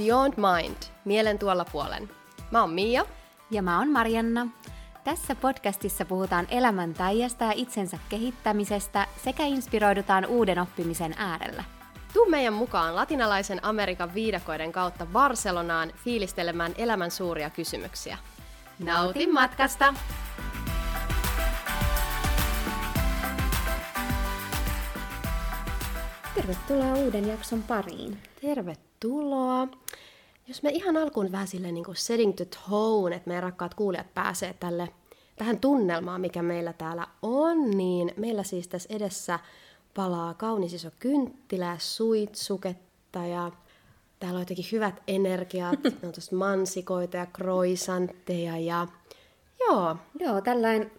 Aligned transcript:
Beyond 0.00 0.34
Mind, 0.36 0.76
mielen 1.04 1.38
tuolla 1.38 1.64
puolen. 1.64 2.10
Mä 2.50 2.60
oon 2.60 2.70
Mia. 2.70 3.04
Ja 3.50 3.62
mä 3.62 3.78
oon 3.78 3.90
Marianna. 3.90 4.46
Tässä 5.04 5.34
podcastissa 5.34 6.04
puhutaan 6.04 6.46
elämän 6.50 6.94
ja 6.98 7.52
itsensä 7.54 7.98
kehittämisestä 8.08 9.06
sekä 9.24 9.44
inspiroidutaan 9.44 10.26
uuden 10.26 10.58
oppimisen 10.58 11.14
äärellä. 11.18 11.64
Tuu 12.12 12.26
meidän 12.30 12.52
mukaan 12.52 12.96
latinalaisen 12.96 13.64
Amerikan 13.64 14.14
viidakoiden 14.14 14.72
kautta 14.72 15.06
Barcelonaan 15.06 15.92
fiilistelemään 16.04 16.74
elämän 16.78 17.10
suuria 17.10 17.50
kysymyksiä. 17.50 18.18
Nauti 18.78 19.26
matkasta! 19.26 19.94
Tervetuloa 26.34 26.94
uuden 26.94 27.28
jakson 27.28 27.62
pariin. 27.62 28.18
Tervetuloa. 28.40 28.89
Jos 30.48 30.62
me 30.62 30.70
ihan 30.70 30.96
alkuun 30.96 31.32
vähän 31.32 31.48
silleen 31.48 31.74
niin 31.74 31.84
kuin 31.84 31.96
setting 31.96 32.36
the 32.36 32.44
tone, 32.44 33.16
että 33.16 33.28
meidän 33.28 33.42
rakkaat 33.42 33.74
kuulijat 33.74 34.14
pääsee 34.14 34.54
tälle, 34.60 34.88
tähän 35.36 35.60
tunnelmaan, 35.60 36.20
mikä 36.20 36.42
meillä 36.42 36.72
täällä 36.72 37.06
on, 37.22 37.70
niin 37.70 38.12
meillä 38.16 38.42
siis 38.42 38.68
tässä 38.68 38.88
edessä 38.92 39.38
palaa 39.94 40.34
kaunis 40.34 40.74
iso 40.74 40.90
kynttilä, 40.98 41.76
suitsuketta 41.78 43.26
ja 43.26 43.50
täällä 44.20 44.36
on 44.36 44.42
jotenkin 44.42 44.64
hyvät 44.72 45.02
energiat, 45.08 45.82
ne 46.02 46.08
on 46.08 46.12
tosta 46.12 46.36
mansikoita 46.36 47.16
ja 47.16 47.26
kroisantteja 47.26 48.58
ja 48.58 48.86
joo. 49.60 49.96
Joo, 50.20 50.40
tällainen 50.40 50.92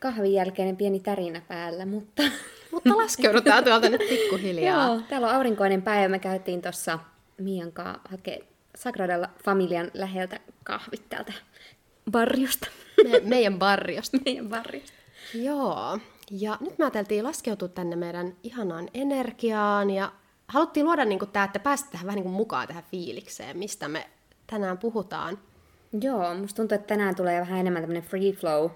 kahvin 0.00 0.32
jälkeinen 0.32 0.76
pieni 0.76 1.00
tärinä 1.00 1.42
päällä, 1.48 1.86
mutta... 1.86 2.22
Mutta 2.72 2.96
laskeudutaan 2.96 3.64
tuolta 3.64 3.88
nyt 3.88 4.02
pikkuhiljaa. 4.08 4.86
Joo, 4.86 5.00
täällä 5.08 5.28
on 5.28 5.34
aurinkoinen 5.34 5.82
päivä. 5.82 6.08
Me 6.08 6.18
käytiin 6.18 6.62
tuossa 6.62 6.98
Mian 7.40 7.72
kanssa 7.72 8.00
hakee 8.10 8.46
Sagradalla 8.76 9.28
Familian 9.44 9.90
läheltä 9.94 10.40
kahvit 10.64 11.08
täältä 11.08 11.32
barriosta. 12.10 12.68
Me, 13.10 13.20
meidän 13.24 13.58
barriosta. 13.58 14.18
meidän 14.24 14.48
barriosta. 14.48 14.96
Joo. 15.34 15.98
Ja 16.30 16.56
nyt 16.60 16.78
me 16.78 16.84
ajateltiin 16.84 17.24
laskeutua 17.24 17.68
tänne 17.68 17.96
meidän 17.96 18.36
ihanaan 18.42 18.88
energiaan 18.94 19.90
ja 19.90 20.12
haluttiin 20.48 20.86
luoda 20.86 21.04
niin 21.04 21.20
tämä, 21.32 21.44
että 21.44 21.58
päästä 21.58 21.90
tähän 21.90 22.06
vähän 22.06 22.16
niin 22.16 22.24
kuin 22.24 22.34
mukaan 22.34 22.68
tähän 22.68 22.84
fiilikseen, 22.90 23.58
mistä 23.58 23.88
me 23.88 24.10
tänään 24.46 24.78
puhutaan. 24.78 25.38
Joo, 26.00 26.34
musta 26.34 26.56
tuntuu, 26.56 26.74
että 26.74 26.86
tänään 26.86 27.16
tulee 27.16 27.40
vähän 27.40 27.58
enemmän 27.58 27.82
tämmöinen 27.82 28.02
free 28.02 28.32
flow 28.32 28.70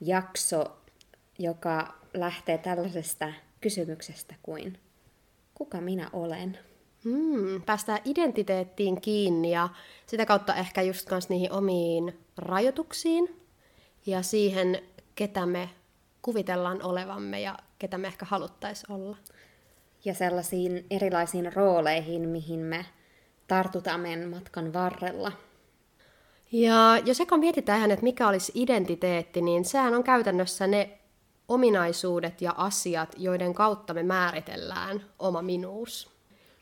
jakso, 0.00 0.76
joka 1.38 1.94
lähtee 2.14 2.58
tällaisesta 2.58 3.32
kysymyksestä 3.60 4.34
kuin 4.42 4.78
kuka 5.54 5.80
minä 5.80 6.10
olen? 6.12 6.58
Hmm, 7.04 7.62
päästään 7.62 7.98
identiteettiin 8.04 9.00
kiinni 9.00 9.50
ja 9.50 9.68
sitä 10.06 10.26
kautta 10.26 10.54
ehkä 10.54 10.82
just 10.82 11.08
kans 11.08 11.28
niihin 11.28 11.52
omiin 11.52 12.18
rajoituksiin 12.36 13.40
ja 14.06 14.22
siihen, 14.22 14.82
ketä 15.14 15.46
me 15.46 15.70
kuvitellaan 16.22 16.82
olevamme 16.82 17.40
ja 17.40 17.58
ketä 17.78 17.98
me 17.98 18.06
ehkä 18.06 18.24
haluttaisiin 18.24 18.92
olla. 18.92 19.16
Ja 20.04 20.14
sellaisiin 20.14 20.86
erilaisiin 20.90 21.52
rooleihin, 21.52 22.28
mihin 22.28 22.60
me 22.60 22.86
tartutaan 23.46 24.00
meidän 24.00 24.28
matkan 24.28 24.72
varrella. 24.72 25.32
Ja 26.52 26.98
jos 27.04 27.20
eka 27.20 27.36
mietitään 27.36 27.78
ihan, 27.78 27.90
että 27.90 28.04
mikä 28.04 28.28
olisi 28.28 28.52
identiteetti, 28.54 29.42
niin 29.42 29.64
sehän 29.64 29.94
on 29.94 30.04
käytännössä 30.04 30.66
ne 30.66 30.98
ominaisuudet 31.48 32.42
ja 32.42 32.54
asiat, 32.56 33.14
joiden 33.18 33.54
kautta 33.54 33.94
me 33.94 34.02
määritellään 34.02 35.04
oma 35.18 35.42
minuus. 35.42 36.12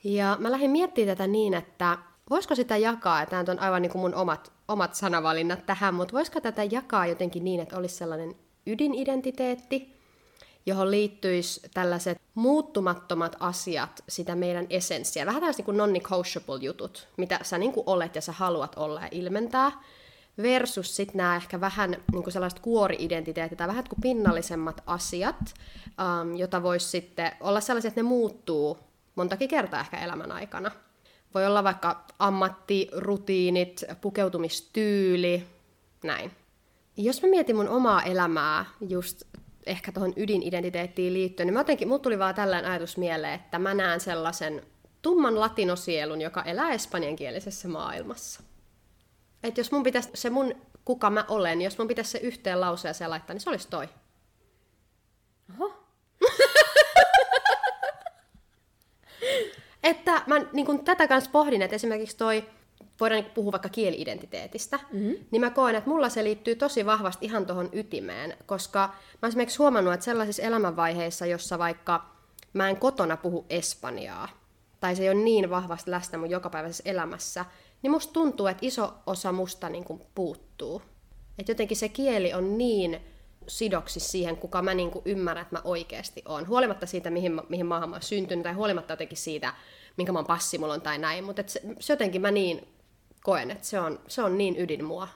Ja 0.05 0.37
mä 0.41 0.51
lähdin 0.51 0.71
miettimään 0.71 1.17
tätä 1.17 1.27
niin, 1.27 1.55
että 1.55 1.99
voisiko 2.31 2.55
sitä 2.55 2.77
jakaa, 2.77 3.21
ja 3.21 3.27
tämä 3.27 3.45
on 3.49 3.59
aivan 3.59 3.83
niin 3.83 3.93
kuin 3.93 4.03
mun 4.03 4.15
omat, 4.15 4.53
omat 4.69 4.95
sanavalinnat 4.95 5.67
tähän, 5.67 5.95
mutta 5.95 6.13
voisiko 6.13 6.41
tätä 6.41 6.65
jakaa 6.65 7.07
jotenkin 7.07 7.45
niin, 7.45 7.61
että 7.61 7.77
olisi 7.77 7.95
sellainen 7.95 8.35
ydinidentiteetti, 8.67 10.01
johon 10.67 10.91
liittyisi 10.91 11.61
tällaiset 11.75 12.21
muuttumattomat 12.35 13.37
asiat, 13.41 14.05
sitä 14.09 14.35
meidän 14.35 14.67
essenssiä. 14.71 15.27
Vähän 15.27 15.41
tällaiset 15.41 15.67
niin 15.67 15.77
non-negotiable 15.77 16.59
jutut, 16.61 17.09
mitä 17.17 17.39
sä 17.43 17.59
niin 17.59 17.73
kuin 17.73 17.85
olet 17.87 18.15
ja 18.15 18.21
sä 18.21 18.33
haluat 18.33 18.75
olla 18.77 19.01
ja 19.01 19.09
ilmentää. 19.11 19.73
Versus 20.43 20.97
sitten 20.97 21.17
nämä 21.17 21.37
ehkä 21.37 21.61
vähän 21.61 21.91
niin 22.13 22.23
kuin 22.23 22.33
sellaiset 22.33 22.61
kuori-identiteetit 22.61 23.59
tai 23.59 23.69
vähän 23.69 23.85
kuin 23.89 24.01
pinnallisemmat 24.03 24.83
asiat, 24.87 25.55
um, 26.23 26.37
jota 26.37 26.63
voisi 26.63 26.89
sitten 26.89 27.33
olla 27.41 27.61
sellaiset, 27.61 27.89
että 27.89 28.03
ne 28.03 28.09
muuttuu 28.09 28.79
montakin 29.21 29.49
kertaa 29.49 29.81
ehkä 29.81 29.99
elämän 29.99 30.33
aikana. 30.33 30.71
Voi 31.35 31.47
olla 31.47 31.65
vaikka 31.65 32.05
ammattirutiinit, 32.19 33.85
pukeutumistyyli, 34.01 35.47
näin. 36.05 36.31
Jos 36.97 37.23
mä 37.23 37.29
mietin 37.29 37.57
mun 37.57 37.69
omaa 37.69 38.03
elämää 38.03 38.65
just 38.89 39.23
ehkä 39.67 39.93
tuohon 39.93 40.13
ydinidentiteettiin 40.17 41.13
liittyen, 41.15 41.47
niin 41.47 41.55
mä 41.55 41.61
jotenkin, 41.61 41.89
mut 41.89 42.03
tuli 42.03 42.19
vaan 42.19 42.35
tällainen 42.35 42.71
ajatus 42.71 42.97
mieleen, 42.97 43.35
että 43.35 43.59
mä 43.59 43.75
näen 43.75 44.01
sellaisen 44.01 44.63
tumman 45.03 45.41
latinosielun, 45.41 46.21
joka 46.21 46.43
elää 46.43 46.71
espanjankielisessä 46.71 47.69
maailmassa. 47.69 48.43
Että 49.43 49.61
jos 49.61 49.73
mun 49.73 49.83
pitäisi 49.83 50.11
se 50.15 50.31
mun 50.31 50.55
kuka 50.85 51.11
mä 51.11 51.25
olen, 51.29 51.63
jos 51.63 51.79
mun 51.79 51.89
pitäisi 51.89 52.11
se 52.11 52.19
yhteen 52.19 52.61
lauseeseen 52.61 53.11
laittaa, 53.11 53.35
niin 53.35 53.41
se 53.41 53.51
olisi 53.51 53.69
toi. 53.69 53.89
Oho. 55.55 55.85
että 59.83 60.23
mä 60.27 60.39
niin 60.53 60.67
kun 60.67 60.85
tätä 60.85 61.09
kanssa 61.09 61.31
pohdin, 61.31 61.63
että 61.63 61.77
esimerkiksi 61.77 62.17
toi 62.17 62.45
voidaan 63.01 63.23
niin 63.23 63.33
puhua 63.35 63.53
vaikka 63.53 63.69
kieliidentiteetistä, 63.69 64.79
mm-hmm. 64.93 65.15
niin 65.31 65.41
mä 65.41 65.51
koen, 65.51 65.75
että 65.75 65.91
mulla 65.91 66.09
se 66.09 66.25
liittyy 66.25 66.55
tosi 66.55 66.87
vahvasti 66.87 67.27
ihan 67.27 67.47
tuohon 67.47 67.69
ytimeen, 67.73 68.37
koska 68.47 68.79
mä 68.79 69.19
oon 69.23 69.29
esimerkiksi 69.29 69.59
huomannut, 69.59 69.95
että 69.95 70.05
sellaisissa 70.05 70.43
elämänvaiheissa, 70.43 71.27
jossa 71.27 71.59
vaikka 71.59 72.07
mä 72.53 72.69
en 72.69 72.77
kotona 72.77 73.17
puhu 73.17 73.47
espanjaa, 73.51 74.29
tai 74.81 74.97
se 74.97 75.03
ei 75.03 75.09
ole 75.09 75.19
niin 75.19 75.51
vahvasti 75.51 75.91
läsnä 75.91 76.19
mun 76.19 76.31
jokapäiväisessä 76.31 76.83
elämässä, 76.87 77.45
niin 77.83 77.91
musta 77.91 78.13
tuntuu, 78.13 78.47
että 78.47 78.67
iso 78.67 78.95
osa 79.07 79.33
musta 79.33 79.69
niin 79.69 79.85
kuin 79.85 80.03
puuttuu. 80.15 80.83
Että 81.39 81.53
jotenkin 81.53 81.77
se 81.77 81.89
kieli 81.89 82.35
on 82.35 82.59
niin 82.59 83.01
sidoksi 83.49 84.01
siihen, 84.01 84.37
kuka 84.37 84.63
mä 84.63 84.75
niin 84.75 84.91
kuin 84.91 85.03
ymmärrän, 85.05 85.43
että 85.43 85.57
mä 85.57 85.63
oikeasti 85.65 86.23
oon. 86.29 86.49
Huolimatta 86.49 86.87
siitä, 86.87 87.11
mihin, 87.11 87.41
mihin 87.49 87.67
maahan 87.67 87.89
mä 87.89 87.97
oon 87.97 88.03
syntynyt, 88.03 88.43
tai 88.43 88.53
huolimatta 88.53 88.93
jotenkin 88.93 89.19
siitä, 89.19 89.55
minkä 89.97 90.13
mä 90.13 90.23
passi 90.23 90.59
mulla 90.59 90.75
on 90.75 90.81
tai 90.81 90.99
näin. 90.99 91.25
Mutta 91.25 91.43
se, 91.47 91.61
se 91.81 91.93
jotenkin 91.93 92.21
mä 92.21 92.31
niin 92.31 92.69
koen, 93.23 93.51
että 93.51 93.67
se 93.67 93.81
on, 93.81 94.01
se 94.09 94.23
on 94.23 94.39
niin 94.39 94.59
ydin 94.59 94.85
mua. 94.85 95.09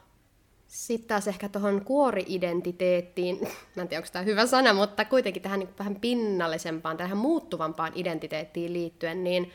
Sitten 0.66 1.08
taas 1.08 1.28
ehkä 1.28 1.48
tuohon 1.48 1.84
kuori-identiteettiin, 1.84 3.40
mä 3.76 3.82
en 3.82 3.88
tiedä 3.88 4.00
onko 4.00 4.08
tämä 4.12 4.22
hyvä 4.24 4.46
sana, 4.46 4.74
mutta 4.74 5.04
kuitenkin 5.04 5.42
tähän 5.42 5.60
niin 5.60 5.68
vähän 5.78 5.96
pinnallisempaan, 5.96 6.96
tähän 6.96 7.16
muuttuvampaan 7.18 7.92
identiteettiin 7.94 8.72
liittyen, 8.72 9.24
niin, 9.24 9.52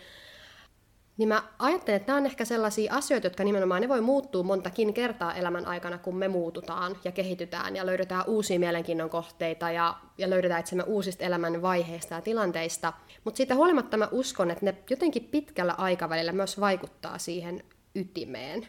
niin 1.19 1.29
mä 1.29 1.43
ajattelen, 1.59 1.97
että 1.97 2.11
nämä 2.11 2.17
on 2.17 2.25
ehkä 2.25 2.45
sellaisia 2.45 2.93
asioita, 2.93 3.27
jotka 3.27 3.43
nimenomaan 3.43 3.81
ne 3.81 3.89
voi 3.89 4.01
muuttua 4.01 4.43
montakin 4.43 4.93
kertaa 4.93 5.33
elämän 5.33 5.65
aikana, 5.65 5.97
kun 5.97 6.15
me 6.15 6.27
muututaan 6.27 6.97
ja 7.03 7.11
kehitytään 7.11 7.75
ja 7.75 7.85
löydetään 7.85 8.23
uusia 8.27 8.59
mielenkiinnon 8.59 9.09
kohteita 9.09 9.71
ja, 9.71 9.95
ja 10.17 10.29
löydetään 10.29 10.59
itsemme 10.59 10.83
uusista 10.83 11.23
elämän 11.23 11.61
vaiheista 11.61 12.15
ja 12.15 12.21
tilanteista. 12.21 12.93
Mutta 13.23 13.37
siitä 13.37 13.55
huolimatta 13.55 13.97
mä 13.97 14.07
uskon, 14.11 14.51
että 14.51 14.65
ne 14.65 14.75
jotenkin 14.89 15.23
pitkällä 15.23 15.73
aikavälillä 15.77 16.31
myös 16.31 16.59
vaikuttaa 16.59 17.17
siihen 17.17 17.63
ytimeen. 17.95 18.67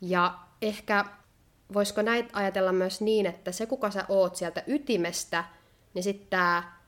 Ja 0.00 0.38
ehkä 0.62 1.04
voisiko 1.74 2.02
näitä 2.02 2.30
ajatella 2.32 2.72
myös 2.72 3.00
niin, 3.00 3.26
että 3.26 3.52
se 3.52 3.66
kuka 3.66 3.90
sä 3.90 4.04
oot 4.08 4.36
sieltä 4.36 4.62
ytimestä, 4.66 5.44
niin 5.94 6.02
sitten 6.02 6.30
tämä 6.30 6.80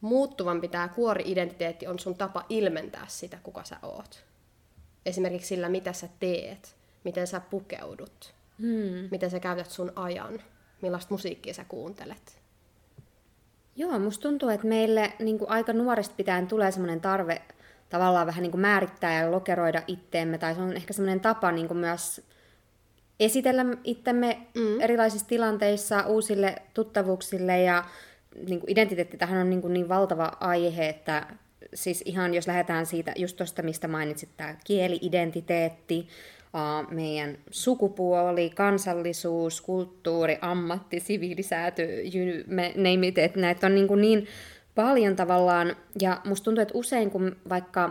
muuttuvampi 0.00 0.68
tämä 0.68 0.88
kuori-identiteetti 0.88 1.86
on 1.86 1.98
sun 1.98 2.14
tapa 2.14 2.44
ilmentää 2.48 3.04
sitä, 3.08 3.38
kuka 3.42 3.64
sä 3.64 3.76
oot. 3.82 4.25
Esimerkiksi 5.06 5.48
sillä, 5.48 5.68
mitä 5.68 5.92
sä 5.92 6.08
teet, 6.20 6.76
miten 7.04 7.26
sä 7.26 7.40
pukeudut, 7.40 8.34
hmm. 8.58 9.08
miten 9.10 9.30
sä 9.30 9.40
käytät 9.40 9.70
sun 9.70 9.92
ajan, 9.96 10.42
millaista 10.82 11.14
musiikkia 11.14 11.54
sä 11.54 11.64
kuuntelet. 11.64 12.40
Joo, 13.76 13.98
musta 13.98 14.22
tuntuu, 14.22 14.48
että 14.48 14.66
meille 14.66 15.12
niin 15.18 15.38
kuin 15.38 15.50
aika 15.50 15.72
nuoresta 15.72 16.14
pitäen 16.16 16.46
tulee 16.46 16.70
semmoinen 16.70 17.00
tarve 17.00 17.42
tavallaan 17.88 18.26
vähän 18.26 18.42
niin 18.42 18.50
kuin 18.50 18.60
määrittää 18.60 19.22
ja 19.22 19.30
lokeroida 19.30 19.82
itteemme, 19.86 20.38
tai 20.38 20.54
se 20.54 20.60
on 20.60 20.76
ehkä 20.76 20.92
semmoinen 20.92 21.20
tapa 21.20 21.52
niin 21.52 21.68
kuin 21.68 21.78
myös 21.78 22.20
esitellä 23.20 23.64
itsemme 23.84 24.46
mm. 24.54 24.80
erilaisissa 24.80 25.28
tilanteissa 25.28 26.06
uusille 26.06 26.56
tuttavuuksille, 26.74 27.62
ja 27.62 27.84
niin 28.46 28.60
kuin 28.60 28.70
identiteetti 28.70 29.16
tähän 29.16 29.40
on 29.40 29.50
niin, 29.50 29.62
kuin 29.62 29.72
niin 29.72 29.88
valtava 29.88 30.32
aihe, 30.40 30.88
että 30.88 31.26
siis 31.74 32.02
ihan 32.06 32.34
jos 32.34 32.46
lähdetään 32.46 32.86
siitä 32.86 33.12
just 33.16 33.36
tuosta, 33.36 33.62
mistä 33.62 33.88
mainitsit, 33.88 34.28
tämä 34.36 34.56
kieli-identiteetti, 34.64 36.08
meidän 36.90 37.38
sukupuoli, 37.50 38.50
kansallisuus, 38.50 39.60
kulttuuri, 39.60 40.38
ammatti, 40.40 41.00
siviilisäätö, 41.00 41.82
you 41.82 42.44
name 42.76 43.06
it, 43.06 43.18
että 43.18 43.40
näitä 43.40 43.66
on 43.66 43.74
niin, 43.74 43.88
kuin 43.88 44.00
niin 44.00 44.26
paljon 44.74 45.16
tavallaan, 45.16 45.76
ja 46.00 46.20
musta 46.24 46.44
tuntuu, 46.44 46.62
että 46.62 46.78
usein 46.78 47.10
kun 47.10 47.36
vaikka 47.48 47.90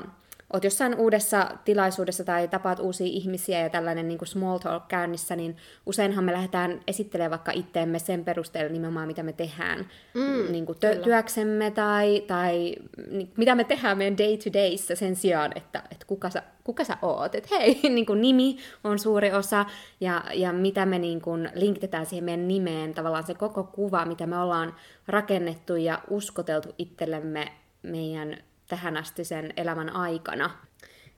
oot 0.53 0.63
jossain 0.63 0.95
uudessa 0.95 1.51
tilaisuudessa 1.65 2.23
tai 2.23 2.47
tapaat 2.47 2.79
uusia 2.79 3.07
ihmisiä 3.07 3.59
ja 3.59 3.69
tällainen 3.69 4.07
niin 4.07 4.17
kuin 4.17 4.27
small 4.27 4.57
talk 4.57 4.87
käynnissä, 4.87 5.35
niin 5.35 5.57
useinhan 5.85 6.23
me 6.23 6.33
lähdetään 6.33 6.79
esittelemään 6.87 7.31
vaikka 7.31 7.51
itteemme 7.51 7.99
sen 7.99 8.25
perusteella 8.25 8.73
nimenomaan, 8.73 9.07
mitä 9.07 9.23
me 9.23 9.33
tehdään 9.33 9.79
mm, 10.13 10.51
niin 10.51 10.65
kuin 10.65 10.77
tö- 10.77 11.03
työksemme 11.03 11.71
tai, 11.71 12.23
tai 12.27 12.75
niin, 13.11 13.31
mitä 13.37 13.55
me 13.55 13.63
tehdään 13.63 13.97
meidän 13.97 14.17
day 14.17 14.37
to 14.37 14.53
dayssä 14.53 14.95
sen 14.95 15.15
sijaan, 15.15 15.51
että, 15.55 15.83
että 15.91 16.05
kuka, 16.05 16.29
sä, 16.29 16.43
kuka 16.63 16.83
sä 16.83 16.97
oot. 17.01 17.35
Että 17.35 17.49
hei, 17.57 17.79
niin 17.89 18.05
kuin 18.05 18.21
nimi 18.21 18.57
on 18.83 18.99
suuri 18.99 19.31
osa 19.31 19.65
ja, 20.01 20.23
ja 20.33 20.53
mitä 20.53 20.85
me 20.85 20.99
niin 20.99 21.21
kuin 21.21 21.49
linkitetään 21.55 22.05
siihen 22.05 22.23
meidän 22.25 22.47
nimeen, 22.47 22.93
tavallaan 22.93 23.25
se 23.25 23.33
koko 23.33 23.63
kuva, 23.63 24.05
mitä 24.05 24.27
me 24.27 24.37
ollaan 24.37 24.75
rakennettu 25.07 25.75
ja 25.75 26.01
uskoteltu 26.09 26.69
itsellemme 26.77 27.51
meidän 27.83 28.37
tähän 28.67 28.97
asti 28.97 29.23
sen 29.23 29.53
elämän 29.57 29.89
aikana. 29.89 30.49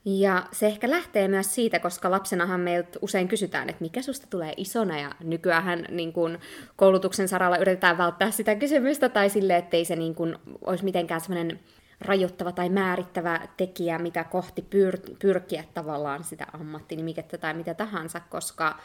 Ja 0.06 0.48
se 0.52 0.68
ehkä 0.68 0.90
lähtee 0.90 1.28
myös 1.28 1.56
siitä, 1.56 1.80
koska 1.80 2.12
lapsenahan 2.12 2.60
meiltä 2.60 3.00
usein 3.02 3.28
kysytään, 3.28 3.70
että 3.70 3.82
mikä 3.82 4.02
susta 4.02 4.28
tulee 4.30 4.54
isona, 4.58 5.00
ja 5.00 5.12
nykyään 5.24 5.86
niin 5.90 6.14
kun 6.14 6.40
koulutuksen 6.76 7.28
saralla 7.28 7.58
yritetään 7.58 7.98
välttää 7.98 8.32
sitä 8.32 8.56
kysymystä, 8.56 9.10
tai 9.10 9.30
sille, 9.30 9.58
ettei 9.58 9.86
se 9.86 9.96
niin 9.96 10.16
kun 10.16 10.40
olisi 10.62 10.84
mitenkään 10.84 11.22
semmoinen 11.22 11.60
rajoittava 12.02 12.52
tai 12.52 12.70
määrittävä 12.70 13.48
tekijä, 13.58 14.00
mitä 14.00 14.24
kohti 14.24 14.66
pyr- 14.76 15.16
pyrkiä 15.20 15.64
tavallaan 15.74 16.24
sitä 16.24 16.48
ammattinimikettä 16.54 17.38
tai 17.38 17.54
mitä 17.54 17.74
tahansa, 17.74 18.20
koska 18.20 18.80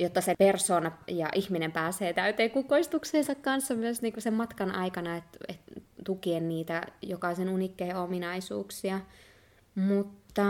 jotta 0.00 0.20
se 0.20 0.34
persona 0.38 0.92
ja 1.08 1.28
ihminen 1.34 1.72
pääsee 1.72 2.12
täyteen 2.12 2.50
kukoistukseensa 2.50 3.34
kanssa 3.34 3.74
myös 3.74 4.02
niin 4.02 4.14
sen 4.18 4.34
matkan 4.34 4.74
aikana, 4.74 5.16
että 5.16 5.38
et, 5.48 5.60
tukien 6.04 6.48
niitä 6.48 6.82
jokaisen 7.02 7.48
unikkeen 7.48 7.96
ominaisuuksia. 7.96 9.00
Mutta 9.74 10.42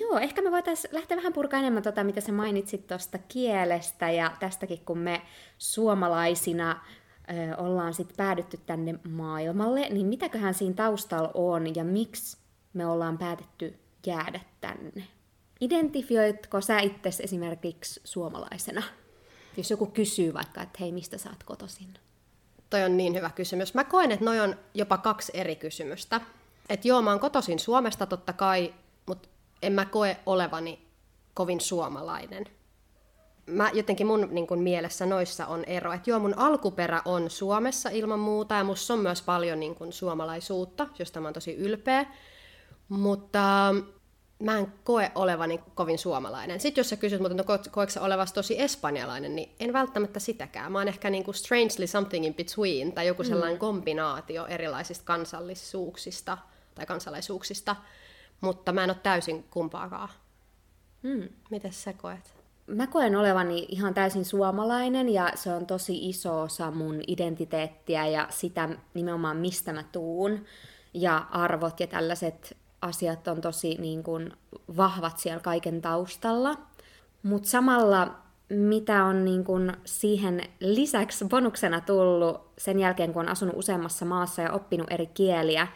joo, 0.00 0.18
ehkä 0.18 0.42
me 0.42 0.50
voitaisiin 0.50 0.94
lähteä 0.94 1.16
vähän 1.16 1.32
purkaa 1.32 1.60
enemmän 1.60 1.82
tota, 1.82 2.04
mitä 2.04 2.20
sä 2.20 2.32
mainitsit 2.32 2.86
tuosta 2.86 3.18
kielestä 3.18 4.10
ja 4.10 4.32
tästäkin, 4.40 4.80
kun 4.84 4.98
me 4.98 5.22
suomalaisina 5.58 6.80
ö, 7.30 7.56
ollaan 7.56 7.94
sitten 7.94 8.16
päädytty 8.16 8.60
tänne 8.66 8.94
maailmalle, 9.08 9.88
niin 9.88 10.06
mitäköhän 10.06 10.54
siinä 10.54 10.74
taustalla 10.74 11.30
on 11.34 11.76
ja 11.76 11.84
miksi 11.84 12.36
me 12.72 12.86
ollaan 12.86 13.18
päätetty 13.18 13.78
jäädä 14.06 14.40
tänne? 14.60 15.04
Identifioitko 15.60 16.60
sä 16.60 16.80
itse 16.80 17.08
esimerkiksi 17.22 18.00
suomalaisena? 18.04 18.82
Jos 19.56 19.70
joku 19.70 19.86
kysyy 19.86 20.34
vaikka, 20.34 20.62
että 20.62 20.78
hei, 20.80 20.92
mistä 20.92 21.18
sä 21.18 21.30
oot 21.30 21.44
kotoisin? 21.44 21.94
Toi 22.70 22.84
on 22.84 22.96
niin 22.96 23.14
hyvä 23.14 23.30
kysymys. 23.30 23.74
Mä 23.74 23.84
koen, 23.84 24.12
että 24.12 24.24
noi 24.24 24.40
on 24.40 24.56
jopa 24.74 24.98
kaksi 24.98 25.32
eri 25.34 25.56
kysymystä. 25.56 26.20
Että 26.68 26.88
joo, 26.88 27.02
mä 27.02 27.10
oon 27.10 27.20
kotoisin 27.20 27.58
Suomesta 27.58 28.06
totta 28.06 28.32
kai, 28.32 28.74
mutta 29.06 29.28
en 29.62 29.72
mä 29.72 29.84
koe 29.84 30.16
olevani 30.26 30.86
kovin 31.34 31.60
suomalainen. 31.60 32.44
Mä 33.46 33.70
jotenkin 33.72 34.06
mun 34.06 34.28
niin 34.30 34.46
kun, 34.46 34.62
mielessä 34.62 35.06
noissa 35.06 35.46
on 35.46 35.64
ero, 35.64 35.92
että 35.92 36.10
joo, 36.10 36.18
mun 36.18 36.38
alkuperä 36.38 37.02
on 37.04 37.30
Suomessa 37.30 37.88
ilman 37.88 38.18
muuta, 38.18 38.54
ja 38.54 38.64
musta 38.64 38.94
on 38.94 39.00
myös 39.00 39.22
paljon 39.22 39.60
niin 39.60 39.74
kun, 39.74 39.92
suomalaisuutta, 39.92 40.86
josta 40.98 41.20
mä 41.20 41.26
oon 41.26 41.34
tosi 41.34 41.54
ylpeä. 41.54 42.06
Mutta 42.88 43.74
mä 44.38 44.58
en 44.58 44.72
koe 44.84 45.12
olevani 45.14 45.60
kovin 45.74 45.98
suomalainen. 45.98 46.60
Sitten 46.60 46.80
jos 46.80 46.88
sä 46.88 46.96
kysyt, 46.96 47.20
mutta 47.20 47.36
no 47.36 47.44
koetko 47.44 47.86
sä 47.88 48.02
olevasi 48.02 48.34
tosi 48.34 48.60
espanjalainen, 48.60 49.36
niin 49.36 49.50
en 49.60 49.72
välttämättä 49.72 50.20
sitäkään. 50.20 50.72
Mä 50.72 50.78
oon 50.78 50.88
ehkä 50.88 51.10
niinku 51.10 51.32
strangely 51.32 51.86
something 51.86 52.26
in 52.26 52.34
between, 52.34 52.92
tai 52.92 53.06
joku 53.06 53.22
mm. 53.22 53.28
sellainen 53.28 53.56
mm. 53.56 53.60
kombinaatio 53.60 54.46
erilaisista 54.46 55.04
kansallisuuksista 55.04 56.38
tai 56.74 56.86
kansalaisuuksista, 56.86 57.76
mutta 58.40 58.72
mä 58.72 58.84
en 58.84 58.90
ole 58.90 58.98
täysin 59.02 59.44
kumpaakaan. 59.50 60.08
Mm. 61.02 61.28
Miten 61.50 61.72
sä 61.72 61.92
koet? 61.92 62.38
Mä 62.66 62.86
koen 62.86 63.16
olevani 63.16 63.66
ihan 63.68 63.94
täysin 63.94 64.24
suomalainen 64.24 65.08
ja 65.08 65.32
se 65.34 65.52
on 65.52 65.66
tosi 65.66 66.08
iso 66.08 66.40
osa 66.40 66.70
mun 66.70 67.02
identiteettiä 67.06 68.06
ja 68.06 68.26
sitä 68.30 68.68
nimenomaan 68.94 69.36
mistä 69.36 69.72
mä 69.72 69.84
tuun 69.92 70.44
ja 70.94 71.26
arvot 71.30 71.80
ja 71.80 71.86
tällaiset 71.86 72.56
asiat 72.82 73.28
on 73.28 73.40
tosi 73.40 73.74
niin 73.74 74.02
kuin, 74.02 74.32
vahvat 74.76 75.18
siellä 75.18 75.40
kaiken 75.40 75.82
taustalla. 75.82 76.56
Mutta 77.22 77.48
samalla 77.48 78.14
mitä 78.48 79.04
on 79.04 79.24
niin 79.24 79.44
kuin 79.44 79.72
siihen 79.84 80.42
lisäksi 80.60 81.24
bonuksena 81.24 81.80
tullut 81.80 82.40
sen 82.58 82.78
jälkeen, 82.78 83.12
kun 83.12 83.22
on 83.22 83.28
asunut 83.28 83.56
useammassa 83.56 84.04
maassa 84.04 84.42
ja 84.42 84.52
oppinut 84.52 84.86
eri 84.90 85.06
kieliä, 85.06 85.66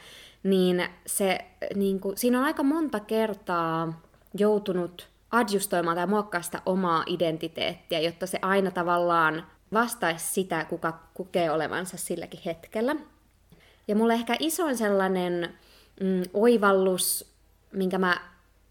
niin, 0.43 0.85
se, 1.07 1.39
niin 1.75 2.01
kuin, 2.01 2.17
siinä 2.17 2.39
on 2.39 2.45
aika 2.45 2.63
monta 2.63 3.01
kertaa 3.01 4.01
joutunut 4.35 5.09
adjustoimaan 5.31 5.97
tai 5.97 6.07
muokkaamaan 6.07 6.45
sitä 6.45 6.63
omaa 6.67 7.05
identiteettiä, 7.07 8.01
jotta 8.01 8.27
se 8.27 8.39
aina 8.43 8.71
tavallaan 8.71 9.47
vastaisi 9.73 10.33
sitä, 10.33 10.65
kuka 10.65 10.99
kokee 11.15 11.51
olevansa 11.51 11.97
silläkin 11.97 12.41
hetkellä. 12.45 12.97
Ja 13.89 13.97
mulle 13.97 14.15
ehkä 14.15 14.37
isoin 14.39 14.77
sellainen 14.77 15.55
mm, 16.03 16.23
oivallus, 16.35 17.33
minkä 17.73 17.99
mä 17.99 18.21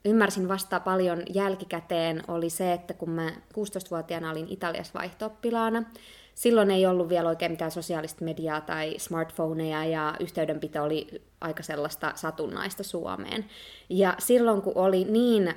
ymmärsin 0.06 0.48
vasta 0.48 0.80
paljon 0.80 1.24
jälkikäteen, 1.34 2.24
oli 2.28 2.50
se, 2.50 2.74
että 2.74 2.94
kun 2.94 3.10
mä 3.10 3.30
16-vuotiaana 3.30 4.32
olin 4.32 4.48
Italiassa 4.50 5.00
vaihtooppilaana, 5.00 5.84
silloin 6.36 6.72
ei 6.72 6.86
ollut 6.86 7.10
vielä 7.10 7.30
oikein 7.30 7.52
mitään 7.52 7.72
sosiaalista 7.72 8.26
mediaa 8.26 8.62
tai 8.62 8.96
smartphoneja 8.98 9.86
ja 9.86 10.16
yhteydenpito 10.20 10.84
oli 10.84 11.22
aika 11.42 11.64
sellaista 11.64 12.12
satunnaista 12.16 12.84
Suomeen. 12.84 13.46
Ja 13.90 14.16
silloin 14.20 14.62
kun 14.62 14.74
oli 14.76 15.04
niin 15.04 15.54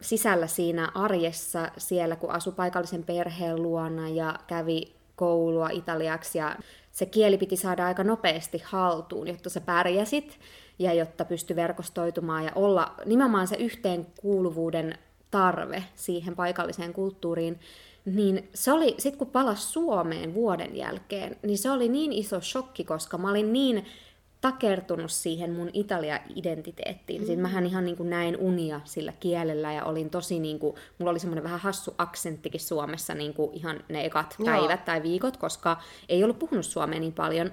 sisällä 0.00 0.46
siinä 0.46 0.90
arjessa 0.94 1.70
siellä, 1.78 2.16
kun 2.16 2.30
asui 2.30 2.52
paikallisen 2.52 3.04
perheen 3.04 3.62
luona 3.62 4.08
ja 4.08 4.34
kävi 4.46 4.92
koulua 5.16 5.68
italiaksi 5.68 6.38
ja 6.38 6.56
se 6.92 7.06
kieli 7.06 7.38
piti 7.38 7.56
saada 7.56 7.86
aika 7.86 8.04
nopeasti 8.04 8.62
haltuun, 8.64 9.28
jotta 9.28 9.50
sä 9.50 9.60
pärjäsit, 9.60 10.38
ja 10.78 10.92
jotta 10.92 11.24
pysty 11.24 11.56
verkostoitumaan 11.56 12.44
ja 12.44 12.52
olla 12.54 12.94
nimenomaan 13.06 13.48
se 13.48 13.56
yhteenkuuluvuuden 13.56 14.98
tarve 15.30 15.84
siihen 15.94 16.36
paikalliseen 16.36 16.92
kulttuuriin, 16.92 17.60
niin 18.04 18.48
se 18.54 18.72
oli, 18.72 18.94
sit 18.98 19.16
kun 19.16 19.26
palas 19.26 19.72
Suomeen 19.72 20.34
vuoden 20.34 20.76
jälkeen, 20.76 21.36
niin 21.42 21.58
se 21.58 21.70
oli 21.70 21.88
niin 21.88 22.12
iso 22.12 22.40
shokki, 22.40 22.84
koska 22.84 23.18
mä 23.18 23.30
olin 23.30 23.52
niin 23.52 23.84
takertunut 24.40 25.10
siihen 25.10 25.52
mun 25.52 25.70
Italia-identiteettiin. 25.72 27.20
Mm. 27.20 27.26
Siis 27.26 27.38
mähän 27.38 27.66
ihan 27.66 27.84
niin 27.84 27.96
kuin 27.96 28.10
näin 28.10 28.36
unia 28.36 28.80
sillä 28.84 29.12
kielellä 29.20 29.72
ja 29.72 29.84
olin 29.84 30.10
tosi 30.10 30.38
niin 30.38 30.58
kuin, 30.58 30.76
mulla 30.98 31.10
oli 31.10 31.18
semmoinen 31.18 31.44
vähän 31.44 31.60
hassu 31.60 31.94
aksenttikin 31.98 32.60
Suomessa 32.60 33.14
niin 33.14 33.34
kuin 33.34 33.54
ihan 33.54 33.80
ne 33.88 34.04
ekat 34.04 34.36
Joo. 34.38 34.46
päivät 34.46 34.84
tai 34.84 35.02
viikot, 35.02 35.36
koska 35.36 35.76
ei 36.08 36.24
ollut 36.24 36.38
puhunut 36.38 36.66
suomea 36.66 37.00
niin 37.00 37.12
paljon 37.12 37.52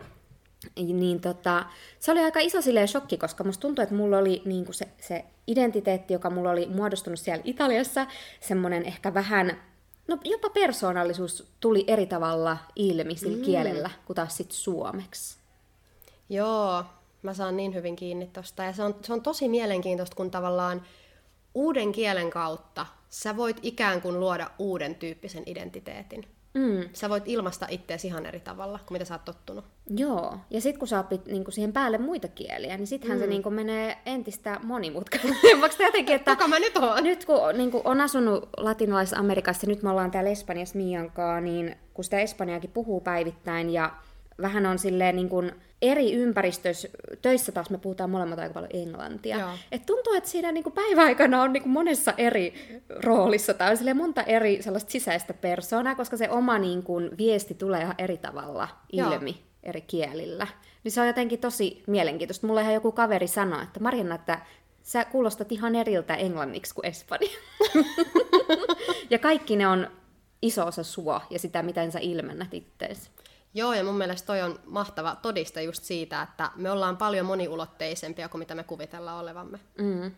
niin 0.76 1.22
tota, 1.22 1.66
se 2.00 2.12
oli 2.12 2.20
aika 2.20 2.40
iso 2.40 2.62
silleen 2.62 2.88
shokki, 2.88 3.18
koska 3.18 3.44
musta 3.44 3.62
tuntui, 3.62 3.84
että 3.84 3.96
mulla 3.96 4.18
oli 4.18 4.42
niin 4.46 4.66
kuin 4.66 4.76
se, 4.76 4.88
se 5.02 5.26
identiteetti, 5.48 6.14
joka 6.14 6.30
mulla 6.30 6.52
oli 6.52 6.66
muodostunut 6.66 7.20
siellä 7.20 7.42
Italiassa, 7.46 8.08
semmoinen 8.40 8.86
ehkä 8.86 9.14
vähän, 9.14 9.62
no 10.08 10.18
jopa 10.24 10.50
persoonallisuus 10.50 11.48
tuli 11.60 11.84
eri 11.88 12.06
tavalla 12.06 12.58
ilmi 12.76 13.16
sillä 13.16 13.38
mm. 13.38 13.44
kielellä 13.44 13.90
kuin 14.06 14.16
taas 14.16 14.38
sit 14.38 14.52
suomeksi. 14.52 15.38
Joo, 16.30 16.84
mä 17.22 17.34
saan 17.34 17.58
niin 17.58 17.74
hyvin 17.74 17.96
kiinni 17.96 18.28
tosta. 18.28 18.64
Ja 18.64 18.74
se 18.74 18.84
on, 18.84 18.96
se 19.02 19.14
on 19.14 19.22
tosi 19.22 19.48
mielenkiintoista, 19.48 20.16
kun 20.16 20.32
tavallaan 20.32 20.82
uuden 21.54 21.92
kielen 21.92 22.30
kautta 22.30 22.86
sä 23.10 23.38
voit 23.38 23.58
ikään 23.62 24.02
kuin 24.02 24.20
luoda 24.20 24.52
uuden 24.60 24.96
tyyppisen 24.96 25.44
identiteetin. 25.46 26.35
Mm. 26.56 26.90
Sä 26.94 27.10
voit 27.10 27.24
ilmaista 27.26 27.68
itseäsi 27.70 28.08
ihan 28.08 28.26
eri 28.26 28.40
tavalla 28.40 28.80
kuin 28.86 28.96
mitä 28.96 29.06
sä 29.06 29.14
oot 29.14 29.26
tottunut. 29.26 29.66
Joo, 29.98 30.38
ja 30.50 30.62
sitten 30.62 30.80
kun 30.80 30.88
sä 30.88 31.00
opit 31.00 31.26
niinku 31.26 31.52
siihen 31.52 31.74
päälle 31.74 31.98
muita 31.98 32.28
kieliä, 32.28 32.78
niin 32.78 32.88
sittenhän 32.88 33.18
mm. 33.18 33.22
se 33.22 33.28
niinku 33.28 33.50
menee 33.50 33.98
entistä 34.06 34.60
monimutkaisemmaksi. 34.64 35.84
jotenkin, 35.88 36.16
että 36.16 36.36
Kuka 36.36 36.48
mä 36.48 36.60
nyt 36.60 36.78
oon? 36.78 37.04
Nyt 37.04 37.26
kun 37.26 37.40
niinku, 37.54 37.82
on 37.84 38.02
asunut 38.02 38.50
latinalaisessa 38.58 39.18
Amerikassa, 39.18 39.68
nyt 39.68 39.84
me 39.84 39.90
ollaan 39.90 40.12
täällä 40.12 40.30
Espanjassa 40.30 40.78
Miankaa, 40.78 41.42
niin 41.42 41.76
kun 41.94 42.04
sitä 42.04 42.20
Espanjaakin 42.20 42.72
puhuu 42.72 43.02
päivittäin 43.02 43.70
ja 43.70 43.92
vähän 44.42 44.66
on 44.66 44.80
silleen 44.80 45.16
niin 45.16 45.30
kuin 45.30 45.52
eri 45.82 46.14
ympäristöissä, 46.14 46.88
töissä 47.22 47.52
taas 47.52 47.70
me 47.70 47.78
puhutaan 47.78 48.10
molemmat 48.10 48.40
aika 48.40 48.54
paljon 48.54 48.72
englantia. 48.74 49.58
Et 49.72 49.86
tuntuu, 49.86 50.14
että 50.14 50.30
siinä 50.30 50.52
niin 50.52 50.64
kuin 50.64 50.74
päiväaikana 50.74 51.42
on 51.42 51.54
niin 51.54 51.64
kuin 51.64 51.74
monessa 51.74 52.14
eri 52.18 52.54
roolissa 52.90 53.54
tai 53.54 53.78
on 53.90 53.98
monta 53.98 54.24
eri 54.24 54.62
sellaista 54.62 54.92
sisäistä 54.92 55.34
persoonaa, 55.34 55.96
koska 55.96 56.18
se 56.18 56.30
oma 56.30 56.60
niin 56.60 56.84
kuin, 56.84 57.18
viesti 57.18 57.54
tulee 57.54 57.82
ihan 57.82 57.96
eri 57.98 58.18
tavalla 58.18 58.68
ilmi 58.92 59.30
Joo. 59.30 59.40
eri 59.64 59.82
kielillä. 59.82 60.48
Niin 60.84 60.92
se 60.92 61.02
on 61.02 61.08
jotenkin 61.08 61.40
tosi 61.40 61.84
mielenkiintoista. 61.88 62.48
Mulle 62.48 62.62
ihan 62.62 62.74
joku 62.74 62.92
kaveri 62.92 63.28
sanoi, 63.28 63.64
että 63.64 63.80
Marjana, 63.80 64.16
että 64.16 64.40
sä 64.84 65.06
kuulostat 65.06 65.52
ihan 65.52 65.76
eriltä 65.76 66.16
englanniksi 66.16 66.76
kuin 66.76 66.86
espanja. 66.86 67.30
ja 69.10 69.20
kaikki 69.20 69.56
ne 69.56 69.68
on 69.68 69.88
iso 70.42 70.66
osa 70.66 70.84
sua 70.84 71.22
ja 71.30 71.40
sitä, 71.40 71.64
miten 71.64 71.92
sä 71.92 72.00
ilmennät 72.02 72.54
itteesi. 72.54 73.10
Joo, 73.56 73.74
ja 73.74 73.84
mun 73.84 73.98
mielestä 73.98 74.26
toi 74.26 74.42
on 74.42 74.60
mahtava 74.66 75.16
todiste 75.16 75.64
just 75.64 75.84
siitä, 75.84 76.22
että 76.22 76.52
me 76.56 76.72
ollaan 76.72 76.98
paljon 76.98 77.26
moniulotteisempia 77.26 78.30
kuin 78.30 78.40
mitä 78.40 78.56
me 78.56 78.64
kuvitellaan 78.64 79.20
olevamme. 79.20 79.60
Mm. 79.78 80.12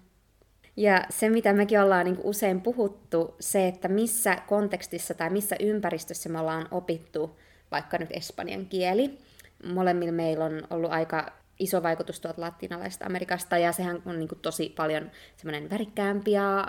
Ja 0.77 1.03
se, 1.10 1.29
mitä 1.29 1.53
mekin 1.53 1.82
ollaan 1.82 2.06
niin 2.06 2.20
usein 2.24 2.62
puhuttu, 2.62 3.36
se, 3.39 3.67
että 3.67 3.88
missä 3.88 4.38
kontekstissa 4.48 5.13
tai 5.13 5.29
missä 5.29 5.56
ympäristössä 5.60 6.29
me 6.29 6.39
ollaan 6.39 6.67
opittu 6.72 7.39
vaikka 7.72 7.98
nyt 7.98 8.10
espanjan 8.12 8.65
kieli. 8.65 9.17
Molemmilla 9.74 10.12
meillä 10.12 10.46
on 10.46 10.67
ollut 10.70 10.91
aika 10.91 11.32
iso 11.60 11.84
vaikutus 11.84 12.20
tuolta 12.20 12.42
latinalaisesta 12.42 13.06
Amerikasta, 13.06 13.58
ja 13.58 13.72
sehän 13.72 14.02
on 14.06 14.20
niin 14.20 14.28
kuin 14.28 14.40
tosi 14.42 14.74
paljon 14.78 15.12
semmoinen 15.38 15.70
värikkäämpi 15.70 16.32
ja 16.32 16.68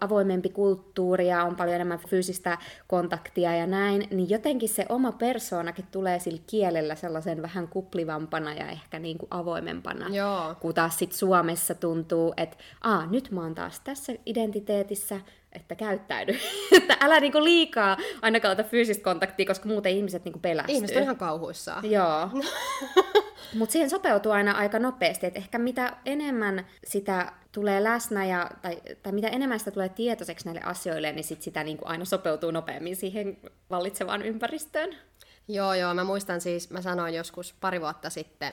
avoimempi 0.00 0.48
kulttuuri, 0.48 1.28
ja 1.28 1.44
on 1.44 1.56
paljon 1.56 1.74
enemmän 1.74 1.98
fyysistä 2.08 2.58
kontaktia 2.86 3.54
ja 3.54 3.66
näin, 3.66 4.08
niin 4.10 4.30
jotenkin 4.30 4.68
se 4.68 4.86
oma 4.88 5.12
persoonakin 5.12 5.86
tulee 5.90 6.18
sillä 6.18 6.40
kielellä 6.46 6.94
sellaisen 6.94 7.42
vähän 7.42 7.68
kuplivampana 7.68 8.54
ja 8.54 8.68
ehkä 8.68 8.98
niin 8.98 9.18
kuin 9.18 9.28
avoimempana, 9.30 10.08
Joo. 10.08 10.54
kun 10.60 10.74
taas 10.74 10.98
sit 10.98 11.12
Suomessa 11.12 11.74
tuntuu, 11.74 12.34
että 12.36 12.56
Aa, 12.80 13.06
nyt 13.06 13.30
mä 13.30 13.40
oon 13.40 13.54
taas 13.54 13.80
tässä 13.80 14.12
identiteetissä, 14.26 15.20
että 15.56 15.74
käyttäydy. 15.74 16.38
että 16.76 16.96
älä 17.00 17.20
niinku 17.20 17.44
liikaa 17.44 17.96
ainakaan 18.22 18.52
ota 18.52 18.62
fyysistä 18.62 19.04
kontaktia, 19.04 19.46
koska 19.46 19.68
muuten 19.68 19.92
ihmiset 19.92 20.24
niinku 20.24 20.38
pelästyy. 20.38 20.74
Ihmiset 20.74 20.96
on 20.96 21.02
ihan 21.02 21.16
kauhuissaan. 21.16 21.90
Joo. 21.90 22.30
Mutta 23.58 23.72
siihen 23.72 23.90
sopeutuu 23.90 24.32
aina 24.32 24.52
aika 24.52 24.78
nopeasti, 24.78 25.26
että 25.26 25.38
ehkä 25.38 25.58
mitä 25.58 25.96
enemmän 26.04 26.66
sitä 26.84 27.32
tulee 27.52 27.84
läsnä 27.84 28.24
ja, 28.24 28.50
tai, 28.62 28.82
tai 29.02 29.12
mitä 29.12 29.28
enemmän 29.28 29.58
sitä 29.58 29.70
tulee 29.70 29.88
tietoiseksi 29.88 30.44
näille 30.44 30.60
asioille, 30.64 31.12
niin 31.12 31.24
sit 31.24 31.42
sitä 31.42 31.64
niin 31.64 31.76
kuin 31.78 31.88
aina 31.88 32.04
sopeutuu 32.04 32.50
nopeammin 32.50 32.96
siihen 32.96 33.38
vallitsevaan 33.70 34.22
ympäristöön. 34.22 34.96
Joo, 35.48 35.74
joo. 35.74 35.94
Mä 35.94 36.04
muistan 36.04 36.40
siis, 36.40 36.70
mä 36.70 36.82
sanoin 36.82 37.14
joskus 37.14 37.54
pari 37.60 37.80
vuotta 37.80 38.10
sitten 38.10 38.52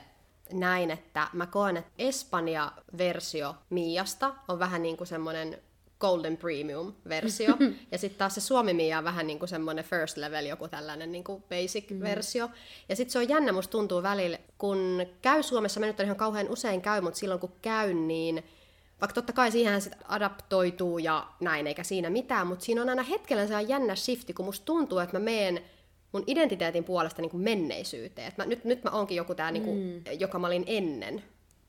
näin, 0.52 0.90
että 0.90 1.26
mä 1.32 1.46
koen, 1.46 1.76
että 1.76 1.90
Espanja-versio 1.98 3.54
Miasta 3.70 4.34
on 4.48 4.58
vähän 4.58 4.82
niin 4.82 4.96
kuin 4.96 5.08
semmoinen 5.08 5.58
Golden 6.04 6.36
Premium-versio. 6.36 7.56
ja 7.92 7.98
sitten 7.98 8.18
taas 8.18 8.34
se 8.34 8.40
Suomi 8.40 8.74
Mia 8.74 8.98
on 8.98 9.04
vähän 9.04 9.26
niin 9.26 9.38
kuin 9.38 9.48
semmoinen 9.48 9.84
first 9.84 10.16
level, 10.16 10.46
joku 10.46 10.68
tällainen 10.68 11.12
niin 11.12 11.24
kuin 11.24 11.42
basic-versio. 11.42 12.46
Mm. 12.46 12.52
Ja 12.88 12.96
sitten 12.96 13.12
se 13.12 13.18
on 13.18 13.28
jännä, 13.28 13.52
musta 13.52 13.72
tuntuu 13.72 14.02
välillä, 14.02 14.38
kun 14.58 15.06
käy 15.22 15.42
Suomessa, 15.42 15.80
mä 15.80 15.86
nyt 15.86 16.00
ihan 16.00 16.16
kauhean 16.16 16.50
usein 16.50 16.80
käy, 16.80 17.00
mutta 17.00 17.18
silloin 17.18 17.40
kun 17.40 17.52
käyn, 17.62 18.08
niin 18.08 18.44
vaikka 19.00 19.14
totta 19.14 19.32
kai 19.32 19.50
siihen 19.50 19.80
sit 19.80 19.92
adaptoituu 20.08 20.98
ja 20.98 21.26
näin, 21.40 21.66
eikä 21.66 21.82
siinä 21.82 22.10
mitään, 22.10 22.46
mutta 22.46 22.64
siinä 22.64 22.82
on 22.82 22.88
aina 22.88 23.02
hetkellä 23.02 23.46
se 23.46 23.62
jännä 23.62 23.96
shifti, 23.96 24.32
kun 24.32 24.44
musta 24.44 24.64
tuntuu, 24.64 24.98
että 24.98 25.18
mä 25.18 25.24
meen 25.24 25.60
mun 26.12 26.24
identiteetin 26.26 26.84
puolesta 26.84 27.22
niin 27.22 27.30
kuin 27.30 27.42
menneisyyteen. 27.42 28.28
Et 28.28 28.38
mä, 28.38 28.46
nyt, 28.46 28.64
nyt 28.64 28.84
mä 28.84 28.90
oonkin 28.90 29.16
joku 29.16 29.34
tää, 29.34 29.50
niin 29.50 29.64
kuin, 29.64 29.78
mm. 29.78 30.20
joka 30.20 30.38
mä 30.38 30.46
olin 30.46 30.64
ennen 30.66 31.22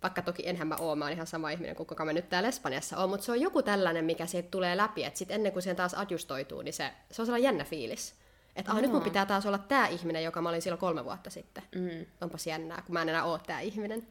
vaikka 0.06 0.22
toki 0.22 0.50
enhän 0.50 0.68
mä 0.68 0.76
oo, 0.76 0.96
mä 0.96 1.06
oon 1.06 1.12
ihan 1.12 1.28
sama 1.28 1.50
ihminen 1.50 1.76
kuin 1.76 1.88
kuka 1.88 2.06
mä 2.06 2.14
nyt 2.14 2.30
täällä 2.30 2.50
Espanjassa 2.50 2.98
on, 2.98 3.10
mutta 3.10 3.26
se 3.26 3.32
on 3.32 3.42
joku 3.42 3.62
tällainen, 3.62 4.06
mikä 4.06 4.26
siitä 4.26 4.50
tulee 4.52 4.78
läpi, 4.78 5.04
että 5.04 5.18
sitten 5.20 5.36
ennen 5.36 5.52
kuin 5.52 5.64
siihen 5.64 5.76
taas 5.76 5.94
adjustoituu, 5.94 6.62
niin 6.62 6.74
se, 6.74 6.92
se 7.12 7.22
on 7.22 7.26
sellainen 7.26 7.44
jännä 7.44 7.64
fiilis. 7.64 8.16
Että 8.56 8.72
ah, 8.72 8.82
nyt 8.82 8.92
mun 8.92 9.02
pitää 9.02 9.26
taas 9.26 9.46
olla 9.46 9.58
tämä 9.58 9.88
ihminen, 9.88 10.24
joka 10.24 10.42
mä 10.42 10.50
olin 10.50 10.62
silloin 10.62 10.80
kolme 10.80 11.06
vuotta 11.06 11.30
sitten. 11.30 11.64
Mm. 11.76 12.06
Onpas 12.22 12.48
jännää, 12.48 12.84
kun 12.86 12.94
mä 12.94 13.02
en 13.02 13.10
enää 13.10 13.24
oo 13.24 13.38
tämä 13.38 13.60
ihminen. 13.60 14.08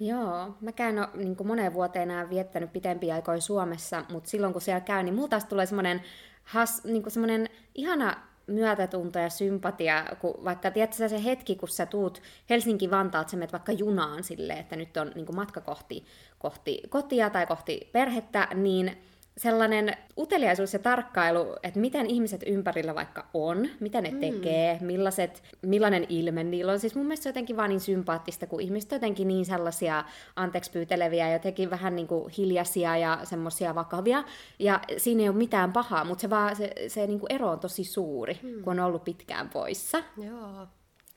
Joo, 0.00 0.56
mäkään 0.60 0.98
ole 0.98 1.08
niin 1.14 1.36
moneen 1.44 1.72
vuoteen 1.72 2.10
enää 2.10 2.30
viettänyt 2.30 2.72
pitempiä 2.72 3.14
aikoja 3.14 3.40
Suomessa, 3.40 4.04
mutta 4.10 4.30
silloin 4.30 4.52
kun 4.52 4.62
siellä 4.62 4.80
käy, 4.80 5.02
niin 5.02 5.14
mulla 5.14 5.28
taas 5.28 5.44
tulee 5.44 5.66
semmoinen 5.66 6.02
has, 6.44 6.84
niin 6.84 7.10
semmoinen 7.10 7.48
ihana 7.74 8.16
myötätunto 8.46 9.18
ja 9.18 9.30
sympatia, 9.30 10.04
kun 10.20 10.44
vaikka 10.44 10.70
tiedätkö 10.70 11.08
se 11.08 11.24
hetki, 11.24 11.56
kun 11.56 11.68
sä 11.68 11.86
tuut 11.86 12.22
Helsinki-Vantaalta, 12.50 13.30
sä 13.30 13.36
menet 13.36 13.52
vaikka 13.52 13.72
junaan 13.72 14.24
silleen, 14.24 14.58
että 14.58 14.76
nyt 14.76 14.96
on 14.96 15.12
niin 15.14 15.34
matka 15.34 15.60
kohti, 15.60 16.04
kohti 16.38 16.82
kotia 16.88 17.30
tai 17.30 17.46
kohti 17.46 17.90
perhettä, 17.92 18.48
niin 18.54 19.02
sellainen 19.36 19.96
uteliaisuus 20.18 20.72
ja 20.72 20.78
tarkkailu, 20.78 21.56
että 21.62 21.80
miten 21.80 22.06
ihmiset 22.06 22.42
ympärillä 22.46 22.94
vaikka 22.94 23.26
on, 23.34 23.68
mitä 23.80 24.00
ne 24.00 24.10
mm. 24.10 24.20
tekee, 24.20 24.78
millaiset, 24.80 25.42
millainen 25.62 26.06
ilme 26.08 26.44
niillä 26.44 26.72
on. 26.72 26.80
Siis 26.80 26.94
mun 26.94 27.06
mielestä 27.06 27.22
se 27.22 27.28
on 27.28 27.30
jotenkin 27.30 27.56
vaan 27.56 27.68
niin 27.68 27.80
sympaattista, 27.80 28.46
kun 28.46 28.60
ihmiset 28.60 28.92
on 28.92 28.96
jotenkin 28.96 29.28
niin 29.28 29.44
sellaisia 29.44 30.04
anteeksi 30.36 30.70
pyyteleviä, 30.70 31.32
jotenkin 31.32 31.70
vähän 31.70 31.96
niin 31.96 32.08
kuin 32.08 32.32
hiljaisia 32.38 32.96
ja 32.96 33.18
semmoisia 33.24 33.74
vakavia. 33.74 34.24
Ja 34.58 34.80
siinä 34.96 35.22
ei 35.22 35.28
ole 35.28 35.36
mitään 35.36 35.72
pahaa, 35.72 36.04
mutta 36.04 36.22
se, 36.22 36.30
vaan, 36.30 36.56
se, 36.56 36.72
se 36.88 37.06
niin 37.06 37.20
kuin 37.20 37.32
ero 37.32 37.50
on 37.50 37.60
tosi 37.60 37.84
suuri, 37.84 38.38
mm. 38.42 38.62
kun 38.62 38.80
on 38.80 38.86
ollut 38.86 39.04
pitkään 39.04 39.48
poissa. 39.48 40.02
Joo. 40.16 40.66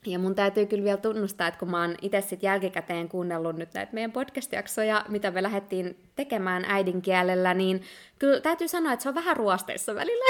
Ja 0.06 0.18
mun 0.18 0.34
täytyy 0.34 0.66
kyllä 0.66 0.84
vielä 0.84 0.96
tunnustaa, 0.96 1.48
että 1.48 1.60
kun 1.60 1.70
mä 1.70 1.80
oon 1.80 1.94
itse 2.02 2.20
sitten 2.20 2.48
jälkikäteen 2.48 3.08
kuunnellut 3.08 3.56
nyt 3.56 3.74
näitä 3.74 3.92
meidän 3.92 4.12
podcast-jaksoja, 4.12 5.04
mitä 5.08 5.30
me 5.30 5.42
lähdettiin 5.42 5.96
tekemään 6.16 6.64
äidinkielellä, 6.68 7.54
niin 7.54 7.82
kyllä 8.18 8.40
täytyy 8.40 8.68
sanoa, 8.68 8.92
että 8.92 9.02
se 9.02 9.08
on 9.08 9.14
vähän 9.14 9.36
ruosteissa 9.36 9.94
välillä. 9.94 10.24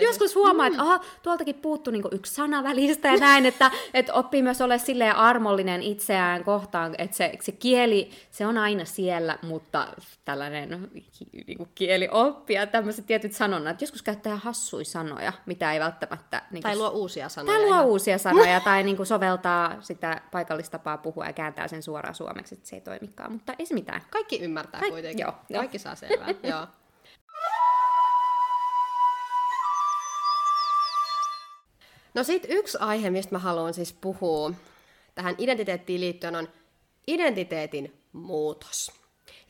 Joskus 0.06 0.34
huomaa, 0.34 0.66
että 0.66 0.78
mm. 0.78 0.88
aha, 0.88 1.00
tuoltakin 1.22 1.54
puuttu 1.54 1.90
niinku 1.90 2.08
yksi 2.12 2.34
sana 2.34 2.62
välistä 2.62 3.08
ja 3.08 3.16
näin, 3.16 3.46
että, 3.46 3.70
että 3.94 4.14
oppii 4.14 4.42
myös 4.42 4.60
olla 4.60 4.78
silleen 4.78 5.16
armollinen 5.16 5.82
itseään 5.82 6.44
kohtaan, 6.44 6.94
että 6.98 7.16
se, 7.16 7.32
se 7.40 7.52
kieli, 7.52 8.10
se 8.30 8.46
on 8.46 8.58
aina 8.58 8.84
siellä, 8.84 9.38
mutta 9.42 9.88
tällainen 10.24 10.90
niinku 11.46 11.68
kielioppi 11.74 12.54
ja 12.54 12.66
tämmöiset 12.66 13.06
tietyt 13.06 13.32
sanonnat, 13.32 13.80
joskus 13.80 14.02
käyttää 14.02 14.36
hassui 14.36 14.84
sanoja, 14.84 15.32
mitä 15.46 15.72
ei 15.72 15.80
välttämättä... 15.80 16.42
Niinku, 16.50 16.68
tai 16.68 16.76
luo 16.76 16.88
uusia 16.88 17.28
sanoja. 17.28 17.58
Tai 17.58 17.66
luo 17.66 17.74
ihan. 17.74 17.86
uusia 17.86 18.18
sanoja, 18.18 18.60
tai 18.60 18.82
niinku 18.82 19.04
soveltaa 19.04 19.76
sitä 19.80 20.20
paikallistapaa 20.30 20.98
puhua 20.98 21.26
ja 21.26 21.32
kääntää 21.32 21.68
sen 21.68 21.82
suoraan 21.82 22.14
suomeksi, 22.14 22.54
että 22.54 22.68
se 22.68 22.76
ei 22.76 22.80
toimikaan, 22.80 23.32
mutta 23.32 23.54
ei 23.58 23.66
se 23.66 23.74
mitään. 23.74 24.02
Kaikki 24.10 24.38
ymmärtää 24.40 24.80
Kaik- 24.80 24.92
kuitenkin. 24.92 25.22
Joo, 25.22 25.32
Kaikki 25.52 25.76
jo. 25.76 25.80
saa 25.80 25.94
selvää, 25.94 26.28
joo. 26.42 26.66
No 32.14 32.24
sit 32.24 32.46
yksi 32.48 32.78
aihe, 32.80 33.10
mistä 33.10 33.34
mä 33.34 33.38
haluan 33.38 33.74
siis 33.74 33.92
puhua 33.92 34.52
tähän 35.14 35.34
identiteettiin 35.38 36.00
liittyen 36.00 36.36
on 36.36 36.48
identiteetin 37.06 38.02
muutos. 38.12 38.92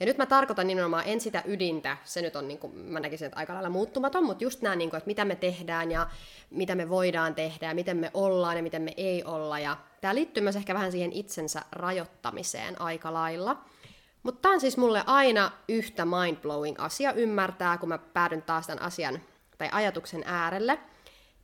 Ja 0.00 0.07
nyt 0.07 0.19
mä 0.19 0.26
tarkoitan 0.26 0.66
nimenomaan 0.66 1.04
en 1.07 1.21
sitä 1.21 1.42
ydintä, 1.47 1.97
se 2.04 2.23
nyt 2.23 2.37
on, 2.37 2.49
niin 2.49 2.59
kuin, 2.59 2.76
mä 2.76 3.00
näkisin, 3.00 3.26
että 3.26 3.38
aika 3.38 3.54
lailla 3.54 3.71
muuttumaton, 3.71 4.25
mutta 4.25 4.45
just 4.45 4.62
nämä, 4.62 4.76
niin 4.76 4.90
kuin, 4.90 4.99
että 4.99 5.07
mitä 5.07 5.25
me 5.25 5.37
tehdään 5.37 5.90
ja 5.90 6.07
mitä 6.50 6.75
me 6.75 6.88
voidaan 6.88 7.35
tehdä 7.35 7.69
ja 7.69 7.75
miten 7.75 7.97
me 7.97 8.11
ollaan 8.14 8.57
ja 8.57 8.62
miten 8.62 8.83
me 8.83 8.95
ei 8.97 9.25
olla. 9.25 9.59
Ja 9.59 9.76
tämä 10.00 10.14
liittyy 10.14 10.42
myös 10.42 10.57
ehkä 10.57 10.75
vähän 10.75 10.92
siihen 10.92 11.12
itsensä 11.12 11.62
rajoittamiseen 11.73 12.81
aika 12.81 13.12
lailla. 13.12 13.64
Mutta 14.23 14.42
tämä 14.42 14.54
on 14.54 14.61
siis 14.61 14.76
mulle 14.76 15.02
aina 15.07 15.50
yhtä 15.69 16.04
mindblowing 16.04 16.76
asia 16.78 17.12
ymmärtää, 17.12 17.78
kun 17.78 17.88
mä 17.88 17.99
päädyn 17.99 18.42
taas 18.42 18.66
tämän 18.66 18.83
asian 18.83 19.21
tai 19.59 19.69
ajatuksen 19.73 20.23
äärelle, 20.26 20.78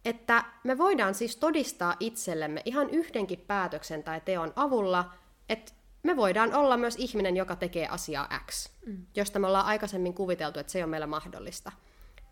että 0.09 0.45
me 0.65 0.79
voidaan 0.79 1.15
siis 1.15 1.37
todistaa 1.37 1.95
itsellemme 2.01 2.63
ihan 2.65 2.91
yhdenkin 2.91 3.45
päätöksen 3.47 4.03
tai 4.03 4.21
teon 4.21 4.53
avulla, 4.57 5.13
että 5.49 5.73
me 6.03 6.17
voidaan 6.17 6.55
olla 6.55 6.77
myös 6.77 6.97
ihminen, 6.99 7.37
joka 7.37 7.57
tekee 7.57 7.89
asiaa 7.89 8.29
X, 8.47 8.69
mm. 8.87 9.07
josta 9.17 9.39
me 9.39 9.47
ollaan 9.47 9.67
aikaisemmin 9.67 10.15
kuviteltu, 10.15 10.59
että 10.59 10.73
se 10.73 10.85
on 10.85 10.91
meillä 10.91 11.07
mahdollista. 11.07 11.73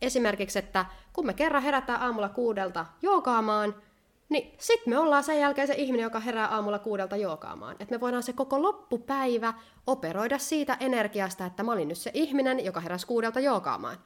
Esimerkiksi, 0.02 0.59
että 0.59 0.87
kun 1.12 1.26
me 1.26 1.35
kerran 1.35 1.62
herätään 1.62 2.02
aamulla 2.02 2.28
kuudelta 2.28 2.87
joogaamaan, 3.02 3.75
niin 4.28 4.54
sitten 4.59 4.92
me 4.92 4.99
ollaan 4.99 5.25
sen 5.25 5.40
jälkeen 5.40 5.66
se 5.66 5.75
ihminen, 5.75 6.04
joka 6.04 6.21
herää 6.21 6.47
aamulla 6.47 6.78
kuudelta 6.78 7.16
jookaamaan. 7.16 7.76
Että 7.80 7.95
me 7.95 8.00
voidaan 8.00 8.23
se 8.23 8.33
koko 8.33 8.62
loppupäivä 8.62 9.54
operoida 9.87 10.38
siitä 10.38 10.76
energiasta, 10.80 11.47
että 11.47 11.62
mä 11.62 11.73
olin 11.73 11.88
nyt 11.88 11.99
se 11.99 12.11
ihminen, 12.14 12.64
joka 12.64 12.80
heräsi 12.80 13.06
kuudelta 13.06 13.40
jookaamaan. 13.40 13.97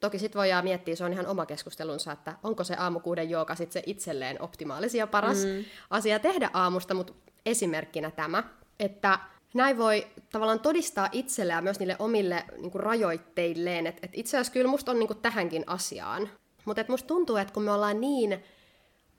Toki 0.00 0.18
sitten 0.18 0.38
voidaan 0.38 0.64
miettiä, 0.64 0.96
se 0.96 1.04
on 1.04 1.12
ihan 1.12 1.26
oma 1.26 1.46
keskustelunsa, 1.46 2.12
että 2.12 2.36
onko 2.42 2.64
se 2.64 2.74
aamukuuden 2.78 3.30
jooga 3.30 3.54
sitten 3.54 3.72
se 3.72 3.82
itselleen 3.86 4.42
optimaalisia 4.42 5.02
ja 5.02 5.06
paras 5.06 5.44
mm. 5.44 5.64
asia 5.90 6.18
tehdä 6.18 6.50
aamusta, 6.52 6.94
mutta 6.94 7.12
esimerkkinä 7.46 8.10
tämä, 8.10 8.42
että 8.80 9.18
näin 9.54 9.78
voi 9.78 10.06
tavallaan 10.32 10.60
todistaa 10.60 11.08
itselle 11.12 11.52
ja 11.52 11.62
myös 11.62 11.78
niille 11.78 11.96
omille 11.98 12.44
niin 12.56 12.70
kuin 12.70 12.82
rajoitteilleen, 12.82 13.86
että, 13.86 14.00
että 14.02 14.20
itse 14.20 14.36
asiassa 14.36 14.52
kyllä 14.52 14.70
musta 14.70 14.90
on 14.90 14.98
niin 14.98 15.06
kuin 15.06 15.20
tähänkin 15.20 15.64
asiaan. 15.66 16.28
Mutta 16.64 16.84
musta 16.88 17.06
tuntuu, 17.06 17.36
että 17.36 17.54
kun 17.54 17.62
me 17.62 17.72
ollaan 17.72 18.00
niin 18.00 18.44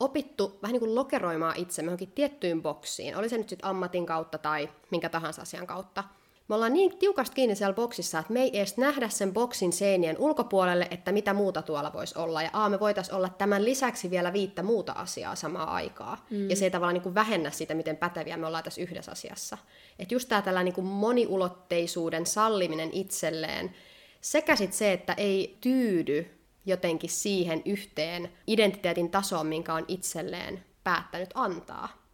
opittu 0.00 0.58
vähän 0.62 0.72
niin 0.72 0.80
kuin 0.80 0.94
lokeroimaan 0.94 1.56
itsemme 1.56 1.86
johonkin 1.86 2.12
tiettyyn 2.12 2.62
boksiin, 2.62 3.16
oli 3.16 3.28
se 3.28 3.38
nyt 3.38 3.48
sitten 3.48 3.68
ammatin 3.68 4.06
kautta 4.06 4.38
tai 4.38 4.68
minkä 4.90 5.08
tahansa 5.08 5.42
asian 5.42 5.66
kautta. 5.66 6.04
Me 6.48 6.54
ollaan 6.54 6.72
niin 6.72 6.98
tiukasti 6.98 7.34
kiinni 7.34 7.56
siellä 7.56 7.74
boksissa, 7.74 8.18
että 8.18 8.32
me 8.32 8.42
ei 8.42 8.58
edes 8.58 8.76
nähdä 8.76 9.08
sen 9.08 9.32
boksin 9.32 9.72
seinien 9.72 10.18
ulkopuolelle, 10.18 10.88
että 10.90 11.12
mitä 11.12 11.34
muuta 11.34 11.62
tuolla 11.62 11.92
voisi 11.92 12.18
olla. 12.18 12.42
Ja 12.42 12.50
A, 12.52 12.68
me 12.68 12.80
voitaisiin 12.80 13.14
olla 13.14 13.28
tämän 13.28 13.64
lisäksi 13.64 14.10
vielä 14.10 14.32
viittä 14.32 14.62
muuta 14.62 14.92
asiaa 14.92 15.34
samaa 15.34 15.74
aikaa. 15.74 16.26
Mm. 16.30 16.50
Ja 16.50 16.56
se 16.56 16.64
ei 16.64 16.70
tavallaan 16.70 16.94
niin 16.94 17.02
kuin 17.02 17.14
vähennä 17.14 17.50
sitä, 17.50 17.74
miten 17.74 17.96
päteviä 17.96 18.36
me 18.36 18.46
ollaan 18.46 18.64
tässä 18.64 18.80
yhdessä 18.80 19.12
asiassa. 19.12 19.58
Että 19.98 20.14
just 20.14 20.28
tämä 20.28 20.42
tällainen 20.42 20.74
niin 20.76 20.86
moniulotteisuuden 20.86 22.26
salliminen 22.26 22.90
itselleen, 22.92 23.74
sekä 24.20 24.56
sitten 24.56 24.78
se, 24.78 24.92
että 24.92 25.12
ei 25.12 25.58
tyydy 25.60 26.30
jotenkin 26.66 27.10
siihen 27.10 27.62
yhteen 27.64 28.32
identiteetin 28.46 29.10
tasoon, 29.10 29.46
minkä 29.46 29.74
on 29.74 29.84
itselleen 29.88 30.64
päättänyt 30.84 31.30
antaa. 31.34 32.07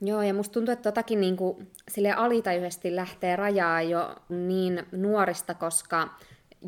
Joo, 0.00 0.22
ja 0.22 0.34
musta 0.34 0.52
tuntuu, 0.52 0.72
että 0.72 0.82
totakin 0.82 1.20
niin 1.20 1.36
kuin, 1.36 1.70
sille 1.88 2.12
alitajuisesti 2.12 2.96
lähtee 2.96 3.36
rajaa 3.36 3.82
jo 3.82 4.16
niin 4.28 4.86
nuorista, 4.92 5.54
koska 5.54 6.08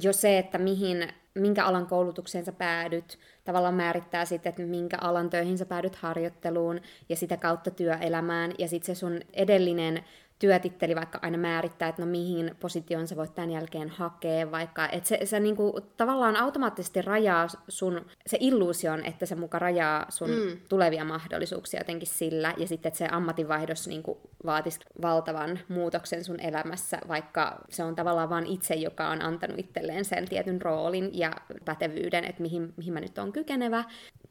jo 0.02 0.12
se, 0.12 0.38
että 0.38 0.58
mihin, 0.58 1.08
minkä 1.34 1.64
alan 1.64 1.86
koulutukseen 1.86 2.44
sä 2.44 2.52
päädyt, 2.52 3.18
tavallaan 3.44 3.74
määrittää 3.74 4.24
sitten, 4.24 4.50
että 4.50 4.62
minkä 4.62 4.98
alan 5.00 5.30
töihin 5.30 5.58
sä 5.58 5.66
päädyt 5.66 5.96
harjoitteluun 5.96 6.80
ja 7.08 7.16
sitä 7.16 7.36
kautta 7.36 7.70
työelämään. 7.70 8.52
Ja 8.58 8.68
sitten 8.68 8.96
se 8.96 8.98
sun 8.98 9.20
edellinen 9.32 10.04
työtitteli 10.38 10.94
vaikka 10.94 11.18
aina 11.22 11.38
määrittää, 11.38 11.88
että 11.88 12.02
no 12.02 12.06
mihin 12.08 12.56
positioon 12.60 13.08
sä 13.08 13.16
voit 13.16 13.34
tämän 13.34 13.50
jälkeen 13.50 13.88
hakea, 13.88 14.50
vaikka. 14.50 14.88
Että 14.88 15.08
se, 15.08 15.18
se 15.24 15.40
niinku 15.40 15.80
tavallaan 15.96 16.36
automaattisesti 16.36 17.02
rajaa 17.02 17.46
sun, 17.68 18.06
se 18.26 18.36
illuusion, 18.40 19.04
että 19.04 19.26
se 19.26 19.34
muka 19.34 19.58
rajaa 19.58 20.06
sun 20.08 20.30
mm. 20.30 20.58
tulevia 20.68 21.04
mahdollisuuksia 21.04 21.80
jotenkin 21.80 22.08
sillä, 22.08 22.54
ja 22.56 22.66
sitten 22.68 22.88
että 22.88 22.98
se 22.98 23.08
ammatinvaihdos 23.10 23.88
niinku 23.88 24.20
vaatisi 24.46 24.80
valtavan 25.02 25.58
muutoksen 25.68 26.24
sun 26.24 26.40
elämässä, 26.40 26.98
vaikka 27.08 27.60
se 27.68 27.84
on 27.84 27.96
tavallaan 27.96 28.30
vain 28.30 28.46
itse, 28.46 28.74
joka 28.74 29.08
on 29.08 29.22
antanut 29.22 29.58
itselleen 29.58 30.04
sen 30.04 30.28
tietyn 30.28 30.62
roolin 30.62 31.18
ja 31.18 31.32
pätevyyden, 31.64 32.24
että 32.24 32.42
mihin, 32.42 32.74
mihin 32.76 32.92
mä 32.92 33.00
nyt 33.00 33.18
on 33.18 33.32
kykenevä, 33.32 33.84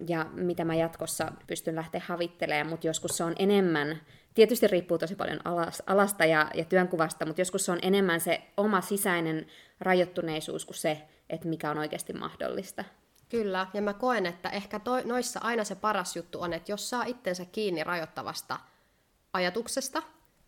ja 0.07 0.25
mitä 0.33 0.65
mä 0.65 0.75
jatkossa 0.75 1.31
pystyn 1.47 1.75
lähteä 1.75 2.01
havittelemaan, 2.05 2.69
mutta 2.69 2.87
joskus 2.87 3.17
se 3.17 3.23
on 3.23 3.35
enemmän 3.39 4.01
tietysti 4.35 4.67
riippuu 4.67 4.97
tosi 4.97 5.15
paljon 5.15 5.39
alas, 5.45 5.83
alasta 5.87 6.25
ja, 6.25 6.51
ja 6.53 6.65
työnkuvasta, 6.65 7.25
mutta 7.25 7.41
joskus 7.41 7.65
se 7.65 7.71
on 7.71 7.79
enemmän 7.81 8.21
se 8.21 8.41
oma 8.57 8.81
sisäinen 8.81 9.47
rajoittuneisuus 9.79 10.65
kuin 10.65 10.75
se, 10.75 11.01
että 11.29 11.47
mikä 11.47 11.71
on 11.71 11.77
oikeasti 11.77 12.13
mahdollista. 12.13 12.83
Kyllä, 13.29 13.67
ja 13.73 13.81
mä 13.81 13.93
koen, 13.93 14.25
että 14.25 14.49
ehkä 14.49 14.79
toi, 14.79 15.03
noissa 15.03 15.39
aina 15.43 15.63
se 15.63 15.75
paras 15.75 16.15
juttu 16.15 16.41
on, 16.41 16.53
että 16.53 16.71
jos 16.71 16.89
saa 16.89 17.03
itsensä 17.03 17.45
kiinni 17.45 17.83
rajoittavasta 17.83 18.59
ajatuksesta, 19.33 20.03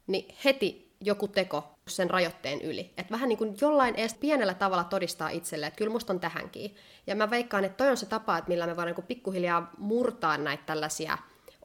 niin 0.08 0.36
heti 0.46 0.96
joku 1.02 1.28
teko 1.28 1.74
sen 1.88 2.10
rajoitteen 2.10 2.62
yli. 2.62 2.94
Että 2.98 3.12
vähän 3.12 3.30
niin 3.30 3.38
kuin 3.38 3.56
jollain 3.62 3.96
edes 3.96 4.14
pienellä 4.14 4.54
tavalla 4.54 4.84
todistaa 4.84 5.30
itselle, 5.30 5.68
että 5.68 5.78
kyllä 5.78 5.92
musta 5.92 6.14
on 6.14 6.20
tähänkin. 6.20 6.76
Ja 7.08 7.16
mä 7.16 7.30
veikkaan, 7.30 7.66
että 7.66 7.78
toi 7.78 7.90
on 7.90 7.98
se 7.98 8.06
tapa, 8.06 8.38
että 8.38 8.50
millä 8.50 8.68
me 8.68 8.76
voidaan 8.76 8.96
niin 8.96 9.08
pikkuhiljaa 9.08 9.72
murtaa 9.78 10.38
näitä 10.38 10.64
tällaisia 10.66 11.18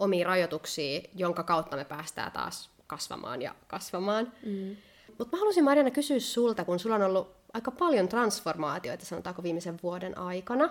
omia 0.02 0.26
rajoituksia, 0.26 1.00
jonka 1.14 1.42
kautta 1.42 1.76
me 1.76 1.84
päästään 1.84 2.32
taas 2.32 2.70
kasvamaan 2.86 3.42
ja 3.42 3.54
kasvamaan. 3.66 4.32
Mm. 4.46 4.76
Mutta 5.18 5.36
mä 5.36 5.38
haluaisin 5.38 5.64
Mariana 5.64 5.90
kysyä 5.90 6.20
sulta, 6.20 6.64
kun 6.64 6.78
sulla 6.78 6.96
on 6.96 7.02
ollut 7.02 7.34
aika 7.52 7.70
paljon 7.70 8.08
transformaatioita, 8.08 9.04
sanotaanko 9.04 9.42
viimeisen 9.42 9.78
vuoden 9.82 10.18
aikana, 10.18 10.70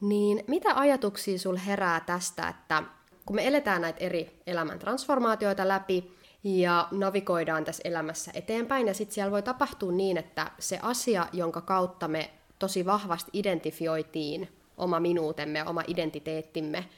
niin 0.00 0.44
mitä 0.46 0.68
ajatuksia 0.74 1.38
sul 1.38 1.56
herää 1.66 2.00
tästä, 2.00 2.48
että 2.48 2.82
kun 3.26 3.36
me 3.36 3.46
eletään 3.46 3.82
näitä 3.82 4.04
eri 4.04 4.40
elämän 4.46 4.78
transformaatioita 4.78 5.68
läpi 5.68 6.16
ja 6.44 6.88
navigoidaan 6.90 7.64
tässä 7.64 7.82
elämässä 7.84 8.30
eteenpäin, 8.34 8.86
ja 8.86 8.94
sitten 8.94 9.14
siellä 9.14 9.30
voi 9.30 9.42
tapahtua 9.42 9.92
niin, 9.92 10.16
että 10.16 10.50
se 10.58 10.78
asia, 10.82 11.26
jonka 11.32 11.60
kautta 11.60 12.08
me 12.08 12.30
tosi 12.58 12.86
vahvasti 12.86 13.30
identifioitiin 13.34 14.48
oma 14.76 15.00
minuutemme 15.00 15.64
oma 15.64 15.82
identiteettimme, 15.86 16.88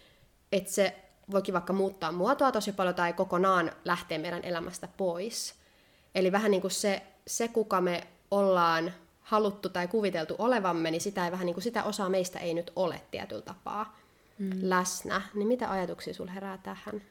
että 0.53 0.71
se 0.73 0.97
voikin 1.33 1.55
vaikka 1.55 1.73
muuttaa 1.73 2.13
muotoa 2.13 2.53
tosi 2.53 2.73
paljon 2.73 2.95
tai 2.95 3.13
kokonaan 3.13 3.73
lähteä 3.85 4.19
meidän 4.19 4.45
elämästä 4.45 4.89
pois. 4.97 5.55
Eli 6.15 6.33
vähän 6.33 6.51
niin 6.51 6.61
kuin 6.61 6.71
se, 6.71 7.03
se 7.27 7.49
kuka 7.49 7.81
me 7.81 8.07
ollaan 8.31 8.93
haluttu 9.21 9.69
tai 9.69 9.89
kuviteltu 9.89 10.35
olevamme, 10.39 10.91
niin 10.91 11.01
sitä, 11.01 11.25
ei 11.25 11.33
vähän 11.33 11.47
niin 11.47 11.55
kuin 11.55 11.65
sitä 11.65 11.85
osaa 11.85 12.09
meistä 12.09 12.39
ei 12.39 12.55
nyt 12.55 12.73
ole 12.77 13.01
tietyllä 13.11 13.43
tapaa 13.43 13.99
mm. 14.39 14.51
läsnä. 14.63 15.23
Niin 15.35 15.49
mitä 15.49 15.71
ajatuksia 15.71 16.15
sinulla 16.15 16.33
herää 16.33 16.59
tähän? 16.59 17.03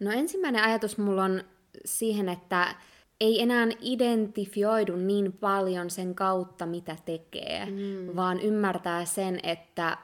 No 0.00 0.10
ensimmäinen 0.10 0.62
ajatus 0.62 0.98
mulla 0.98 1.24
on 1.24 1.44
siihen, 1.84 2.28
että 2.28 2.74
ei 3.20 3.42
enää 3.42 3.66
identifioidu 3.80 4.96
niin 4.96 5.32
paljon 5.32 5.90
sen 5.90 6.14
kautta, 6.14 6.66
mitä 6.66 6.96
tekee, 7.04 7.66
mm. 7.66 8.16
vaan 8.16 8.40
ymmärtää 8.40 9.04
sen, 9.04 9.40
että 9.42 9.98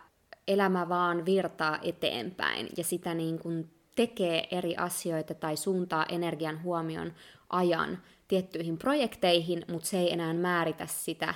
elämä 0.48 0.88
vaan 0.88 1.24
virtaa 1.24 1.79
eteenpäin 1.83 2.68
ja 2.76 2.85
sitä 2.85 3.14
niin 3.14 3.38
kuin 3.38 3.70
tekee 3.96 4.48
eri 4.50 4.76
asioita 4.76 5.35
tai 5.35 5.57
suuntaa 5.57 6.07
energian 6.09 6.62
huomion 6.62 7.12
ajan 7.50 7.98
tiettyihin 8.29 8.79
projekteihin, 8.79 9.64
mutta 9.68 9.88
se 9.88 9.98
ei 9.98 10.12
enää 10.12 10.35
määritä 10.35 10.87
sitä, 10.87 11.35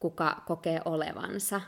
kuka 0.00 0.42
kokee 0.46 0.80
olevansa. 0.84 1.60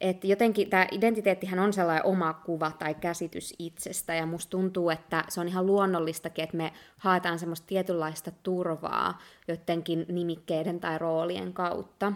Et 0.00 0.24
jotenkin 0.24 0.70
tämä 0.70 0.86
identiteettihän 0.90 1.58
on 1.58 1.72
sellainen 1.72 2.06
oma 2.06 2.34
kuva 2.34 2.72
tai 2.78 2.94
käsitys 2.94 3.54
itsestä, 3.58 4.14
ja 4.14 4.26
musta 4.26 4.50
tuntuu, 4.50 4.90
että 4.90 5.24
se 5.28 5.40
on 5.40 5.48
ihan 5.48 5.66
luonnollistakin, 5.66 6.44
että 6.44 6.56
me 6.56 6.72
haetaan 6.96 7.38
semmoista 7.38 7.66
tietynlaista 7.66 8.30
turvaa 8.42 9.18
jotenkin 9.48 10.06
nimikkeiden 10.08 10.80
tai 10.80 10.98
roolien 10.98 11.52
kautta. 11.52 12.12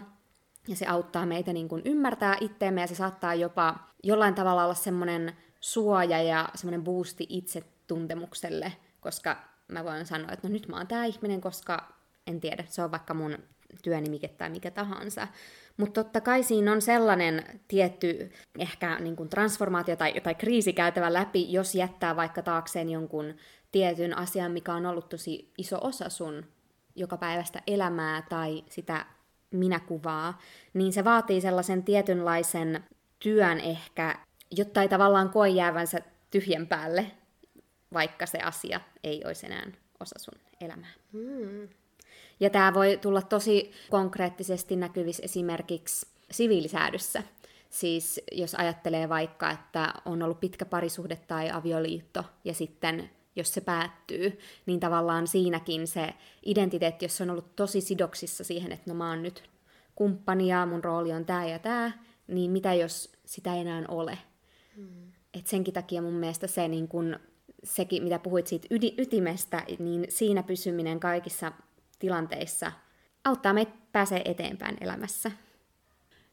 Ja 0.67 0.75
se 0.75 0.85
auttaa 0.85 1.25
meitä 1.25 1.53
niin 1.53 1.67
kuin 1.67 1.81
ymmärtää 1.85 2.37
itteemme 2.41 2.81
ja 2.81 2.87
se 2.87 2.95
saattaa 2.95 3.35
jopa 3.35 3.75
jollain 4.03 4.35
tavalla 4.35 4.63
olla 4.63 4.73
semmoinen 4.73 5.37
suoja 5.59 6.21
ja 6.21 6.49
semmoinen 6.55 6.83
boosti 6.83 7.25
itsetuntemukselle, 7.29 8.73
koska 8.99 9.37
mä 9.67 9.83
voin 9.83 10.05
sanoa, 10.05 10.31
että 10.31 10.47
no 10.47 10.53
nyt 10.53 10.67
mä 10.67 10.77
oon 10.77 10.87
tää 10.87 11.05
ihminen, 11.05 11.41
koska 11.41 11.93
en 12.27 12.41
tiedä, 12.41 12.63
se 12.67 12.83
on 12.83 12.91
vaikka 12.91 13.13
mun 13.13 13.37
työnimike 13.83 14.27
tai 14.27 14.49
mikä 14.49 14.71
tahansa. 14.71 15.27
Mutta 15.77 16.03
totta 16.03 16.21
kai 16.21 16.43
siinä 16.43 16.71
on 16.71 16.81
sellainen 16.81 17.61
tietty 17.67 18.31
ehkä 18.59 18.99
niin 18.99 19.15
kuin 19.15 19.29
transformaatio 19.29 19.95
tai, 19.95 20.21
tai 20.21 20.35
kriisi 20.35 20.73
käytävä 20.73 21.13
läpi, 21.13 21.53
jos 21.53 21.75
jättää 21.75 22.15
vaikka 22.15 22.41
taakseen 22.41 22.89
jonkun 22.89 23.33
tietyn 23.71 24.17
asian, 24.17 24.51
mikä 24.51 24.73
on 24.73 24.85
ollut 24.85 25.09
tosi 25.09 25.51
iso 25.57 25.77
osa 25.81 26.09
sun 26.09 26.45
joka 26.95 27.17
päivästä 27.17 27.61
elämää 27.67 28.21
tai 28.29 28.63
sitä 28.69 29.05
minäkuvaa, 29.51 30.39
niin 30.73 30.93
se 30.93 31.03
vaatii 31.03 31.41
sellaisen 31.41 31.83
tietynlaisen 31.83 32.83
työn 33.19 33.59
ehkä, 33.59 34.15
jotta 34.51 34.81
ei 34.81 34.89
tavallaan 34.89 35.29
koe 35.29 35.49
jäävänsä 35.49 36.01
tyhjän 36.31 36.67
päälle, 36.67 37.11
vaikka 37.93 38.25
se 38.25 38.39
asia 38.39 38.81
ei 39.03 39.21
olisi 39.25 39.45
enää 39.45 39.65
osa 39.99 40.19
sun 40.19 40.39
elämää. 40.61 40.91
Mm. 41.11 41.69
Ja 42.39 42.49
tämä 42.49 42.73
voi 42.73 42.99
tulla 43.01 43.21
tosi 43.21 43.71
konkreettisesti 43.89 44.75
näkyvissä 44.75 45.23
esimerkiksi 45.23 46.07
siviilisäädyssä. 46.31 47.23
Siis 47.69 48.21
jos 48.31 48.55
ajattelee 48.55 49.09
vaikka, 49.09 49.51
että 49.51 49.93
on 50.05 50.21
ollut 50.21 50.39
pitkä 50.39 50.65
parisuhde 50.65 51.15
tai 51.15 51.51
avioliitto 51.51 52.23
ja 52.43 52.53
sitten 52.53 53.09
jos 53.35 53.53
se 53.53 53.61
päättyy, 53.61 54.39
niin 54.65 54.79
tavallaan 54.79 55.27
siinäkin 55.27 55.87
se 55.87 56.13
identiteetti, 56.45 57.05
jos 57.05 57.21
on 57.21 57.29
ollut 57.29 57.55
tosi 57.55 57.81
sidoksissa 57.81 58.43
siihen, 58.43 58.71
että 58.71 58.91
no 58.91 58.93
mä 58.93 59.09
oon 59.09 59.23
nyt 59.23 59.43
kumppani 59.95 60.47
ja 60.47 60.65
mun 60.65 60.83
rooli 60.83 61.13
on 61.13 61.25
tämä 61.25 61.45
ja 61.45 61.59
tämä, 61.59 61.91
niin 62.27 62.51
mitä 62.51 62.73
jos 62.73 63.11
sitä 63.25 63.53
ei 63.53 63.61
enää 63.61 63.83
ole? 63.87 64.17
Mm. 64.75 65.11
Et 65.33 65.47
senkin 65.47 65.73
takia 65.73 66.01
mun 66.01 66.13
mielestä 66.13 66.47
se, 66.47 66.67
niin 66.67 66.87
kun, 66.87 67.19
sekin, 67.63 68.03
mitä 68.03 68.19
puhuit 68.19 68.47
siitä 68.47 68.67
yd- 68.73 69.01
ytimestä, 69.01 69.63
niin 69.79 70.05
siinä 70.09 70.43
pysyminen 70.43 70.99
kaikissa 70.99 71.51
tilanteissa 71.99 72.71
auttaa 73.25 73.53
meitä 73.53 73.71
pääsee 73.91 74.21
eteenpäin 74.25 74.77
elämässä. 74.81 75.31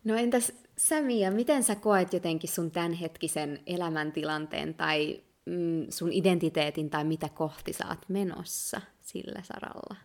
No 0.05 0.17
entäs 0.17 0.53
Samia, 0.79 1.31
miten 1.31 1.63
sä 1.63 1.75
koet 1.75 2.13
jotenkin 2.13 2.51
sun 2.51 2.71
tämänhetkisen 2.71 3.61
elämäntilanteen 3.67 4.75
tai 4.75 5.23
mm, 5.49 5.87
sun 5.91 6.13
identiteetin 6.13 6.91
tai 6.91 7.05
mitä 7.05 7.29
kohti 7.29 7.73
sä 7.73 7.85
oot 7.89 8.09
menossa 8.09 8.81
sillä 9.01 9.43
saralla? 9.43 9.97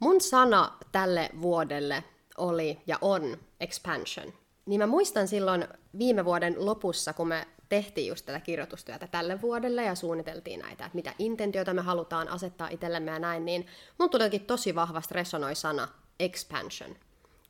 Mun 0.00 0.20
sana 0.20 0.72
tälle 0.92 1.30
vuodelle 1.40 2.04
oli 2.38 2.78
ja 2.86 2.98
on 3.00 3.36
expansion. 3.60 4.32
Niin 4.66 4.80
mä 4.80 4.86
muistan 4.86 5.28
silloin 5.28 5.68
viime 5.98 6.24
vuoden 6.24 6.66
lopussa, 6.66 7.12
kun 7.12 7.28
me 7.28 7.46
tehtiin 7.68 8.08
just 8.08 8.26
tätä 8.26 8.40
kirjoitustyötä 8.40 9.06
tälle 9.06 9.42
vuodelle 9.42 9.84
ja 9.84 9.94
suunniteltiin 9.94 10.60
näitä, 10.60 10.84
että 10.84 10.96
mitä 10.96 11.14
intentioita 11.18 11.74
me 11.74 11.82
halutaan 11.82 12.28
asettaa 12.28 12.68
itsellemme 12.68 13.10
ja 13.10 13.18
näin, 13.18 13.44
niin 13.44 13.66
mun 13.98 14.10
tulikin 14.10 14.46
tosi 14.46 14.74
vahvasti 14.74 15.14
resonoi 15.14 15.54
sana 15.54 15.88
expansion. 16.20 16.96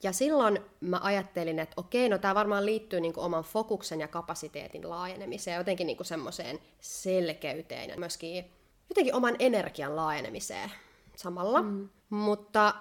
Ja 0.02 0.12
silloin 0.12 0.58
mä 0.80 1.00
ajattelin, 1.02 1.58
että 1.58 1.74
okei, 1.76 2.08
no 2.08 2.18
tämä 2.18 2.34
varmaan 2.34 2.66
liittyy 2.66 3.00
niinku 3.00 3.20
oman 3.20 3.44
fokuksen 3.44 4.00
ja 4.00 4.08
kapasiteetin 4.08 4.90
laajenemiseen 4.90 5.52
ja 5.52 5.60
jotenkin 5.60 5.86
niinku 5.86 6.04
semmoiseen 6.04 6.58
selkeyteen 6.80 7.90
ja 7.90 7.96
myöskin 7.98 8.44
jotenkin 8.88 9.14
oman 9.14 9.36
energian 9.38 9.96
laajenemiseen 9.96 10.70
samalla. 11.16 11.62
Mm. 11.62 11.88
Mutta 12.10 12.74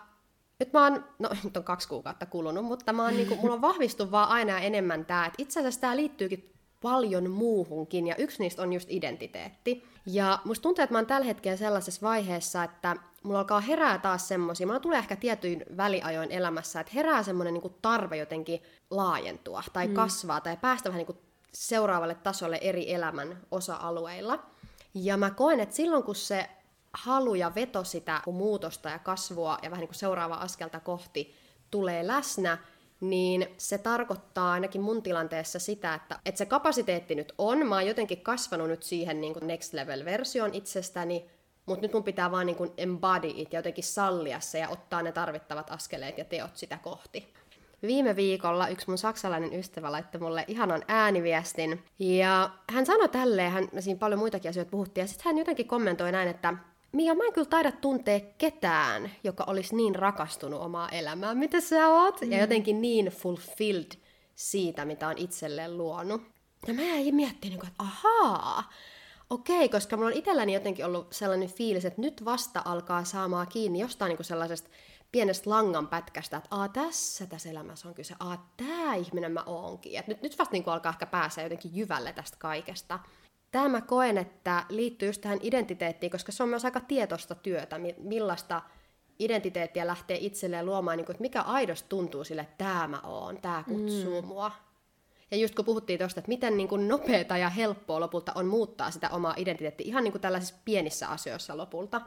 nyt 0.59 0.73
mä 0.73 0.83
oon, 0.83 1.05
no 1.19 1.29
nyt 1.43 1.57
on 1.57 1.63
kaksi 1.63 1.87
kuukautta 1.87 2.25
kulunut, 2.25 2.65
mutta 2.65 2.93
mä 2.93 3.03
oon, 3.03 3.13
niinku, 3.13 3.35
mulla 3.35 3.53
on 3.53 3.61
vahvistu 3.61 4.11
vaan 4.11 4.29
aina 4.29 4.59
enemmän 4.59 5.05
tämä, 5.05 5.25
että 5.25 5.41
itse 5.41 5.59
asiassa 5.59 5.81
tämä 5.81 5.95
liittyykin 5.95 6.54
paljon 6.85 7.29
muuhunkin, 7.29 8.07
ja 8.07 8.15
yksi 8.15 8.43
niistä 8.43 8.61
on 8.61 8.73
just 8.73 8.87
identiteetti. 8.91 9.83
Ja 10.05 10.39
musta 10.43 10.63
tuntuu, 10.63 10.83
että 10.83 10.93
mä 10.93 10.97
oon 10.97 11.05
tällä 11.05 11.25
hetkellä 11.25 11.57
sellaisessa 11.57 12.07
vaiheessa, 12.07 12.63
että 12.63 12.95
mulla 13.23 13.39
alkaa 13.39 13.59
herää 13.59 13.97
taas 13.97 14.27
semmosia, 14.27 14.67
mulla 14.67 14.79
tulee 14.79 14.99
ehkä 14.99 15.15
tietyin 15.15 15.65
väliajoin 15.77 16.31
elämässä, 16.31 16.79
että 16.79 16.91
herää 16.95 17.23
semmoinen 17.23 17.53
niinku 17.53 17.77
tarve 17.81 18.17
jotenkin 18.17 18.63
laajentua, 18.89 19.63
tai 19.73 19.87
mm. 19.87 19.93
kasvaa, 19.93 20.41
tai 20.41 20.57
päästä 20.57 20.89
vähän 20.89 20.97
niinku 20.97 21.21
seuraavalle 21.53 22.15
tasolle 22.15 22.59
eri 22.61 22.93
elämän 22.93 23.37
osa-alueilla. 23.51 24.39
Ja 24.93 25.17
mä 25.17 25.29
koen, 25.29 25.59
että 25.59 25.75
silloin 25.75 26.03
kun 26.03 26.15
se 26.15 26.49
halu 26.93 27.35
ja 27.35 27.55
veto 27.55 27.83
sitä 27.83 28.21
muutosta 28.25 28.89
ja 28.89 28.99
kasvua 28.99 29.57
ja 29.63 29.71
vähän 29.71 29.81
niin 29.81 29.89
kuin 29.89 29.99
seuraavaa 29.99 30.41
askelta 30.41 30.79
kohti 30.79 31.35
tulee 31.71 32.07
läsnä, 32.07 32.57
niin 33.01 33.47
se 33.57 33.77
tarkoittaa 33.77 34.51
ainakin 34.51 34.81
mun 34.81 35.03
tilanteessa 35.03 35.59
sitä, 35.59 35.93
että, 35.93 36.19
että 36.25 36.37
se 36.37 36.45
kapasiteetti 36.45 37.15
nyt 37.15 37.33
on. 37.37 37.67
Mä 37.67 37.75
oon 37.75 37.87
jotenkin 37.87 38.21
kasvanut 38.21 38.67
nyt 38.67 38.83
siihen 38.83 39.21
niin 39.21 39.33
kuin 39.33 39.47
next 39.47 39.73
level 39.73 40.05
versioon 40.05 40.53
itsestäni, 40.53 41.25
mutta 41.65 41.81
nyt 41.81 41.93
mun 41.93 42.03
pitää 42.03 42.31
vaan 42.31 42.45
niin 42.45 42.55
kuin 42.55 42.71
embody 42.77 43.31
it 43.35 43.53
ja 43.53 43.59
jotenkin 43.59 43.83
sallia 43.83 44.39
se 44.39 44.59
ja 44.59 44.69
ottaa 44.69 45.01
ne 45.01 45.11
tarvittavat 45.11 45.71
askeleet 45.71 46.17
ja 46.17 46.25
teot 46.25 46.57
sitä 46.57 46.77
kohti. 46.77 47.33
Viime 47.81 48.15
viikolla 48.15 48.67
yksi 48.67 48.87
mun 48.87 48.97
saksalainen 48.97 49.53
ystävä 49.53 49.91
laittoi 49.91 50.21
mulle 50.21 50.45
ihanan 50.47 50.83
ääniviestin. 50.87 51.83
Ja 51.99 52.49
hän 52.71 52.85
sanoi 52.85 53.09
tälleen, 53.09 53.51
hän, 53.51 53.69
siinä 53.79 53.99
paljon 53.99 54.19
muitakin 54.19 54.49
asioita 54.49 54.71
puhuttiin, 54.71 55.03
ja 55.03 55.07
sitten 55.07 55.25
hän 55.25 55.37
jotenkin 55.37 55.67
kommentoi 55.67 56.11
näin, 56.11 56.29
että 56.29 56.53
Mia, 56.95 57.15
mä 57.15 57.23
en 57.23 57.33
kyllä 57.33 57.47
taida 57.49 57.71
tuntea 57.71 58.19
ketään, 58.37 59.11
joka 59.23 59.43
olisi 59.47 59.75
niin 59.75 59.95
rakastunut 59.95 60.61
omaa 60.61 60.89
elämää, 60.89 61.35
mitä 61.35 61.61
sä 61.61 61.87
oot, 61.87 62.21
mm. 62.21 62.31
ja 62.31 62.39
jotenkin 62.39 62.81
niin 62.81 63.05
fulfilled 63.05 63.91
siitä, 64.35 64.85
mitä 64.85 65.07
on 65.07 65.17
itselleen 65.17 65.77
luonut. 65.77 66.21
Ja 66.67 66.73
mä 66.73 66.81
jäin 66.81 67.15
miettimään, 67.15 67.67
että 67.67 67.71
ahaa, 67.77 68.63
okei, 69.29 69.69
koska 69.69 69.97
mulla 69.97 70.09
on 70.09 70.17
itselläni 70.17 70.53
jotenkin 70.53 70.85
ollut 70.85 71.13
sellainen 71.13 71.49
fiilis, 71.49 71.85
että 71.85 72.01
nyt 72.01 72.25
vasta 72.25 72.61
alkaa 72.65 73.03
saamaan 73.03 73.47
kiinni 73.47 73.79
jostain 73.79 74.09
niin 74.09 74.25
sellaisesta 74.25 74.69
pienestä 75.11 75.49
langan 75.49 75.87
pätkästä, 75.87 76.37
että 76.37 76.49
Aa, 76.51 76.67
tässä 76.67 77.25
tässä 77.25 77.49
elämässä 77.49 77.87
on 77.87 77.93
kyse, 77.93 78.15
Aa, 78.19 78.53
tämä 78.57 78.95
ihminen 78.95 79.31
mä 79.31 79.43
oonkin. 79.45 79.99
Et 79.99 80.07
nyt, 80.07 80.21
nyt 80.21 80.39
vasta 80.39 80.53
niin 80.53 80.63
alkaa 80.67 80.91
ehkä 80.91 81.05
päästä 81.05 81.41
jotenkin 81.41 81.75
jyvälle 81.75 82.13
tästä 82.13 82.37
kaikesta. 82.39 82.99
Tämä 83.55 83.69
mä 83.69 83.81
koen, 83.81 84.17
että 84.17 84.65
liittyy 84.69 85.09
just 85.09 85.21
tähän 85.21 85.39
identiteettiin, 85.41 86.11
koska 86.11 86.31
se 86.31 86.43
on 86.43 86.49
myös 86.49 86.65
aika 86.65 86.79
tietoista 86.79 87.35
työtä, 87.35 87.79
millaista 87.97 88.61
identiteettiä 89.19 89.87
lähtee 89.87 90.17
itselleen 90.21 90.65
luomaan, 90.65 90.97
niin 90.97 91.05
kuin, 91.05 91.13
että 91.13 91.21
mikä 91.21 91.41
aidosti 91.41 91.89
tuntuu 91.89 92.23
sille, 92.23 92.41
että 92.41 92.65
tämä 92.65 92.87
mä 92.87 92.99
oon, 93.03 93.37
tämä 93.41 93.63
kutsuu 93.67 94.21
mm. 94.21 94.27
mua. 94.27 94.51
Ja 95.31 95.37
just 95.37 95.55
kun 95.55 95.65
puhuttiin 95.65 95.99
tuosta, 95.99 96.19
että 96.19 96.29
miten 96.29 96.57
niin 96.57 96.67
kuin 96.67 96.87
nopeata 96.87 97.37
ja 97.37 97.49
helppoa 97.49 97.99
lopulta 97.99 98.31
on 98.35 98.45
muuttaa 98.45 98.91
sitä 98.91 99.09
omaa 99.09 99.33
identiteettiä 99.37 99.87
ihan 99.87 100.03
niin 100.03 100.11
kuin 100.11 100.21
tällaisissa 100.21 100.55
pienissä 100.65 101.07
asioissa 101.07 101.57
lopulta, 101.57 102.01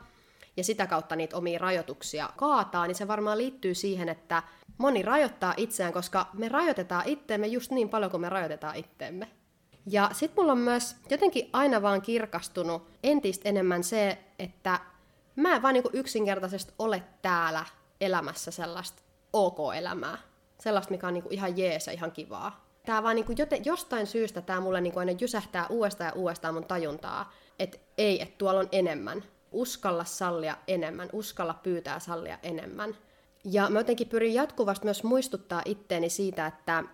ja 0.57 0.65
sitä 0.65 0.87
kautta 0.87 1.17
niitä 1.17 1.37
omia 1.37 1.59
rajoituksia 1.59 2.31
kaataa, 2.37 2.87
niin 2.87 2.95
se 2.95 3.09
varmaan 3.09 3.39
liittyy 3.39 3.75
siihen, 3.75 4.09
että 4.09 4.43
moni 4.79 5.03
rajoittaa 5.03 5.55
itseään, 5.57 5.93
koska 5.93 6.27
me 6.33 6.49
rajoitetaan 6.49 7.03
itteemme 7.07 7.47
just 7.47 7.71
niin 7.71 7.89
paljon 7.89 8.11
kuin 8.11 8.21
me 8.21 8.29
rajoitetaan 8.29 8.77
itteemme. 8.77 9.38
Ja 9.87 10.11
sitten 10.13 10.43
mulla 10.43 10.53
on 10.53 10.59
myös 10.59 10.97
jotenkin 11.11 11.51
aina 11.53 11.83
vaan 11.83 12.03
kirkastunut 12.03 12.91
entistä 13.03 13.49
enemmän 13.49 13.85
se, 13.85 14.19
että 14.39 14.81
mä 15.37 15.57
en 15.57 15.63
vaan 15.63 15.75
niinku 15.75 15.91
yksinkertaisesti 15.93 16.75
ole 16.79 17.03
täällä 17.23 17.65
elämässä 18.01 18.51
sellaista 18.51 19.03
ok-elämää. 19.33 20.19
Sellaista, 20.61 20.91
mikä 20.91 21.07
on 21.07 21.15
niinku 21.15 21.29
ihan 21.33 21.59
jees 21.59 21.87
ja 21.87 21.93
ihan 21.93 22.13
kivaa. 22.13 22.69
Tää 22.87 23.03
vaan 23.03 23.17
niinku 23.17 23.33
joten, 23.39 23.65
jostain 23.65 24.07
syystä 24.07 24.41
tää 24.41 24.61
mulle 24.61 24.81
niinku 24.81 24.99
aina 24.99 25.13
jysähtää 25.21 25.67
uudestaan 25.67 26.09
ja 26.09 26.15
uudestaan 26.15 26.55
mun 26.55 26.65
tajuntaa, 26.65 27.33
että 27.59 27.79
ei, 27.99 28.23
että 28.23 28.35
tuolla 28.39 28.61
on 28.61 28.69
enemmän. 28.73 29.25
Uskalla 29.53 30.05
sallia 30.05 30.57
enemmän, 30.67 31.09
uskalla 31.13 31.55
pyytää 31.55 31.99
sallia 31.99 32.39
enemmän. 32.43 32.97
Ja 33.45 33.71
mä 33.71 33.81
jotenkin 33.81 34.09
pyrin 34.09 34.35
jatkuvasti 34.35 34.85
myös 34.85 35.05
muistuttaa 35.05 35.63
itteeni 35.65 36.11
siitä, 36.11 36.47
että 36.47 36.85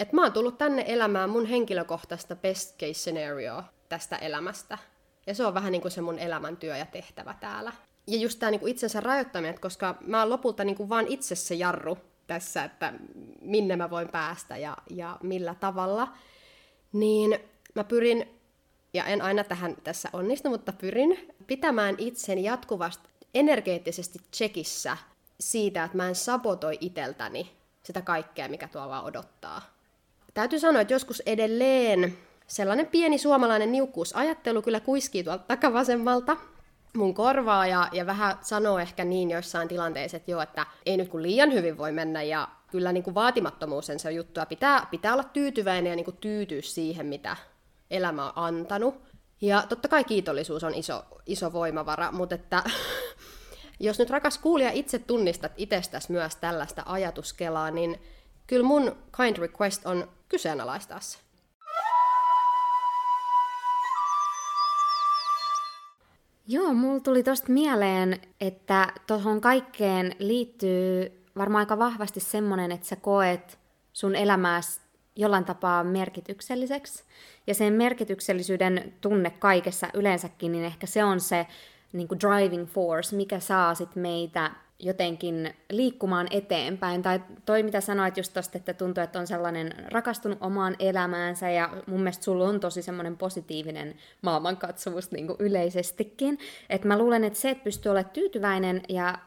että 0.00 0.16
mä 0.16 0.22
oon 0.22 0.32
tullut 0.32 0.58
tänne 0.58 0.84
elämään 0.86 1.30
mun 1.30 1.46
henkilökohtaista 1.46 2.36
best 2.36 2.78
case 2.78 2.92
scenario 2.92 3.62
tästä 3.88 4.16
elämästä. 4.16 4.78
Ja 5.26 5.34
se 5.34 5.46
on 5.46 5.54
vähän 5.54 5.72
niin 5.72 5.82
kuin 5.82 5.92
se 5.92 6.00
mun 6.00 6.18
elämäntyö 6.18 6.76
ja 6.76 6.86
tehtävä 6.86 7.34
täällä. 7.40 7.72
Ja 8.06 8.16
just 8.16 8.38
tämä 8.38 8.50
niin 8.50 8.68
itsensä 8.68 9.00
rajoittaminen, 9.00 9.60
koska 9.60 9.94
mä 10.00 10.20
oon 10.20 10.30
lopulta 10.30 10.64
niin 10.64 10.76
kuin 10.76 10.88
vaan 10.88 11.06
itse 11.06 11.34
se 11.34 11.54
jarru 11.54 11.98
tässä, 12.26 12.64
että 12.64 12.92
minne 13.40 13.76
mä 13.76 13.90
voin 13.90 14.08
päästä 14.08 14.56
ja, 14.56 14.76
ja 14.90 15.18
millä 15.22 15.54
tavalla. 15.54 16.08
Niin 16.92 17.38
mä 17.74 17.84
pyrin, 17.84 18.40
ja 18.94 19.04
en 19.04 19.22
aina 19.22 19.44
tähän 19.44 19.76
tässä 19.84 20.08
onnistu, 20.12 20.50
mutta 20.50 20.72
pyrin 20.72 21.34
pitämään 21.46 21.94
itseni 21.98 22.44
jatkuvasti 22.44 23.08
energeettisesti 23.34 24.18
tsekissä 24.30 24.96
siitä, 25.40 25.84
että 25.84 25.96
mä 25.96 26.08
en 26.08 26.14
sabotoi 26.14 26.78
iteltäni 26.80 27.50
sitä 27.82 28.02
kaikkea, 28.02 28.48
mikä 28.48 28.68
tuolla 28.68 29.02
odottaa 29.02 29.79
täytyy 30.34 30.58
sanoa, 30.58 30.80
että 30.80 30.94
joskus 30.94 31.22
edelleen 31.26 32.16
sellainen 32.46 32.86
pieni 32.86 33.18
suomalainen 33.18 33.72
niukkuusajattelu 33.72 34.62
kyllä 34.62 34.80
kuiskii 34.80 35.24
tuolta 35.24 35.44
takavasemmalta 35.48 36.36
mun 36.96 37.14
korvaa 37.14 37.66
ja, 37.66 37.88
ja 37.92 38.06
vähän 38.06 38.36
sanoo 38.42 38.78
ehkä 38.78 39.04
niin 39.04 39.30
joissain 39.30 39.68
tilanteissa, 39.68 40.16
että 40.16 40.30
joo, 40.30 40.40
että 40.40 40.66
ei 40.86 40.96
nyt 40.96 41.08
kun 41.08 41.22
liian 41.22 41.52
hyvin 41.52 41.78
voi 41.78 41.92
mennä 41.92 42.22
ja 42.22 42.48
kyllä 42.70 42.92
niin 42.92 43.02
kuin 43.02 43.14
vaatimattomuus 43.14 43.90
on 43.90 43.98
se 43.98 44.12
juttu 44.12 44.40
ja 44.40 44.46
pitää, 44.46 44.86
pitää 44.90 45.12
olla 45.12 45.24
tyytyväinen 45.24 45.90
ja 45.90 45.96
niin 45.96 46.04
kuin 46.04 46.16
tyytyä 46.16 46.62
siihen, 46.62 47.06
mitä 47.06 47.36
elämä 47.90 48.26
on 48.26 48.32
antanut. 48.36 48.94
Ja 49.40 49.64
totta 49.68 49.88
kai 49.88 50.04
kiitollisuus 50.04 50.64
on 50.64 50.74
iso, 50.74 51.04
iso 51.26 51.52
voimavara, 51.52 52.12
mutta 52.12 52.34
että 52.34 52.62
jos 53.80 53.98
nyt 53.98 54.10
rakas 54.10 54.38
kuulija 54.38 54.70
itse 54.70 54.98
tunnistat 54.98 55.52
itsestäsi 55.56 56.12
myös 56.12 56.36
tällaista 56.36 56.82
ajatuskelaa, 56.86 57.70
niin 57.70 58.00
kyllä 58.50 58.66
mun 58.66 58.96
kind 59.16 59.36
request 59.36 59.86
on 59.86 60.08
kyseenalaistaa 60.28 61.00
se. 61.00 61.18
Joo, 66.46 66.74
mulla 66.74 67.00
tuli 67.00 67.22
tosta 67.22 67.52
mieleen, 67.52 68.20
että 68.40 68.92
tuohon 69.06 69.40
kaikkeen 69.40 70.16
liittyy 70.18 71.12
varmaan 71.38 71.62
aika 71.62 71.78
vahvasti 71.78 72.20
semmonen, 72.20 72.72
että 72.72 72.86
sä 72.86 72.96
koet 72.96 73.58
sun 73.92 74.16
elämääsi 74.16 74.80
jollain 75.16 75.44
tapaa 75.44 75.84
merkitykselliseksi. 75.84 77.04
Ja 77.46 77.54
sen 77.54 77.72
merkityksellisyyden 77.72 78.94
tunne 79.00 79.30
kaikessa 79.30 79.88
yleensäkin, 79.94 80.52
niin 80.52 80.64
ehkä 80.64 80.86
se 80.86 81.04
on 81.04 81.20
se 81.20 81.46
niin 81.92 82.08
kuin 82.08 82.20
driving 82.20 82.66
force, 82.66 83.16
mikä 83.16 83.40
saa 83.40 83.74
sit 83.74 83.96
meitä 83.96 84.50
jotenkin 84.82 85.54
liikkumaan 85.70 86.26
eteenpäin. 86.30 87.02
Tai 87.02 87.20
toi, 87.46 87.62
mitä 87.62 87.80
sanoit 87.80 88.16
just 88.16 88.32
tosta, 88.34 88.58
että 88.58 88.74
tuntuu, 88.74 89.04
että 89.04 89.18
on 89.18 89.26
sellainen 89.26 89.74
rakastunut 89.90 90.38
omaan 90.40 90.76
elämäänsä, 90.78 91.50
ja 91.50 91.70
mun 91.86 92.00
mielestä 92.00 92.24
sulla 92.24 92.48
on 92.48 92.60
tosi 92.60 92.82
semmoinen 92.82 93.16
positiivinen 93.16 93.94
maailmankatsomus 94.22 95.10
niin 95.10 95.26
kuin 95.26 95.36
yleisestikin. 95.38 96.38
Että 96.70 96.88
mä 96.88 96.98
luulen, 96.98 97.24
että 97.24 97.38
se, 97.38 97.50
että 97.50 97.64
pystyy 97.64 97.90
olemaan 97.90 98.12
tyytyväinen 98.12 98.82
ja 98.88 99.18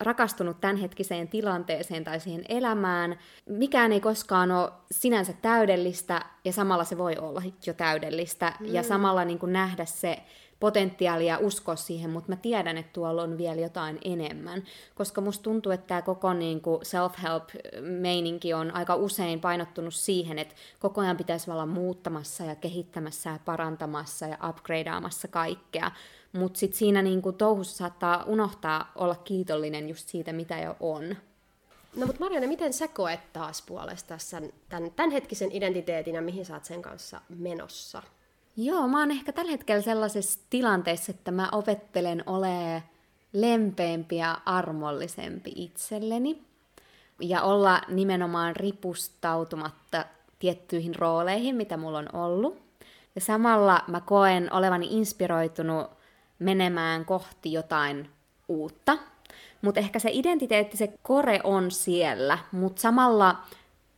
rakastunut 0.00 0.60
tämänhetkiseen 0.60 1.28
tilanteeseen 1.28 2.04
tai 2.04 2.20
siihen 2.20 2.44
elämään. 2.48 3.18
Mikään 3.46 3.92
ei 3.92 4.00
koskaan 4.00 4.50
ole 4.50 4.70
sinänsä 4.90 5.32
täydellistä 5.42 6.22
ja 6.44 6.52
samalla 6.52 6.84
se 6.84 6.98
voi 6.98 7.16
olla 7.16 7.42
jo 7.66 7.74
täydellistä 7.74 8.52
mm. 8.60 8.66
ja 8.66 8.82
samalla 8.82 9.24
niin 9.24 9.38
kuin 9.38 9.52
nähdä 9.52 9.84
se 9.84 10.16
potentiaalia 10.60 11.38
uskoa 11.38 11.76
siihen, 11.76 12.10
mutta 12.10 12.32
mä 12.32 12.36
tiedän, 12.36 12.78
että 12.78 12.92
tuolla 12.92 13.22
on 13.22 13.38
vielä 13.38 13.60
jotain 13.60 13.98
enemmän, 14.04 14.62
koska 14.94 15.20
musta 15.20 15.42
tuntuu, 15.42 15.72
että 15.72 15.86
tämä 15.86 16.02
koko 16.02 16.32
niin 16.32 16.60
kuin 16.60 16.86
self-help-meininki 16.86 18.54
on 18.54 18.70
aika 18.70 18.94
usein 18.94 19.40
painottunut 19.40 19.94
siihen, 19.94 20.38
että 20.38 20.54
koko 20.78 21.00
ajan 21.00 21.16
pitäisi 21.16 21.50
olla 21.50 21.66
muuttamassa 21.66 22.44
ja 22.44 22.54
kehittämässä 22.54 23.30
ja 23.30 23.38
parantamassa 23.44 24.26
ja 24.26 24.38
upgradeaamassa 24.48 25.28
kaikkea, 25.28 25.90
mutta 26.32 26.58
sitten 26.58 26.78
siinä 26.78 27.02
niin 27.02 27.22
kuin 27.22 27.36
touhussa 27.36 27.76
saattaa 27.76 28.24
unohtaa 28.24 28.92
olla 28.94 29.14
kiitollinen 29.14 29.88
just 29.88 30.08
siitä, 30.08 30.32
mitä 30.32 30.58
jo 30.58 30.76
on. 30.80 31.16
No 31.96 32.06
mutta 32.06 32.24
Marianne, 32.24 32.46
miten 32.46 32.72
sä 32.72 32.88
koet 32.88 33.32
taas 33.32 33.62
puolestaan 33.62 34.20
tämän, 34.68 34.90
tämänhetkisen 34.96 35.52
identiteetin 35.52 36.14
ja 36.14 36.22
mihin 36.22 36.46
sä 36.46 36.54
oot 36.54 36.64
sen 36.64 36.82
kanssa 36.82 37.20
menossa? 37.28 38.02
Joo, 38.56 38.88
mä 38.88 38.98
oon 38.98 39.10
ehkä 39.10 39.32
tällä 39.32 39.50
hetkellä 39.50 39.82
sellaisessa 39.82 40.40
tilanteessa, 40.50 41.10
että 41.10 41.30
mä 41.30 41.48
opettelen 41.52 42.22
ole 42.26 42.82
lempeämpi 43.32 44.16
ja 44.16 44.40
armollisempi 44.46 45.52
itselleni 45.56 46.42
ja 47.20 47.42
olla 47.42 47.80
nimenomaan 47.88 48.56
ripustautumatta 48.56 50.04
tiettyihin 50.38 50.94
rooleihin, 50.94 51.56
mitä 51.56 51.76
mulla 51.76 51.98
on 51.98 52.14
ollut. 52.14 52.62
Ja 53.14 53.20
samalla 53.20 53.84
mä 53.86 54.00
koen 54.00 54.52
olevani 54.52 54.86
inspiroitunut 54.90 55.86
menemään 56.38 57.04
kohti 57.04 57.52
jotain 57.52 58.10
uutta. 58.48 58.98
Mutta 59.62 59.80
ehkä 59.80 59.98
se 59.98 60.10
identiteetti, 60.12 60.76
se 60.76 60.92
kore 61.02 61.40
on 61.44 61.70
siellä, 61.70 62.38
mutta 62.52 62.82
samalla 62.82 63.36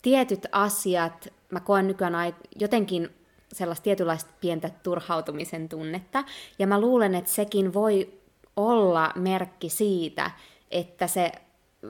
tietyt 0.02 0.46
asiat 0.52 1.28
mä 1.50 1.60
koen 1.60 1.86
nykyään 1.86 2.34
jotenkin 2.60 3.10
sellaista 3.52 3.84
tietynlaista 3.84 4.30
pientä 4.40 4.70
turhautumisen 4.82 5.68
tunnetta. 5.68 6.24
Ja 6.58 6.66
mä 6.66 6.80
luulen, 6.80 7.14
että 7.14 7.30
sekin 7.30 7.74
voi 7.74 8.20
olla 8.56 9.12
merkki 9.14 9.68
siitä, 9.68 10.30
että 10.70 11.06
se 11.06 11.32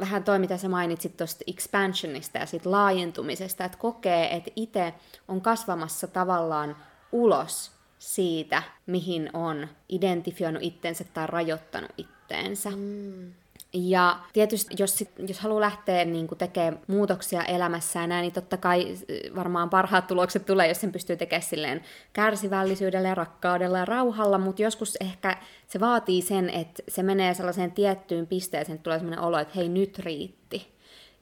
vähän 0.00 0.24
toi, 0.24 0.38
mitä 0.38 0.56
sä 0.56 0.68
mainitsit 0.68 1.16
tuosta 1.16 1.44
expansionista 1.46 2.38
ja 2.38 2.46
sit 2.46 2.66
laajentumisesta, 2.66 3.64
että 3.64 3.78
kokee, 3.78 4.36
että 4.36 4.50
itse 4.56 4.94
on 5.28 5.40
kasvamassa 5.40 6.06
tavallaan 6.06 6.76
ulos 7.12 7.72
siitä, 7.98 8.62
mihin 8.86 9.30
on 9.32 9.68
identifioinut 9.88 10.62
itsensä 10.62 11.04
tai 11.04 11.26
rajoittanut 11.26 11.90
itteensä. 11.98 12.70
Mm. 12.70 13.32
Ja 13.74 14.18
tietysti, 14.32 14.74
jos, 14.78 14.98
sit, 14.98 15.10
jos 15.28 15.40
haluaa 15.40 15.60
lähteä 15.60 16.04
niin 16.04 16.28
tekemään 16.38 16.80
muutoksia 16.86 17.44
elämässään 17.44 18.08
näin, 18.08 18.22
niin 18.22 18.32
totta 18.32 18.56
kai 18.56 18.96
varmaan 19.36 19.70
parhaat 19.70 20.06
tulokset 20.06 20.46
tulee, 20.46 20.68
jos 20.68 20.80
sen 20.80 20.92
pystyy 20.92 21.16
tekemään 21.16 21.42
silleen 21.42 21.82
kärsivällisyydellä 22.12 23.08
ja 23.08 23.14
rakkaudella 23.14 23.78
ja 23.78 23.84
rauhalla, 23.84 24.38
mutta 24.38 24.62
joskus 24.62 24.96
ehkä 25.00 25.36
se 25.66 25.80
vaatii 25.80 26.22
sen, 26.22 26.50
että 26.50 26.82
se 26.88 27.02
menee 27.02 27.34
sellaiseen 27.34 27.72
tiettyyn 27.72 28.26
pisteeseen, 28.26 28.74
että 28.74 28.82
tulee 28.82 28.98
sellainen 28.98 29.24
olo, 29.24 29.38
että 29.38 29.54
hei, 29.56 29.68
nyt 29.68 29.98
riitti. 29.98 30.72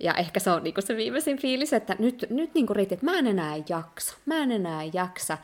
Ja 0.01 0.15
ehkä 0.15 0.41
se 0.41 0.51
on 0.51 0.63
niinku 0.63 0.81
se 0.81 0.97
viimeisin 0.97 1.39
fiilis, 1.39 1.73
että 1.73 1.97
nyt, 1.99 2.27
nyt 2.31 2.55
niinku 2.55 2.75
riitti, 2.75 2.95
että 2.95 3.07
mä 3.07 3.19
en 3.19 3.27
enää 3.27 3.55
jaksa, 3.69 4.17
mä 4.27 4.37
en 4.37 4.53
enää 4.53 4.83
jaksa 4.93 5.39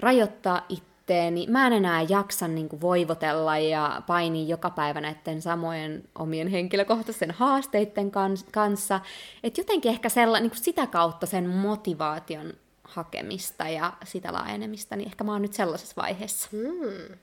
rajoittaa 0.00 0.66
itteeni, 1.04 1.46
mä 1.46 1.66
en 1.66 1.72
enää 1.72 2.02
jaksa 2.08 2.48
niinku 2.48 2.80
voivotella 2.80 3.58
ja 3.58 4.02
painia 4.06 4.48
joka 4.48 4.70
päivä 4.70 5.00
näiden 5.00 5.42
samojen 5.42 6.04
omien 6.18 6.48
henkilökohtaisen 6.48 7.30
haasteiden 7.30 8.10
kans- 8.10 8.46
kanssa. 8.52 9.00
Että 9.42 9.60
jotenkin 9.60 9.90
ehkä 9.90 10.08
sella, 10.08 10.40
niinku 10.40 10.56
sitä 10.56 10.86
kautta 10.86 11.26
sen 11.26 11.48
motivaation 11.48 12.52
hakemista 12.84 13.68
ja 13.68 13.92
sitä 14.04 14.32
laajenemista, 14.32 14.96
niin 14.96 15.08
ehkä 15.08 15.24
mä 15.24 15.32
oon 15.32 15.42
nyt 15.42 15.52
sellaisessa 15.52 16.02
vaiheessa. 16.02 16.48
Hmm. 16.52 17.16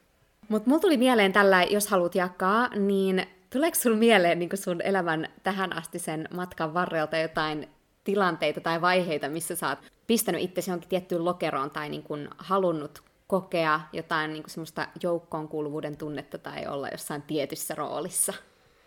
Mutta 0.49 0.69
mulla 0.69 0.81
tuli 0.81 0.97
mieleen 0.97 1.33
tällä, 1.33 1.63
jos 1.63 1.87
haluat 1.87 2.15
jakaa, 2.15 2.69
niin 2.75 3.27
Tuleeko 3.49 3.75
sinulla 3.75 3.99
mieleen 3.99 4.39
niin 4.39 4.49
sun 4.53 4.81
elämän 4.81 5.27
tähän 5.43 5.77
asti 5.77 5.99
sen 5.99 6.27
matkan 6.33 6.73
varrelta 6.73 7.17
jotain 7.17 7.69
tilanteita 8.03 8.61
tai 8.61 8.81
vaiheita, 8.81 9.29
missä 9.29 9.55
sä 9.55 9.69
oot 9.69 9.79
pistänyt 10.07 10.41
itsesi 10.41 10.69
johonkin 10.69 10.89
tiettyyn 10.89 11.25
lokeroon 11.25 11.71
tai 11.71 11.89
niin 11.89 12.03
kuin 12.03 12.29
halunnut 12.37 13.10
kokea 13.31 13.79
jotain 13.93 14.33
niin 14.33 14.43
kuin 14.43 14.51
semmoista 14.51 14.87
joukkoon 15.03 15.47
kuuluvuuden 15.47 15.97
tunnetta 15.97 16.37
tai 16.37 16.67
olla 16.67 16.87
jossain 16.87 17.21
tietyssä 17.21 17.75
roolissa? 17.75 18.33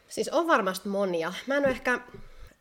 Siis 0.08 0.28
on 0.28 0.46
varmasti 0.46 0.88
monia. 0.88 1.32
Mä 1.46 1.54
en 1.56 1.64
ole 1.64 1.70
ehkä 1.70 2.00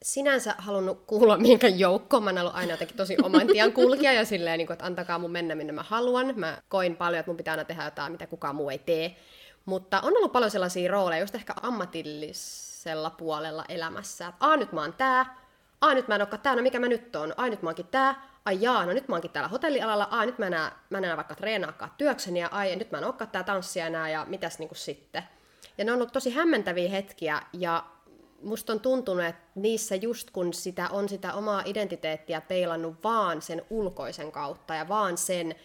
sinänsä 0.01 0.55
halunnut 0.57 1.03
kuulua 1.07 1.37
mihinkään 1.37 1.79
joukkoon. 1.79 2.23
Mä 2.23 2.29
en 2.29 2.37
ollut 2.37 2.55
aina 2.55 2.71
jotenkin 2.71 2.97
tosi 2.97 3.17
oman 3.23 3.47
tien 3.47 3.73
kulkija 3.73 4.13
ja 4.13 4.25
silleen, 4.25 4.57
niin 4.57 4.67
kuin, 4.67 4.73
että 4.75 4.85
antakaa 4.85 5.19
mun 5.19 5.31
mennä 5.31 5.55
minne 5.55 5.73
mä 5.73 5.83
haluan. 5.83 6.33
Mä 6.35 6.57
koin 6.69 6.95
paljon, 6.95 7.19
että 7.19 7.29
mun 7.29 7.37
pitää 7.37 7.51
aina 7.51 7.65
tehdä 7.65 7.83
jotain, 7.83 8.11
mitä 8.11 8.27
kukaan 8.27 8.55
muu 8.55 8.69
ei 8.69 8.79
tee. 8.79 9.15
Mutta 9.65 10.01
on 10.01 10.17
ollut 10.17 10.31
paljon 10.31 10.51
sellaisia 10.51 10.91
rooleja, 10.91 11.21
just 11.21 11.35
ehkä 11.35 11.53
ammatillisella 11.61 13.09
puolella 13.09 13.65
elämässä. 13.69 14.27
Että 14.27 14.45
a, 14.45 14.57
nyt 14.57 14.71
mä 14.71 14.81
oon 14.81 14.93
tää, 14.93 15.37
a, 15.81 15.93
nyt 15.93 16.07
mä 16.07 16.15
en 16.15 16.21
olekaan 16.21 16.41
tää, 16.41 16.55
no 16.55 16.61
mikä 16.61 16.79
mä 16.79 16.87
nyt 16.87 17.15
oon, 17.15 17.33
a, 17.37 17.49
nyt 17.49 17.61
mä 17.61 17.69
oonkin 17.69 17.87
tää, 17.87 18.32
ai 18.45 18.57
jaa, 18.61 18.85
no 18.85 18.93
nyt 18.93 19.07
mä 19.07 19.15
oonkin 19.15 19.31
täällä 19.31 19.47
hotellialalla, 19.47 20.07
a, 20.11 20.25
nyt 20.25 20.37
mä 20.37 20.47
enää, 20.47 20.79
mä 20.89 20.97
enää 20.97 21.17
vaikka 21.17 21.35
treenaakaan 21.35 21.91
työkseni, 21.97 22.39
ja 22.39 22.49
ai, 22.51 22.75
nyt 22.75 22.91
mä 22.91 22.97
en 22.97 23.03
olekaan 23.03 23.29
tää 23.29 23.43
tanssia 23.43 23.87
enää, 23.87 24.09
ja 24.09 24.25
mitäs 24.29 24.59
niinku 24.59 24.75
sitten. 24.75 25.23
Ja 25.77 25.85
ne 25.85 25.91
on 25.91 25.95
ollut 25.95 26.13
tosi 26.13 26.29
hämmentäviä 26.29 26.89
hetkiä, 26.89 27.41
ja 27.53 27.85
musta 28.41 28.73
on 28.73 28.79
tuntunut, 28.79 29.25
että 29.25 29.41
niissä 29.55 29.95
just 29.95 30.31
kun 30.31 30.53
sitä 30.53 30.89
on 30.89 31.09
sitä 31.09 31.33
omaa 31.33 31.63
identiteettiä 31.65 32.41
peilannut 32.41 33.03
vaan 33.03 33.41
sen 33.41 33.65
ulkoisen 33.69 34.31
kautta, 34.31 34.75
ja 34.75 34.87
vaan 34.87 35.17
sen, 35.17 35.55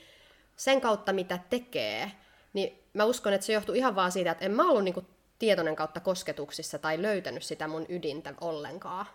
sen 0.56 0.80
kautta, 0.80 1.12
mitä 1.12 1.38
tekee, 1.50 2.12
niin 2.52 2.84
mä 2.94 3.04
uskon, 3.04 3.32
että 3.32 3.46
se 3.46 3.52
johtuu 3.52 3.74
ihan 3.74 3.96
vaan 3.96 4.12
siitä, 4.12 4.30
että 4.30 4.44
en 4.44 4.52
mä 4.52 4.70
ollut 4.70 4.84
niinku 4.84 5.04
tietoinen 5.38 5.76
kautta 5.76 6.00
kosketuksissa 6.00 6.78
tai 6.78 7.02
löytänyt 7.02 7.42
sitä 7.42 7.68
mun 7.68 7.86
ydintä 7.88 8.34
ollenkaan. 8.40 9.06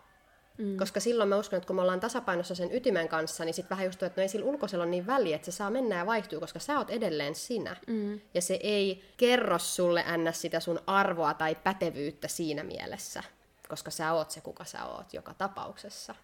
Mm. 0.58 0.78
Koska 0.78 1.00
silloin 1.00 1.30
mä 1.30 1.38
uskon, 1.38 1.58
että 1.58 1.68
kun 1.68 1.76
me 1.76 1.82
ollaan 1.82 2.00
tasapainossa 2.00 2.56
sen 2.56 2.76
ytimen 2.76 3.08
kanssa, 3.08 3.46
niin 3.46 3.54
sitten 3.54 3.70
vähän 3.70 3.86
just 3.86 4.04
että 4.04 4.22
no 4.22 4.24
ei 4.24 4.30
sillä 4.30 4.46
ulkoisella 4.46 4.84
ole 4.84 4.92
niin 4.92 5.08
väliä, 5.08 5.36
että 5.36 5.46
se 5.46 5.52
saa 5.52 5.70
mennä 5.70 5.96
ja 5.98 6.06
vaihtuu, 6.06 6.39
koska 6.39 6.60
sä 6.60 6.78
oot 6.78 6.89
edelleen 6.89 7.36
sinä. 7.36 7.76
Mm. 7.88 8.22
Ja 8.34 8.42
se 8.42 8.60
ei 8.63 9.04
kerro 9.18 9.60
sulle 9.60 10.06
ns. 10.18 10.42
sitä 10.42 10.60
sun 10.60 10.80
arvoa 10.88 11.34
tai 11.34 11.56
pätevyyttä 11.56 12.28
siinä 12.28 12.63
mielessä, 12.63 13.24
koska 13.70 13.92
sä 13.92 14.13
oot 14.13 14.32
se, 14.32 14.42
kuka 14.42 14.66
sä 14.66 14.86
oot 14.86 15.13
joka 15.13 15.34
tapauksessa. 15.34 16.16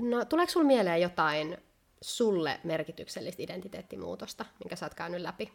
No, 0.00 0.24
tuleeko 0.24 0.52
sulla 0.52 0.66
mieleen 0.66 1.00
jotain 1.00 1.58
sulle 2.00 2.60
merkityksellistä 2.64 3.42
identiteettimuutosta, 3.42 4.44
minkä 4.58 4.76
sä 4.76 4.86
oot 4.86 4.94
käynyt 4.94 5.20
läpi? 5.20 5.52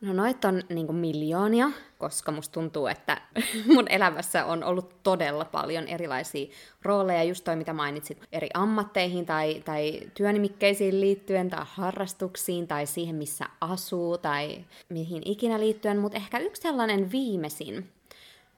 No 0.00 0.12
noit 0.12 0.44
on 0.44 0.62
niin 0.68 0.94
miljoonia, 0.94 1.70
koska 1.98 2.32
musta 2.32 2.52
tuntuu, 2.52 2.86
että 2.86 3.22
mun 3.74 3.86
elämässä 3.88 4.44
on 4.44 4.64
ollut 4.64 5.02
todella 5.02 5.44
paljon 5.44 5.88
erilaisia 5.88 6.46
rooleja, 6.82 7.24
just 7.24 7.44
toi 7.44 7.56
mitä 7.56 7.72
mainitsit, 7.72 8.22
eri 8.32 8.48
ammatteihin 8.54 9.26
tai, 9.26 9.62
tai 9.64 10.00
työnimikkeisiin 10.14 11.00
liittyen 11.00 11.50
tai 11.50 11.64
harrastuksiin 11.68 12.68
tai 12.68 12.86
siihen 12.86 13.16
missä 13.16 13.44
asuu 13.60 14.18
tai 14.18 14.64
mihin 14.88 15.22
ikinä 15.24 15.60
liittyen, 15.60 15.98
mutta 15.98 16.16
ehkä 16.18 16.38
yksi 16.38 16.62
sellainen 16.62 17.12
viimeisin, 17.12 17.90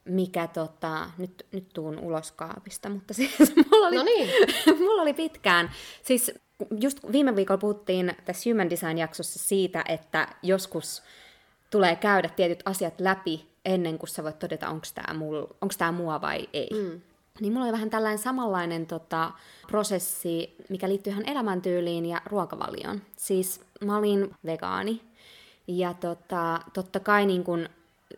mikä 0.04 0.46
tota, 0.46 1.10
nyt, 1.18 1.46
nyt 1.52 1.68
tuun 1.74 1.98
ulos 1.98 2.32
kaapista, 2.32 2.88
mutta 2.88 3.14
siis 3.18 3.38
mulla 3.70 3.86
oli, 3.86 3.96
no 3.96 4.02
niin. 4.02 4.28
mulla 4.84 5.02
oli 5.02 5.14
pitkään, 5.14 5.70
siis 6.02 6.32
just 6.80 6.98
viime 7.12 7.36
viikolla 7.36 7.58
puhuttiin 7.58 8.16
tässä 8.24 8.50
Human 8.50 8.70
Design-jaksossa 8.70 9.38
siitä, 9.38 9.84
että 9.88 10.28
joskus 10.42 11.02
tulee 11.72 11.96
käydä 11.96 12.28
tietyt 12.28 12.62
asiat 12.64 13.00
läpi 13.00 13.46
ennen 13.64 13.98
kuin 13.98 14.10
sä 14.10 14.24
voit 14.24 14.38
todeta, 14.38 14.68
onko 14.68 15.74
tämä 15.78 15.92
mua 15.92 16.20
vai 16.20 16.48
ei. 16.52 16.70
Mm. 16.72 17.00
Niin 17.40 17.52
mulla 17.52 17.64
oli 17.64 17.72
vähän 17.72 17.90
tällainen 17.90 18.18
samanlainen 18.18 18.86
tota, 18.86 19.32
prosessi, 19.68 20.56
mikä 20.68 20.88
liittyy 20.88 21.12
ihan 21.12 21.28
elämäntyyliin 21.28 22.06
ja 22.06 22.22
ruokavalioon. 22.26 23.02
Siis 23.16 23.60
mä 23.84 23.96
olin 23.96 24.34
vegaani 24.46 25.00
ja 25.66 25.94
tota, 25.94 26.60
totta 26.72 27.00
kai 27.00 27.26
niin 27.26 27.44
kun 27.44 27.68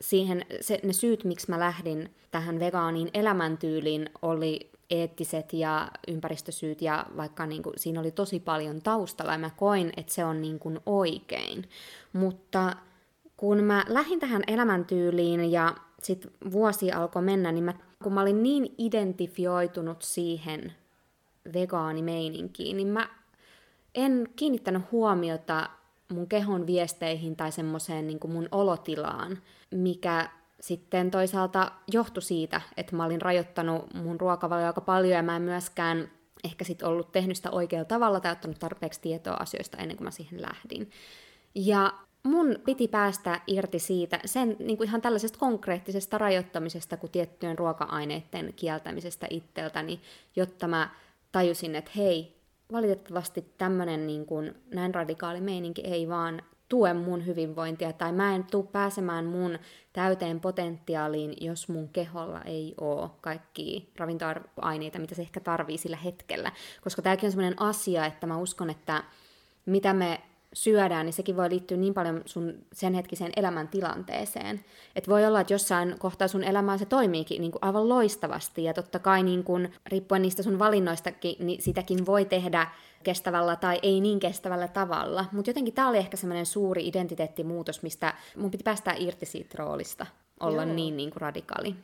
siihen, 0.01 0.47
se, 0.61 0.81
ne 0.83 0.93
syyt, 0.93 1.25
miksi 1.25 1.51
mä 1.51 1.59
lähdin 1.59 2.15
tähän 2.31 2.61
vegaaniin 2.61 3.11
elämäntyyliin, 3.15 4.11
oli 4.23 4.71
eettiset 4.91 5.53
ja 5.53 5.89
ympäristösyyt 6.09 6.83
ja 6.83 7.07
vaikka 7.17 7.47
niin 7.47 7.63
kuin, 7.63 7.75
siinä 7.77 8.01
oli 8.01 8.11
tosi 8.11 8.41
paljon 8.41 8.83
taustalla 8.83 9.33
ja 9.33 9.39
mä 9.39 9.51
koin, 9.57 9.93
että 9.97 10.15
se 10.15 10.25
on 10.25 10.43
niin 10.43 10.59
kuin 10.59 10.81
oikein. 10.87 11.69
Mutta 12.13 12.77
kun 13.37 13.65
mä 13.65 13.85
lähdin 13.89 14.21
tähän 14.21 14.43
elämäntyyliin 14.47 15.53
ja 15.53 15.75
sitten 16.03 16.31
vuosi 16.53 16.93
alkoi 16.93 17.23
mennä, 17.23 17.53
niin 17.53 17.65
mä, 17.65 17.75
kun 18.03 18.13
mä 18.13 18.21
olin 18.21 18.43
niin 18.43 18.75
identifioitunut 18.79 20.03
siihen 20.03 20.73
vegaanimeininkiin, 21.55 22.77
niin 22.77 22.89
mä 22.89 23.09
en 23.95 24.29
kiinnittänyt 24.37 24.83
huomiota 24.93 25.71
mun 26.13 26.27
kehon 26.27 26.67
viesteihin 26.67 27.37
tai 27.37 27.53
semmoiseen 27.53 28.07
niin 28.07 28.19
mun 28.27 28.49
olotilaan, 28.53 29.39
mikä 29.71 30.29
sitten 30.61 31.11
toisaalta 31.11 31.73
johtui 31.93 32.23
siitä, 32.23 32.61
että 32.77 32.97
mä 32.97 33.05
olin 33.05 33.23
rajoittanut 33.23 33.95
mun 33.95 34.21
ruokavalioa 34.21 34.67
aika 34.67 34.81
paljon 34.81 35.13
ja 35.13 35.23
mä 35.23 35.37
en 35.37 35.43
myöskään 35.43 36.11
ehkä 36.45 36.65
sit 36.65 36.83
ollut 36.83 37.13
tehnyt 37.13 37.37
sitä 37.37 37.51
oikealla 37.51 37.85
tavalla 37.85 38.21
tai 38.21 38.33
ottanut 38.33 38.59
tarpeeksi 38.59 39.01
tietoa 39.01 39.37
asioista 39.41 39.77
ennen 39.79 39.97
kuin 39.97 40.05
mä 40.05 40.11
siihen 40.11 40.43
lähdin. 40.43 40.91
Ja 41.55 41.93
mun 42.25 42.59
piti 42.65 42.89
päästä 42.89 43.41
irti 43.47 43.79
siitä, 43.79 44.21
sen 44.25 44.57
niin 44.59 44.77
kuin 44.77 44.89
ihan 44.89 45.03
tällaisesta 45.03 45.39
konkreettisesta 45.39 46.19
rajoittamisesta 46.19 46.97
kuin 46.97 47.11
tiettyjen 47.11 47.59
ruoka-aineiden 47.59 48.53
kieltämisestä 48.57 49.27
itseltäni, 49.31 50.01
jotta 50.37 50.69
mä 50.69 50.91
tajusin, 51.33 51.75
että 51.75 51.91
hei, 51.97 52.37
valitettavasti 52.73 53.45
tämmöinen 53.59 54.07
niin 54.07 54.27
kuin, 54.27 54.55
näin 54.75 54.95
radikaali 54.95 55.41
meininki 55.41 55.83
ei 55.83 56.09
vaan 56.09 56.43
tue 56.69 56.95
mun 56.95 57.27
hyvinvointia, 57.27 57.93
tai 57.93 58.13
mä 58.13 58.35
en 58.35 58.45
tule 58.45 58.67
pääsemään 58.73 59.25
mun 59.25 59.59
täyteen 59.93 60.41
potentiaaliin, 60.41 61.35
jos 61.41 61.69
mun 61.69 61.89
keholla 61.89 62.43
ei 62.43 62.75
ole 62.81 63.11
kaikki 63.21 63.91
ravintoaineita, 63.97 64.99
mitä 64.99 65.15
se 65.15 65.23
ehkä 65.23 65.41
tarvii 65.41 65.79
sillä 65.79 65.97
hetkellä. 65.97 66.53
Koska 66.85 67.03
tämäkin 67.03 67.27
on 67.27 67.31
semmoinen 67.31 67.63
asia, 67.63 68.07
että 68.07 68.27
mä 68.27 68.39
uskon, 68.39 68.71
että 68.71 69.05
mitä 69.67 69.93
me 69.93 70.21
syödään, 70.55 71.07
niin 71.07 71.13
sekin 71.13 71.37
voi 71.37 71.51
liittyä 71.51 71.77
niin 71.77 71.95
paljon 71.95 72.23
sun 72.27 72.55
sen 72.73 72.95
hetkiseen 72.95 73.33
elämäntilanteeseen. 73.37 74.65
Että 74.97 75.11
voi 75.11 75.27
olla, 75.27 75.41
että 75.41 75.53
jossain 75.53 75.95
kohtaa 75.99 76.29
sun 76.29 76.45
elämää 76.45 76.79
se 76.79 76.87
toimiikin 76.87 77.41
niin 77.41 77.53
kuin 77.53 77.65
aivan 77.65 77.89
loistavasti, 77.89 78.65
ja 78.65 78.75
totta 78.75 78.99
kai 78.99 79.23
niin 79.23 79.45
kuin, 79.45 79.73
riippuen 79.87 80.23
niistä 80.23 80.43
sun 80.43 80.59
valinnoistakin, 80.59 81.37
niin 81.39 81.63
sitäkin 81.63 82.07
voi 82.07 82.25
tehdä 82.25 82.67
kestävällä 83.03 83.57
tai 83.57 83.79
ei 83.83 84.01
niin 84.01 84.21
kestävällä 84.21 84.69
tavalla. 84.69 85.25
Mutta 85.33 85.51
jotenkin 85.51 85.75
tämä 85.75 85.89
oli 85.89 85.99
ehkä 85.99 86.17
semmoinen 86.17 86.47
suuri 86.47 86.89
identiteettimuutos, 86.89 87.83
mistä 87.83 88.15
mun 88.37 88.51
piti 88.51 88.65
päästä 88.65 88.95
irti 88.99 89.27
siitä 89.27 89.55
roolista, 89.59 90.07
olla 90.41 90.63
Joo. 90.65 90.75
niin, 90.75 90.97
niin 90.97 91.11
kuin 91.11 91.21
radikaali. 91.21 91.75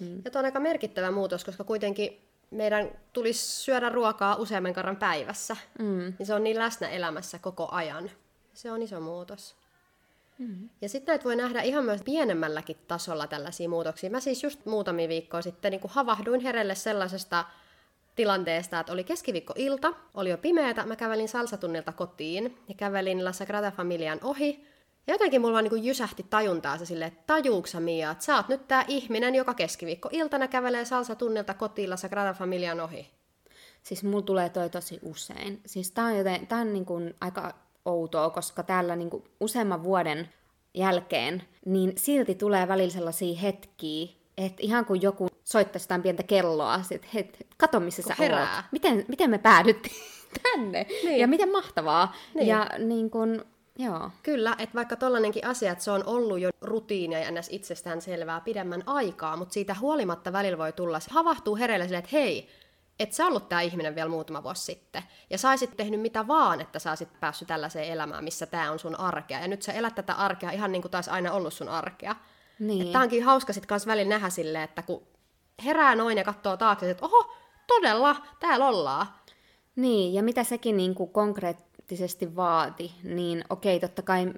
Mm. 0.00 0.22
Ja 0.24 0.30
on 0.34 0.44
aika 0.44 0.60
merkittävä 0.60 1.10
muutos, 1.10 1.44
koska 1.44 1.64
kuitenkin 1.64 2.29
meidän 2.50 2.90
tulisi 3.12 3.46
syödä 3.46 3.88
ruokaa 3.88 4.36
useamman 4.36 4.74
kerran 4.74 4.96
päivässä. 4.96 5.56
Mm. 5.78 6.12
Niin 6.18 6.26
se 6.26 6.34
on 6.34 6.44
niin 6.44 6.58
läsnä 6.58 6.88
elämässä 6.88 7.38
koko 7.38 7.68
ajan. 7.70 8.10
Se 8.54 8.72
on 8.72 8.82
iso 8.82 9.00
muutos. 9.00 9.56
Mm. 10.38 10.68
Ja 10.80 10.88
sitten 10.88 11.12
näitä 11.12 11.24
voi 11.24 11.36
nähdä 11.36 11.62
ihan 11.62 11.84
myös 11.84 12.02
pienemmälläkin 12.02 12.76
tasolla 12.88 13.26
tällaisia 13.26 13.68
muutoksia. 13.68 14.10
Mä 14.10 14.20
siis 14.20 14.42
just 14.42 14.66
muutamia 14.66 15.08
viikkoa 15.08 15.42
sitten 15.42 15.70
niin 15.70 15.80
havahduin 15.84 16.40
herelle 16.40 16.74
sellaisesta 16.74 17.44
tilanteesta, 18.16 18.80
että 18.80 18.92
oli 18.92 19.04
keskiviikkoilta, 19.04 19.92
oli 20.14 20.30
jo 20.30 20.38
pimeätä, 20.38 20.86
mä 20.86 20.96
kävelin 20.96 21.28
salsatunnilta 21.28 21.92
kotiin 21.92 22.58
ja 22.68 22.74
kävelin 22.74 23.24
La 23.24 23.32
Sagrada 23.32 23.70
Familian 23.70 24.18
ohi. 24.22 24.69
Ja 25.10 25.14
jotenkin 25.14 25.40
mulla 25.40 25.52
vaan 25.52 25.64
niin 25.64 25.84
jysähti 25.84 26.26
tajuntaa 26.30 26.78
se 26.78 26.86
silleen, 26.86 27.08
että 27.12 27.22
tajuuksa 27.26 27.80
Mia, 27.80 28.10
että 28.10 28.24
sä 28.24 28.36
oot 28.36 28.48
nyt 28.48 28.68
tää 28.68 28.84
ihminen, 28.88 29.34
joka 29.34 29.54
keskiviikko 29.54 30.08
iltana 30.12 30.48
kävelee 30.48 30.84
salsa 30.84 31.14
tunnilta 31.14 31.54
kotilla 31.54 31.96
Sagrada 31.96 32.34
Familian 32.34 32.80
ohi. 32.80 33.10
Siis 33.82 34.04
mulla 34.04 34.22
tulee 34.22 34.48
toi 34.48 34.70
tosi 34.70 34.98
usein. 35.02 35.60
Siis 35.66 35.90
tää 35.90 36.04
on, 36.04 36.16
joten, 36.16 36.46
tää 36.46 36.58
on 36.58 36.72
niin 36.72 36.84
kuin 36.84 37.14
aika 37.20 37.54
outoa, 37.84 38.30
koska 38.30 38.62
täällä 38.62 38.96
niin 38.96 39.10
kuin 39.10 39.24
useamman 39.40 39.82
vuoden 39.82 40.28
jälkeen, 40.74 41.42
niin 41.66 41.92
silti 41.96 42.34
tulee 42.34 42.68
välillä 42.68 42.92
sellaisia 42.92 43.38
hetkiä, 43.38 44.08
että 44.38 44.62
ihan 44.62 44.84
kuin 44.84 45.02
joku 45.02 45.28
soittaisi 45.44 45.84
jotain 45.84 46.02
pientä 46.02 46.22
kelloa, 46.22 46.80
että 46.90 47.06
het, 47.14 47.46
kato 47.56 47.80
missä 47.80 48.02
sä 48.02 48.14
herää. 48.18 48.56
oot. 48.56 48.64
Miten, 48.72 49.04
miten 49.08 49.30
me 49.30 49.38
päädyttiin 49.38 50.02
tänne? 50.42 50.86
Niin. 51.04 51.20
Ja 51.20 51.26
miten 51.28 51.52
mahtavaa. 51.52 52.14
Niin. 52.34 52.46
Ja 52.46 52.70
niin 52.78 53.10
kun, 53.10 53.44
Joo. 53.84 54.10
Kyllä, 54.22 54.56
että 54.58 54.74
vaikka 54.74 54.96
tollainenkin 54.96 55.46
asia, 55.46 55.72
että 55.72 55.84
se 55.84 55.90
on 55.90 56.02
ollut 56.06 56.40
jo 56.40 56.50
rutiinia 56.60 57.18
ja 57.18 57.30
ns. 57.30 57.48
itsestään 57.50 58.02
selvää 58.02 58.40
pidemmän 58.40 58.82
aikaa, 58.86 59.36
mutta 59.36 59.52
siitä 59.52 59.76
huolimatta 59.80 60.32
välillä 60.32 60.58
voi 60.58 60.72
tulla, 60.72 61.00
se 61.00 61.10
havahtuu 61.10 61.56
hereille 61.56 61.84
silleen, 61.84 62.04
että 62.04 62.16
hei, 62.16 62.48
et 62.98 63.12
sä 63.12 63.26
ollut 63.26 63.48
tämä 63.48 63.60
ihminen 63.60 63.94
vielä 63.94 64.08
muutama 64.08 64.42
vuosi 64.42 64.64
sitten. 64.64 65.02
Ja 65.30 65.38
sä 65.38 65.50
olisit 65.50 65.76
tehnyt 65.76 66.00
mitä 66.00 66.26
vaan, 66.28 66.60
että 66.60 66.78
sä 66.78 66.90
olisit 66.90 67.20
päässyt 67.20 67.48
tällaiseen 67.48 67.88
elämään, 67.92 68.24
missä 68.24 68.46
tämä 68.46 68.70
on 68.70 68.78
sun 68.78 69.00
arkea. 69.00 69.40
Ja 69.40 69.48
nyt 69.48 69.62
sä 69.62 69.72
elät 69.72 69.94
tätä 69.94 70.14
arkea 70.14 70.50
ihan 70.50 70.72
niin 70.72 70.82
kuin 70.82 70.92
taas 70.92 71.08
aina 71.08 71.32
ollut 71.32 71.54
sun 71.54 71.68
arkea. 71.68 72.16
Niin. 72.58 72.92
Tämä 72.92 73.02
onkin 73.04 73.24
hauska 73.24 73.52
sitten 73.52 73.68
kans 73.68 73.86
välillä 73.86 74.08
nähdä 74.08 74.30
silleen, 74.30 74.64
että 74.64 74.82
kun 74.82 75.02
herää 75.64 75.94
noin 75.94 76.18
ja 76.18 76.24
katsoo 76.24 76.56
taakse, 76.56 76.90
että 76.90 77.06
oho, 77.06 77.32
todella, 77.66 78.16
täällä 78.40 78.68
ollaan. 78.68 79.06
Niin, 79.76 80.14
ja 80.14 80.22
mitä 80.22 80.44
sekin 80.44 80.76
niin 80.76 80.94
kuin 80.94 81.10
konkreettisesti 81.10 81.69
vaati, 82.36 82.92
niin 83.04 83.44
okei, 83.50 83.80
totta 83.80 84.02
kai 84.02 84.32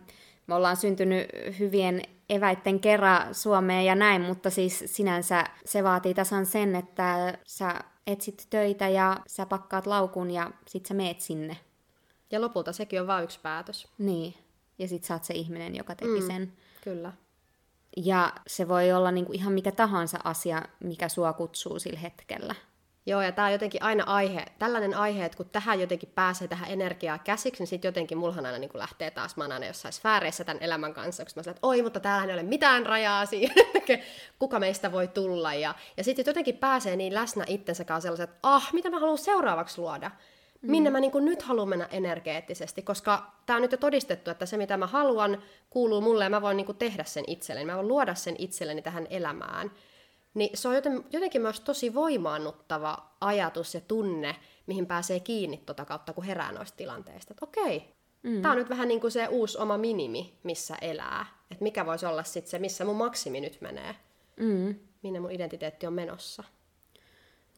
me 0.46 0.54
ollaan 0.54 0.76
syntynyt 0.76 1.28
hyvien 1.58 2.02
eväitten 2.28 2.80
kerran 2.80 3.34
Suomeen 3.34 3.84
ja 3.84 3.94
näin, 3.94 4.22
mutta 4.22 4.50
siis 4.50 4.84
sinänsä 4.86 5.44
se 5.64 5.84
vaatii 5.84 6.14
tasan 6.14 6.46
sen, 6.46 6.76
että 6.76 7.38
sä 7.46 7.74
etsit 8.06 8.46
töitä 8.50 8.88
ja 8.88 9.16
sä 9.26 9.46
pakkaat 9.46 9.86
laukun 9.86 10.30
ja 10.30 10.50
sit 10.68 10.86
sä 10.86 10.94
meet 10.94 11.20
sinne. 11.20 11.56
Ja 12.30 12.40
lopulta 12.40 12.72
sekin 12.72 13.00
on 13.00 13.06
vain 13.06 13.24
yksi 13.24 13.40
päätös. 13.42 13.88
Niin, 13.98 14.34
ja 14.78 14.88
sit 14.88 15.04
sä 15.04 15.14
oot 15.14 15.24
se 15.24 15.34
ihminen, 15.34 15.76
joka 15.76 15.94
teki 15.94 16.20
mm, 16.20 16.26
sen. 16.26 16.52
Kyllä. 16.84 17.12
Ja 17.96 18.32
se 18.46 18.68
voi 18.68 18.92
olla 18.92 19.10
niinku 19.10 19.32
ihan 19.32 19.52
mikä 19.52 19.72
tahansa 19.72 20.18
asia, 20.24 20.62
mikä 20.80 21.08
sua 21.08 21.32
kutsuu 21.32 21.78
sillä 21.78 21.98
hetkellä. 21.98 22.54
Joo, 23.06 23.22
ja 23.22 23.32
tämä 23.32 23.46
on 23.46 23.52
jotenkin 23.52 23.82
aina 23.82 24.04
aihe, 24.06 24.44
tällainen 24.58 24.94
aihe, 24.94 25.24
että 25.24 25.36
kun 25.36 25.48
tähän 25.48 25.80
jotenkin 25.80 26.08
pääsee 26.14 26.48
tähän 26.48 26.70
energiaa 26.70 27.18
käsiksi, 27.18 27.62
niin 27.62 27.68
sitten 27.68 27.88
jotenkin 27.88 28.18
mulhan 28.18 28.46
aina 28.46 28.58
niin 28.58 28.70
lähtee 28.74 29.10
taas, 29.10 29.36
mä 29.36 29.44
aina 29.44 29.66
jossain 29.66 29.92
sfääreissä 29.92 30.44
tämän 30.44 30.62
elämän 30.62 30.94
kanssa, 30.94 31.24
koska 31.24 31.38
mä 31.38 31.42
sanon, 31.42 31.56
että 31.56 31.66
oi, 31.66 31.82
mutta 31.82 32.00
täällä 32.00 32.24
ei 32.24 32.40
ole 32.40 32.42
mitään 32.42 32.86
rajaa 32.86 33.26
siihen, 33.26 33.56
kuka 34.38 34.60
meistä 34.60 34.92
voi 34.92 35.08
tulla. 35.08 35.54
Ja, 35.54 35.74
ja 35.96 36.04
sitten 36.04 36.24
jotenkin 36.26 36.56
pääsee 36.56 36.96
niin 36.96 37.14
läsnä 37.14 37.44
itsensä 37.46 37.84
kanssa 37.84 38.06
sellaiset, 38.06 38.30
että 38.30 38.38
ah, 38.42 38.72
mitä 38.72 38.90
mä 38.90 39.00
haluan 39.00 39.18
seuraavaksi 39.18 39.80
luoda. 39.80 40.10
Minne 40.62 40.90
mm. 40.90 40.92
mä 40.92 41.00
niin 41.00 41.12
nyt 41.24 41.42
haluan 41.42 41.68
mennä 41.68 41.88
energeettisesti, 41.90 42.82
koska 42.82 43.32
tämä 43.46 43.56
on 43.56 43.62
nyt 43.62 43.72
jo 43.72 43.78
todistettu, 43.78 44.30
että 44.30 44.46
se 44.46 44.56
mitä 44.56 44.76
mä 44.76 44.86
haluan 44.86 45.42
kuuluu 45.70 46.00
mulle 46.00 46.24
ja 46.24 46.30
mä 46.30 46.42
voin 46.42 46.56
niin 46.56 46.76
tehdä 46.76 47.04
sen 47.04 47.24
itselleni, 47.26 47.66
mä 47.66 47.76
voin 47.76 47.88
luoda 47.88 48.14
sen 48.14 48.36
itselleni 48.38 48.82
tähän 48.82 49.06
elämään. 49.10 49.70
Niin 50.34 50.50
se 50.54 50.68
on 50.68 50.74
jotenkin 51.12 51.42
myös 51.42 51.60
tosi 51.60 51.94
voimaannuttava 51.94 52.98
ajatus 53.20 53.74
ja 53.74 53.80
tunne, 53.80 54.36
mihin 54.66 54.86
pääsee 54.86 55.20
kiinni 55.20 55.56
tota 55.56 55.84
kautta, 55.84 56.12
kun 56.12 56.24
herää 56.24 56.52
noista 56.52 56.76
tilanteista. 56.76 57.34
Että 57.34 57.44
okei, 57.44 57.94
mm. 58.22 58.42
tämä 58.42 58.52
on 58.52 58.58
nyt 58.58 58.70
vähän 58.70 58.88
niin 58.88 59.00
kuin 59.00 59.10
se 59.10 59.28
uusi 59.28 59.58
oma 59.58 59.78
minimi, 59.78 60.38
missä 60.42 60.76
elää. 60.80 61.26
Että 61.50 61.62
mikä 61.62 61.86
voisi 61.86 62.06
olla 62.06 62.24
sitten 62.24 62.50
se, 62.50 62.58
missä 62.58 62.84
mun 62.84 62.96
maksimi 62.96 63.40
nyt 63.40 63.60
menee. 63.60 63.96
Mm. 64.36 64.74
Minne 65.02 65.20
mun 65.20 65.30
identiteetti 65.30 65.86
on 65.86 65.92
menossa. 65.92 66.44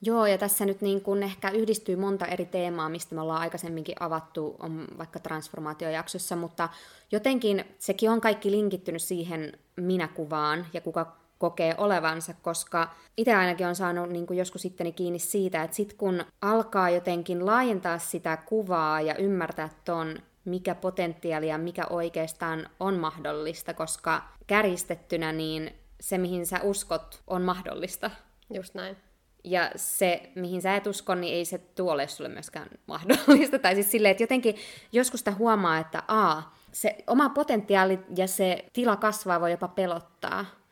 Joo, 0.03 0.27
ja 0.27 0.39
tässä 0.39 0.65
nyt 0.65 0.81
niin 0.81 1.01
kun 1.01 1.23
ehkä 1.23 1.51
yhdistyy 1.51 1.97
monta 1.97 2.27
eri 2.27 2.47
teemaa, 2.47 2.89
mistä 2.89 3.15
me 3.15 3.21
ollaan 3.21 3.41
aikaisemminkin 3.41 3.95
avattu, 4.01 4.57
on 4.59 4.89
vaikka 4.99 5.19
transformaatiojaksossa, 5.19 6.37
mutta 6.37 6.69
jotenkin 7.13 7.65
sekin 7.79 8.11
on 8.11 8.21
kaikki 8.21 8.51
linkittynyt 8.51 9.03
siihen 9.03 9.53
minäkuvaan 9.77 10.67
ja 10.73 10.81
kuka 10.81 11.17
kokee 11.45 11.75
olevansa, 11.79 12.35
koska 12.43 12.91
itse 13.17 13.35
ainakin 13.35 13.67
on 13.67 13.75
saanut 13.75 14.11
niin 14.11 14.27
kuin 14.27 14.39
joskus 14.39 14.63
sitteni 14.63 14.93
kiinni 14.93 15.19
siitä, 15.19 15.63
että 15.63 15.77
sit 15.77 15.93
kun 15.93 16.25
alkaa 16.41 16.91
jotenkin 16.91 17.47
laajentaa 17.47 17.99
sitä 17.99 18.37
kuvaa 18.37 19.01
ja 19.01 19.15
ymmärtää 19.15 19.69
ton, 19.85 20.17
mikä 20.45 20.75
potentiaali 20.75 21.49
ja 21.49 21.59
mikä 21.59 21.87
oikeastaan 21.91 22.69
on 22.81 22.95
mahdollista, 22.95 23.75
koska 23.75 24.23
käristettynä 24.47 25.33
niin 25.33 25.73
se, 26.01 26.19
mihin 26.19 26.47
sä 26.47 26.61
uskot, 26.63 27.23
on 27.27 27.43
mahdollista. 27.43 28.11
Just 28.55 28.75
näin. 28.75 28.97
Ja 29.45 29.71
se, 29.77 30.33
mihin 30.35 30.63
sä 30.63 30.77
et 30.77 30.87
usko, 30.87 31.15
niin 31.15 31.35
ei 31.35 31.45
se 31.45 31.59
tuole 31.59 32.09
sulle 32.09 32.29
myöskään 32.29 32.69
mahdollista. 32.87 33.59
Tai 33.59 33.75
siis 33.75 33.91
silleen, 33.91 34.11
että 34.11 34.23
jotenkin 34.23 34.57
joskus 34.93 35.21
sitä 35.21 35.33
huomaa, 35.33 35.79
että 35.79 36.03
a, 36.09 36.43
se 36.73 36.97
oma 37.07 37.29
potentiaali 37.29 37.99
ja 38.17 38.27
se 38.27 38.65
tila 38.73 38.97
kasvaa 38.97 39.41
voi 39.41 39.51
jopa 39.51 39.69
pelottaa. 39.69 40.64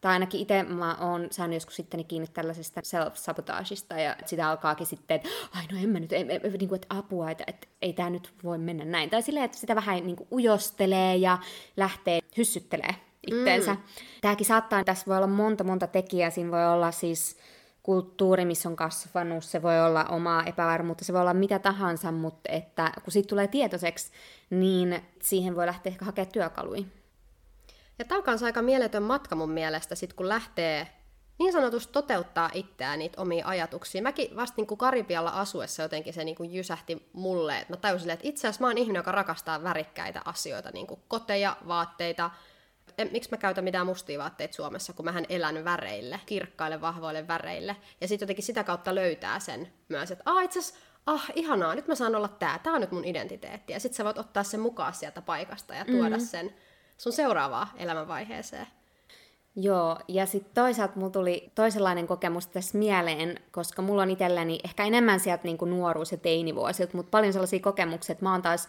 Tai 0.00 0.12
ainakin 0.12 0.40
itse 0.40 0.62
mä 0.62 0.94
oon 0.94 1.28
saanut 1.30 1.54
joskus 1.54 1.76
sitten 1.76 2.04
kiinni 2.04 2.28
tällaisesta 2.28 2.80
self-sabotaagista 2.80 3.98
ja 3.98 4.16
sitä 4.26 4.48
alkaakin 4.50 4.86
sitten, 4.86 5.14
että 5.14 5.28
ai 5.54 5.64
no 5.72 5.78
en 5.82 5.88
mä 5.88 6.00
nyt, 6.00 6.12
en, 6.12 6.30
en, 6.30 6.40
niin 6.42 6.68
kuin, 6.68 6.76
että 6.76 6.96
apua, 6.98 7.30
että, 7.30 7.44
että 7.46 7.66
ei 7.82 7.92
tämä 7.92 8.10
nyt 8.10 8.32
voi 8.44 8.58
mennä 8.58 8.84
näin. 8.84 9.10
Tai 9.10 9.22
silleen, 9.22 9.44
että 9.44 9.58
sitä 9.58 9.74
vähän 9.74 10.06
niin 10.06 10.16
kuin 10.16 10.28
ujostelee 10.32 11.16
ja 11.16 11.38
lähtee 11.76 12.20
hyssyttelee 12.36 12.94
itteensä. 13.26 13.74
Mm. 13.74 13.80
Tämäkin 14.20 14.46
saattaa, 14.46 14.84
tässä 14.84 15.06
voi 15.06 15.16
olla 15.16 15.26
monta 15.26 15.64
monta 15.64 15.86
tekijää, 15.86 16.30
siinä 16.30 16.50
voi 16.50 16.66
olla 16.66 16.90
siis 16.90 17.36
kulttuuri, 17.82 18.44
missä 18.44 18.68
on 18.68 18.76
kasvanut, 18.76 19.44
se 19.44 19.62
voi 19.62 19.80
olla 19.80 20.04
omaa 20.04 20.44
epävarmuutta, 20.44 21.04
se 21.04 21.12
voi 21.12 21.20
olla 21.20 21.34
mitä 21.34 21.58
tahansa, 21.58 22.12
mutta 22.12 22.52
että 22.52 22.92
kun 23.04 23.12
siitä 23.12 23.28
tulee 23.28 23.48
tietoiseksi, 23.48 24.12
niin 24.50 25.00
siihen 25.22 25.56
voi 25.56 25.66
lähteä 25.66 25.90
ehkä 25.90 26.04
hakemaan 26.04 26.32
työkaluja. 26.32 26.82
Ja 28.00 28.04
tämä 28.04 28.18
on 28.18 28.24
kanssa 28.24 28.46
aika 28.46 28.62
mieletön 28.62 29.02
matka 29.02 29.36
mun 29.36 29.50
mielestä, 29.50 29.94
sit 29.94 30.12
kun 30.12 30.28
lähtee 30.28 30.88
niin 31.38 31.52
sanotusti 31.52 31.92
toteuttaa 31.92 32.50
itseään 32.54 32.98
niitä 32.98 33.20
omia 33.20 33.46
ajatuksia. 33.46 34.02
Mäkin 34.02 34.36
vasta 34.36 34.54
niin 34.56 34.66
kuin 34.66 34.78
Karibialla 34.78 35.30
asuessa 35.30 35.82
jotenkin 35.82 36.14
se 36.14 36.24
niin 36.24 36.36
kuin 36.36 36.52
jysähti 36.54 37.08
mulle, 37.12 37.58
että 37.58 37.72
mä 37.72 37.76
tajusin, 37.76 38.10
että 38.10 38.28
itse 38.28 38.48
asiassa 38.48 38.64
mä 38.64 38.66
oon 38.68 38.78
ihminen, 38.78 39.00
joka 39.00 39.12
rakastaa 39.12 39.62
värikkäitä 39.62 40.22
asioita, 40.24 40.70
niin 40.70 40.86
kuin 40.86 41.00
koteja, 41.08 41.56
vaatteita. 41.68 42.30
En, 42.98 43.08
miksi 43.12 43.30
mä 43.30 43.36
käytän 43.36 43.64
mitään 43.64 43.86
mustia 43.86 44.18
vaatteita 44.18 44.54
Suomessa, 44.54 44.92
kun 44.92 45.04
mähän 45.04 45.26
elän 45.28 45.64
väreille, 45.64 46.20
kirkkaille, 46.26 46.80
vahvoille 46.80 47.28
väreille. 47.28 47.76
Ja 48.00 48.08
sitten 48.08 48.26
jotenkin 48.26 48.44
sitä 48.44 48.64
kautta 48.64 48.94
löytää 48.94 49.40
sen 49.40 49.72
myös, 49.88 50.10
että 50.10 50.24
ah, 50.26 50.44
itse 50.44 50.58
asiassa, 50.58 50.80
ah, 51.06 51.30
ihanaa, 51.34 51.74
nyt 51.74 51.88
mä 51.88 51.94
saan 51.94 52.16
olla 52.16 52.28
tää, 52.28 52.58
tää 52.58 52.72
on 52.72 52.80
nyt 52.80 52.92
mun 52.92 53.04
identiteetti. 53.04 53.72
Ja 53.72 53.80
sitten 53.80 53.96
sä 53.96 54.04
voit 54.04 54.18
ottaa 54.18 54.44
sen 54.44 54.60
mukaan 54.60 54.94
sieltä 54.94 55.22
paikasta 55.22 55.74
ja 55.74 55.84
tuoda 55.84 56.16
mm-hmm. 56.16 56.26
sen 56.26 56.54
sun 57.00 57.12
seuraavaan 57.12 57.68
elämänvaiheeseen. 57.76 58.66
Joo, 59.56 59.98
ja 60.08 60.26
sitten 60.26 60.54
toisaalta 60.54 60.96
mulla 60.96 61.10
tuli 61.10 61.52
toisenlainen 61.54 62.06
kokemus 62.06 62.46
tässä 62.46 62.78
mieleen, 62.78 63.40
koska 63.52 63.82
mulla 63.82 64.02
on 64.02 64.10
itselläni 64.10 64.58
ehkä 64.64 64.84
enemmän 64.84 65.20
sieltä 65.20 65.44
niinku 65.44 65.64
nuoruus- 65.64 66.12
ja 66.12 66.18
teinivuosilta, 66.18 66.96
mutta 66.96 67.10
paljon 67.10 67.32
sellaisia 67.32 67.60
kokemuksia, 67.60 68.12
että 68.12 68.24
mä 68.24 68.32
oon 68.32 68.42
taas 68.42 68.68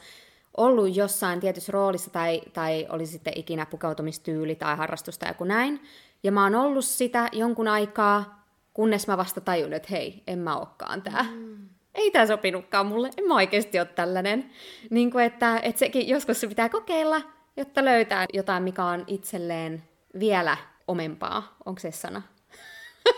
ollut 0.58 0.96
jossain 0.96 1.40
tietyssä 1.40 1.72
roolissa 1.72 2.12
tai, 2.12 2.42
tai 2.54 2.88
oli 2.90 3.06
sitten 3.06 3.34
ikinä 3.36 3.66
pukeutumistyyli 3.66 4.56
tai 4.56 4.78
harrastus 4.78 5.18
tai 5.18 5.30
joku 5.30 5.44
näin. 5.44 5.82
Ja 6.24 6.32
mä 6.32 6.44
oon 6.44 6.56
ollut 6.56 6.86
sitä 6.86 7.30
jonkun 7.32 7.68
aikaa, 7.68 8.46
kunnes 8.74 9.08
mä 9.08 9.18
vasta 9.18 9.42
tajun, 9.42 9.74
että 9.74 9.88
hei, 9.92 10.24
en 10.28 10.40
mä 10.40 10.58
ookaan 10.58 11.02
tää. 11.02 11.26
Mm. 11.36 11.70
Ei 11.96 12.12
tää 12.12 12.26
sopinutkaan 12.26 12.86
mulle, 12.86 13.10
en 13.18 13.28
mä 13.28 13.36
oikeasti 13.36 13.80
ole 13.80 13.88
tällainen. 13.88 14.52
Niin 14.90 15.12
kuin, 15.12 15.26
että, 15.26 15.60
että 15.64 15.80
sekin 15.80 16.08
joskus 16.08 16.42
se 16.42 16.48
pitää 16.48 16.70
kokeilla, 16.70 17.22
jotta 17.58 17.86
löytää 17.86 18.26
jotain, 18.34 18.64
mikä 18.64 18.86
on 18.86 19.04
itselleen 19.08 19.84
vielä 20.20 20.58
omempaa. 20.88 21.56
Onko 21.66 21.80
se 21.80 21.92
sana? 21.92 22.22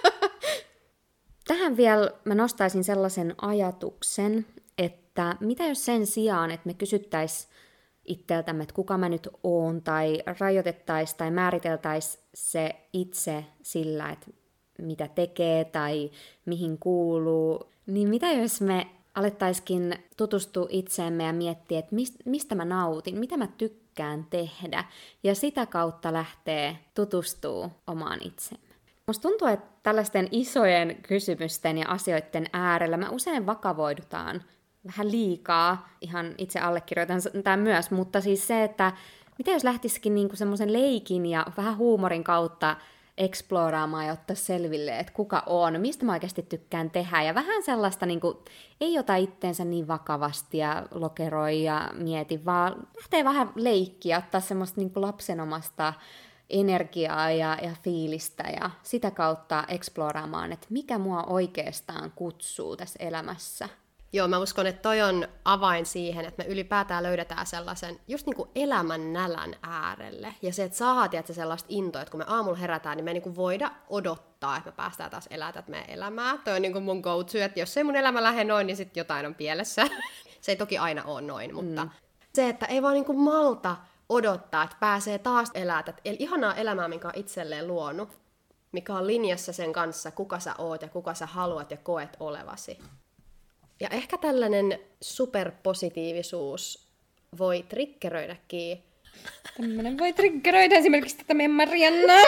Tähän 1.47 1.77
vielä 1.77 2.11
mä 2.25 2.35
nostaisin 2.35 2.83
sellaisen 2.83 3.35
ajatuksen, 3.41 4.45
että 4.77 5.35
mitä 5.39 5.63
jos 5.65 5.85
sen 5.85 6.07
sijaan, 6.07 6.51
että 6.51 6.67
me 6.67 6.73
kysyttäisiin 6.73 7.53
itseltämme, 8.05 8.63
että 8.63 8.75
kuka 8.75 8.97
mä 8.97 9.09
nyt 9.09 9.29
oon, 9.43 9.81
tai 9.81 10.23
rajoitettaisiin 10.39 11.17
tai 11.17 11.31
määriteltäisiin 11.31 12.23
se 12.33 12.75
itse 12.93 13.45
sillä, 13.61 14.09
että 14.09 14.27
mitä 14.81 15.07
tekee 15.07 15.65
tai 15.65 16.11
mihin 16.45 16.77
kuuluu, 16.77 17.69
niin 17.85 18.09
mitä 18.09 18.31
jos 18.31 18.61
me 18.61 18.87
alettaisikin 19.15 19.95
tutustua 20.17 20.67
itseemme 20.69 21.23
ja 21.23 21.33
miettiä, 21.33 21.79
että 21.79 21.95
mistä 22.25 22.55
mä 22.55 22.65
nautin, 22.65 23.17
mitä 23.17 23.37
mä 23.37 23.47
tykkään, 23.47 23.82
tykkään 23.93 24.25
tehdä, 24.29 24.83
ja 25.23 25.35
sitä 25.35 25.65
kautta 25.65 26.13
lähtee 26.13 26.77
tutustuu 26.93 27.71
omaan 27.87 28.19
itsemme. 28.21 28.75
Musta 29.07 29.29
tuntuu, 29.29 29.47
että 29.47 29.67
tällaisten 29.83 30.27
isojen 30.31 30.95
kysymysten 30.95 31.77
ja 31.77 31.89
asioiden 31.89 32.45
äärellä 32.53 32.97
me 32.97 33.09
usein 33.09 33.45
vakavoidutaan 33.45 34.43
vähän 34.85 35.11
liikaa, 35.11 35.89
ihan 36.01 36.35
itse 36.37 36.59
allekirjoitan 36.59 37.21
tämän 37.43 37.59
myös, 37.59 37.91
mutta 37.91 38.21
siis 38.21 38.47
se, 38.47 38.63
että 38.63 38.91
mitä 39.37 39.51
jos 39.51 39.63
lähtisikin 39.63 40.15
niinku 40.15 40.35
semmoisen 40.35 40.73
leikin 40.73 41.25
ja 41.25 41.45
vähän 41.57 41.77
huumorin 41.77 42.23
kautta 42.23 42.75
eksploraamaan 43.17 44.05
ja 44.05 44.13
ottaa 44.13 44.35
selville, 44.35 44.99
että 44.99 45.13
kuka 45.13 45.43
on, 45.45 45.81
mistä 45.81 46.05
mä 46.05 46.11
oikeasti 46.11 46.41
tykkään 46.41 46.91
tehdä. 46.91 47.23
Ja 47.23 47.35
vähän 47.35 47.63
sellaista, 47.63 48.05
niin 48.05 48.19
kuin, 48.19 48.37
ei 48.81 48.99
ota 48.99 49.15
itteensä 49.15 49.65
niin 49.65 49.87
vakavasti 49.87 50.57
ja 50.57 50.87
lokeroi 50.91 51.63
ja 51.63 51.89
mieti, 51.93 52.45
vaan 52.45 52.87
lähtee 52.97 53.23
vähän 53.23 53.51
leikkiä, 53.55 54.17
ottaa 54.17 54.41
semmoista 54.41 54.81
niin 54.81 54.91
kuin 54.93 55.01
lapsenomasta 55.01 55.93
energiaa 56.49 57.31
ja, 57.31 57.57
ja 57.61 57.71
fiilistä 57.83 58.43
ja 58.43 58.69
sitä 58.83 59.11
kautta 59.11 59.63
eksploraamaan, 59.67 60.51
että 60.51 60.67
mikä 60.69 60.97
mua 60.97 61.23
oikeastaan 61.23 62.11
kutsuu 62.15 62.77
tässä 62.77 63.03
elämässä. 63.03 63.69
Joo, 64.15 64.27
mä 64.27 64.37
uskon, 64.37 64.67
että 64.67 64.81
toi 64.81 65.01
on 65.01 65.27
avain 65.45 65.85
siihen, 65.85 66.25
että 66.25 66.43
me 66.43 66.49
ylipäätään 66.49 67.03
löydetään 67.03 67.45
sellaisen 67.45 67.99
just 68.07 68.25
niin 68.25 68.35
kuin 68.35 68.49
elämän 68.55 69.13
nälän 69.13 69.55
äärelle. 69.61 70.33
Ja 70.41 70.53
se, 70.53 70.63
että 70.63 70.77
saa 70.77 71.07
tietysti 71.07 71.33
sellaista 71.33 71.67
intoa, 71.69 72.01
että 72.01 72.11
kun 72.11 72.19
me 72.19 72.25
aamulla 72.27 72.57
herätään, 72.57 72.97
niin 72.97 73.05
me 73.05 73.11
ei 73.11 73.13
niin 73.13 73.23
kuin 73.23 73.35
voida 73.35 73.71
odottaa, 73.89 74.57
että 74.57 74.69
me 74.69 74.75
päästään 74.75 75.11
taas 75.11 75.27
elämään 75.29 75.63
meidän 75.67 75.89
elämää. 75.89 76.37
Toi 76.37 76.55
on 76.55 76.61
niin 76.61 76.73
kuin 76.73 76.83
mun 76.83 76.99
go 76.99 77.23
to, 77.23 77.37
että 77.37 77.59
jos 77.59 77.77
ei 77.77 77.83
mun 77.83 77.95
elämä 77.95 78.23
lähde 78.23 78.43
noin, 78.43 78.67
niin 78.67 78.77
sitten 78.77 79.01
jotain 79.01 79.25
on 79.25 79.35
pielessä. 79.35 79.87
se 80.41 80.51
ei 80.51 80.55
toki 80.55 80.77
aina 80.77 81.03
ole 81.03 81.21
noin, 81.21 81.55
mutta 81.55 81.83
mm. 81.83 81.91
se, 82.33 82.49
että 82.49 82.65
ei 82.65 82.81
vaan 82.81 82.93
niin 82.93 83.05
kuin 83.05 83.19
malta 83.19 83.75
odottaa, 84.09 84.63
että 84.63 84.77
pääsee 84.79 85.17
taas 85.17 85.51
elää 85.53 85.83
tätä 85.83 86.01
ihanaa 86.03 86.55
elämää, 86.55 86.87
minkä 86.87 87.07
on 87.07 87.13
itselleen 87.15 87.67
luonut, 87.67 88.09
mikä 88.71 88.93
on 88.93 89.07
linjassa 89.07 89.53
sen 89.53 89.73
kanssa, 89.73 90.11
kuka 90.11 90.39
sä 90.39 90.55
oot 90.57 90.81
ja 90.81 90.89
kuka 90.89 91.13
sä 91.13 91.25
haluat 91.25 91.71
ja 91.71 91.77
koet 91.77 92.17
olevasi. 92.19 92.79
Ja 93.79 93.89
ehkä 93.89 94.17
tällainen 94.17 94.79
superpositiivisuus 95.01 96.87
voi 97.37 97.65
triggeröidäkin. 97.69 98.83
Tämmöinen 99.57 99.97
voi 99.97 100.13
triggeröidä 100.13 100.75
esimerkiksi 100.75 101.17
tätä 101.17 101.33
meidän 101.33 101.51
Mariannaa. 101.55 102.23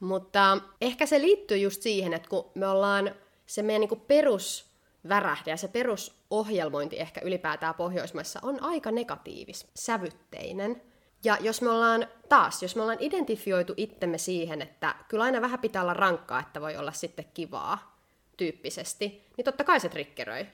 Mutta 0.00 0.58
ehkä 0.80 1.06
se 1.06 1.20
liittyy 1.20 1.58
just 1.58 1.82
siihen, 1.82 2.12
että 2.12 2.28
kun 2.28 2.50
me 2.54 2.68
ollaan 2.68 3.14
se 3.46 3.62
meidän 3.62 3.80
niin 3.80 4.00
perusvärähde 4.00 5.50
ja 5.50 5.56
se 5.56 5.68
perusohjelmointi 5.68 7.00
ehkä 7.00 7.20
ylipäätään 7.24 7.74
Pohjoismaissa 7.74 8.40
on 8.42 8.62
aika 8.62 8.90
negatiivis, 8.90 9.66
sävytteinen– 9.74 10.82
ja 11.26 11.38
jos 11.40 11.62
me 11.62 11.70
ollaan 11.70 12.06
taas, 12.28 12.62
jos 12.62 12.76
me 12.76 12.82
ollaan 12.82 12.98
identifioitu 13.00 13.74
itsemme 13.76 14.18
siihen, 14.18 14.62
että 14.62 14.94
kyllä 15.08 15.24
aina 15.24 15.40
vähän 15.40 15.58
pitää 15.58 15.82
olla 15.82 15.94
rankkaa, 15.94 16.40
että 16.40 16.60
voi 16.60 16.76
olla 16.76 16.92
sitten 16.92 17.24
kivaa 17.34 17.98
tyyppisesti, 18.36 19.26
niin 19.36 19.44
totta 19.44 19.64
kai 19.64 19.80
se 19.80 19.88
triggeröi. 19.88 20.46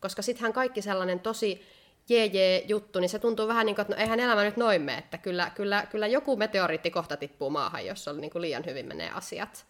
Koska 0.00 0.22
sittenhän 0.22 0.52
kaikki 0.52 0.82
sellainen 0.82 1.20
tosi 1.20 1.66
jee 2.08 2.64
juttu, 2.68 3.00
niin 3.00 3.08
se 3.08 3.18
tuntuu 3.18 3.48
vähän 3.48 3.66
niin 3.66 3.76
kuin, 3.76 3.82
että 3.82 3.94
no 3.94 4.00
eihän 4.00 4.20
elämä 4.20 4.44
nyt 4.44 4.56
noin 4.56 4.82
mene, 4.82 4.98
että 4.98 5.18
kyllä, 5.18 5.50
kyllä, 5.50 5.86
kyllä 5.90 6.06
joku 6.06 6.36
meteoriitti 6.36 6.90
kohta 6.90 7.16
tippuu 7.16 7.50
maahan, 7.50 7.86
jos 7.86 8.08
on 8.08 8.20
niin 8.20 8.30
kuin 8.30 8.42
liian 8.42 8.64
hyvin 8.66 8.86
menee 8.86 9.10
asiat. 9.10 9.66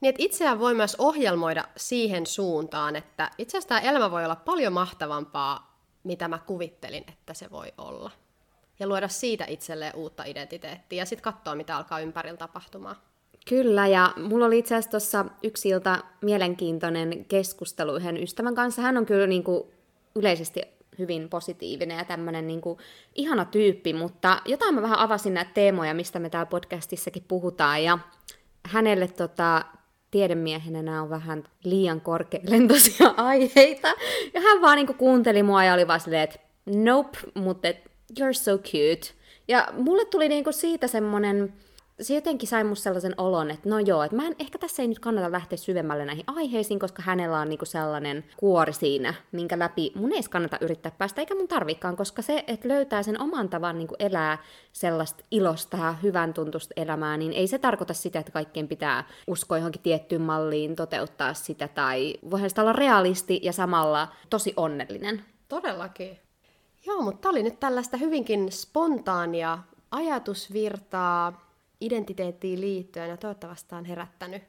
Niin 0.00 0.08
että 0.08 0.22
itseään 0.22 0.58
voi 0.58 0.74
myös 0.74 0.96
ohjelmoida 0.98 1.64
siihen 1.76 2.26
suuntaan, 2.26 2.96
että 2.96 3.30
itse 3.38 3.58
asiassa 3.58 3.68
tämä 3.68 3.90
elämä 3.90 4.10
voi 4.10 4.24
olla 4.24 4.36
paljon 4.36 4.72
mahtavampaa, 4.72 5.80
mitä 6.04 6.28
mä 6.28 6.38
kuvittelin, 6.38 7.04
että 7.08 7.34
se 7.34 7.50
voi 7.50 7.72
olla 7.78 8.10
ja 8.78 8.86
luoda 8.86 9.08
siitä 9.08 9.44
itselleen 9.48 9.96
uutta 9.96 10.24
identiteettiä 10.24 11.02
ja 11.02 11.06
sitten 11.06 11.32
katsoa, 11.34 11.54
mitä 11.54 11.76
alkaa 11.76 12.00
ympärillä 12.00 12.36
tapahtumaan. 12.36 12.96
Kyllä, 13.48 13.86
ja 13.86 14.12
mulla 14.16 14.46
oli 14.46 14.58
itse 14.58 14.74
asiassa 14.74 14.90
tuossa 14.90 15.24
yksi 15.42 15.68
ilta 15.68 15.98
mielenkiintoinen 16.22 17.24
keskustelu 17.24 17.96
yhden 17.96 18.22
ystävän 18.22 18.54
kanssa. 18.54 18.82
Hän 18.82 18.96
on 18.96 19.06
kyllä 19.06 19.26
niin 19.26 19.44
kuin 19.44 19.62
yleisesti 20.14 20.62
hyvin 20.98 21.28
positiivinen 21.28 21.98
ja 21.98 22.04
tämmöinen 22.04 22.46
niin 22.46 22.60
ihana 23.14 23.44
tyyppi, 23.44 23.92
mutta 23.92 24.42
jotain 24.44 24.74
mä 24.74 24.82
vähän 24.82 24.98
avasin 24.98 25.34
näitä 25.34 25.50
teemoja, 25.54 25.94
mistä 25.94 26.18
me 26.18 26.30
täällä 26.30 26.46
podcastissakin 26.46 27.24
puhutaan, 27.28 27.84
ja 27.84 27.98
hänelle 28.66 29.08
tota, 29.08 29.64
tiedemiehenä 30.10 30.82
nämä 30.82 31.02
on 31.02 31.10
vähän 31.10 31.44
liian 31.64 32.00
korkealentoisia 32.00 33.08
aiheita, 33.16 33.88
ja 34.34 34.40
hän 34.40 34.60
vaan 34.62 34.76
niin 34.76 34.94
kuunteli 34.94 35.42
mua 35.42 35.64
ja 35.64 35.74
oli 35.74 35.88
vaan 35.88 36.00
silleen, 36.00 36.22
että 36.22 36.38
nope, 36.66 37.18
mutta 37.34 37.68
et 37.68 37.95
you're 38.20 38.32
so 38.32 38.58
cute. 38.58 39.14
Ja 39.48 39.68
mulle 39.72 40.04
tuli 40.04 40.28
niinku 40.28 40.52
siitä 40.52 40.86
semmonen, 40.86 41.52
se 42.00 42.14
jotenkin 42.14 42.48
sai 42.48 42.64
musta 42.64 42.82
sellaisen 42.82 43.14
olon, 43.16 43.50
että 43.50 43.68
no 43.68 43.78
joo, 43.78 44.02
että 44.02 44.16
mä 44.16 44.26
en, 44.26 44.36
ehkä 44.38 44.58
tässä 44.58 44.82
ei 44.82 44.88
nyt 44.88 44.98
kannata 44.98 45.32
lähteä 45.32 45.56
syvemmälle 45.56 46.04
näihin 46.04 46.24
aiheisiin, 46.26 46.78
koska 46.78 47.02
hänellä 47.02 47.40
on 47.40 47.48
niinku 47.48 47.64
sellainen 47.64 48.24
kuori 48.36 48.72
siinä, 48.72 49.14
minkä 49.32 49.58
läpi 49.58 49.92
mun 49.94 50.12
ei 50.12 50.22
kannata 50.30 50.58
yrittää 50.60 50.92
päästä, 50.98 51.20
eikä 51.20 51.34
mun 51.34 51.48
tarvikaan, 51.48 51.96
koska 51.96 52.22
se, 52.22 52.44
että 52.46 52.68
löytää 52.68 53.02
sen 53.02 53.20
oman 53.20 53.48
tavan 53.48 53.78
niinku 53.78 53.94
elää 53.98 54.38
sellaista 54.72 55.24
ilosta 55.30 55.76
ja 55.76 55.92
hyvän 55.92 56.34
tuntusta 56.34 56.74
elämää, 56.76 57.16
niin 57.16 57.32
ei 57.32 57.46
se 57.46 57.58
tarkoita 57.58 57.94
sitä, 57.94 58.18
että 58.18 58.32
kaikkien 58.32 58.68
pitää 58.68 59.04
uskoa 59.26 59.58
johonkin 59.58 59.82
tiettyyn 59.82 60.22
malliin, 60.22 60.76
toteuttaa 60.76 61.34
sitä, 61.34 61.68
tai 61.68 62.14
voihan 62.30 62.50
sitä 62.50 62.62
olla 62.62 62.72
realisti 62.72 63.40
ja 63.42 63.52
samalla 63.52 64.08
tosi 64.30 64.52
onnellinen. 64.56 65.24
Todellakin. 65.48 66.25
Joo, 66.86 67.02
mutta 67.02 67.20
tämä 67.20 67.30
oli 67.30 67.42
nyt 67.42 67.60
tällaista 67.60 67.96
hyvinkin 67.96 68.52
spontaania 68.52 69.58
ajatusvirtaa 69.90 71.46
identiteettiin 71.80 72.60
liittyen 72.60 73.08
ja 73.08 73.16
toivottavasti 73.16 73.74
on 73.74 73.84
herättänyt 73.84 74.42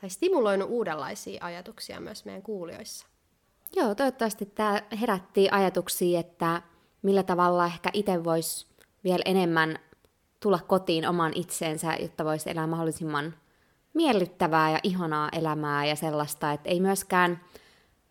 tai 0.00 0.10
stimuloinut 0.10 0.70
uudenlaisia 0.70 1.44
ajatuksia 1.44 2.00
myös 2.00 2.24
meidän 2.24 2.42
kuulijoissa. 2.42 3.06
Joo, 3.76 3.94
toivottavasti 3.94 4.46
tämä 4.46 4.82
herätti 5.00 5.48
ajatuksia, 5.50 6.20
että 6.20 6.62
millä 7.02 7.22
tavalla 7.22 7.66
ehkä 7.66 7.90
itse 7.92 8.24
voisi 8.24 8.66
vielä 9.04 9.22
enemmän 9.24 9.78
tulla 10.40 10.58
kotiin 10.66 11.08
oman 11.08 11.32
itseensä, 11.34 11.94
jotta 11.94 12.24
voisi 12.24 12.50
elää 12.50 12.66
mahdollisimman 12.66 13.34
miellyttävää 13.94 14.70
ja 14.70 14.80
ihanaa 14.82 15.28
elämää 15.32 15.84
ja 15.84 15.96
sellaista, 15.96 16.52
että 16.52 16.68
ei 16.70 16.80
myöskään 16.80 17.40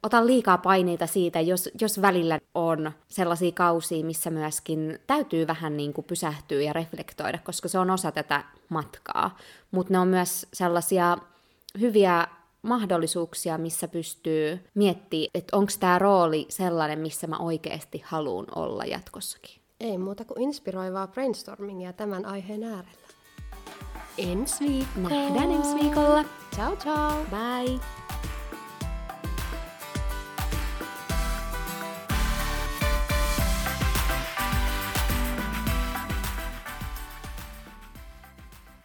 ota 0.03 0.25
liikaa 0.25 0.57
paineita 0.57 1.07
siitä, 1.07 1.41
jos, 1.41 1.69
jos 1.81 2.01
välillä 2.01 2.39
on 2.55 2.91
sellaisia 3.07 3.51
kausia, 3.51 4.05
missä 4.05 4.29
myöskin 4.29 4.99
täytyy 5.07 5.47
vähän 5.47 5.77
niin 5.77 5.93
kuin 5.93 6.05
pysähtyä 6.05 6.61
ja 6.61 6.73
reflektoida, 6.73 7.37
koska 7.37 7.67
se 7.67 7.79
on 7.79 7.89
osa 7.89 8.11
tätä 8.11 8.43
matkaa. 8.69 9.37
Mutta 9.71 9.93
ne 9.93 9.99
on 9.99 10.07
myös 10.07 10.47
sellaisia 10.53 11.17
hyviä 11.79 12.27
mahdollisuuksia, 12.61 13.57
missä 13.57 13.87
pystyy 13.87 14.59
miettimään, 14.75 15.29
että 15.33 15.57
onko 15.57 15.71
tämä 15.79 15.99
rooli 15.99 16.45
sellainen, 16.49 16.99
missä 16.99 17.27
mä 17.27 17.37
oikeasti 17.37 18.03
haluan 18.05 18.45
olla 18.55 18.85
jatkossakin. 18.85 19.61
Ei 19.79 19.97
muuta 19.97 20.25
kuin 20.25 20.41
inspiroivaa 20.41 21.07
brainstormingia 21.07 21.93
tämän 21.93 22.25
aiheen 22.25 22.63
äärellä. 22.63 23.07
Ensi 24.17 24.65
viikolla. 24.65 25.09
Nähdään 25.09 25.51
ensi 25.51 25.75
viikolla. 25.75 26.25
Ciao 26.55 26.75
ciao. 26.75 27.25
Bye. 27.29 28.02